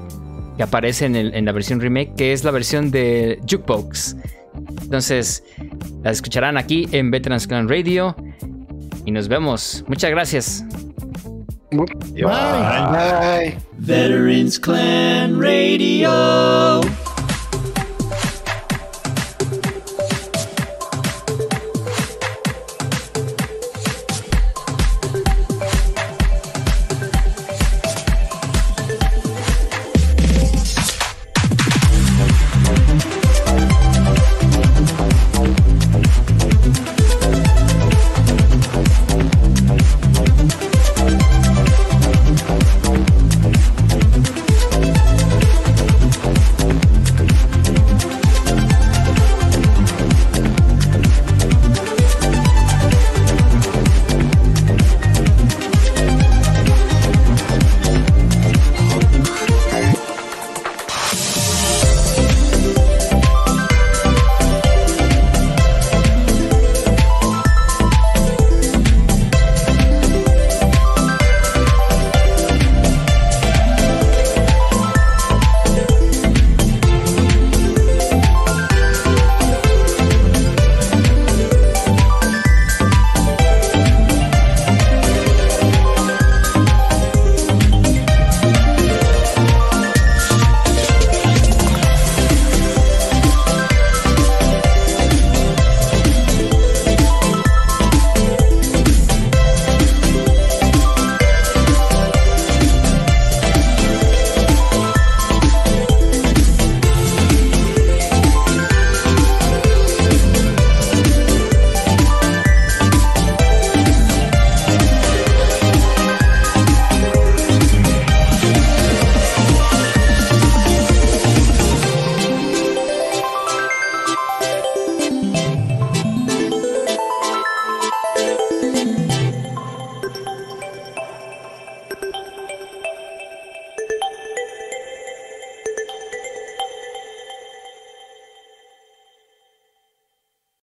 [0.56, 4.16] que aparece en, el, en, la versión remake, que es la versión de Jukebox.
[4.82, 5.42] Entonces,
[6.02, 8.14] las escucharán aquí en Veterans Clan Radio.
[9.06, 9.84] Y nos vemos.
[9.88, 10.64] Muchas gracias.
[11.70, 11.86] Bye.
[12.22, 13.58] Bye.
[13.78, 16.80] Veterans Clan Radio.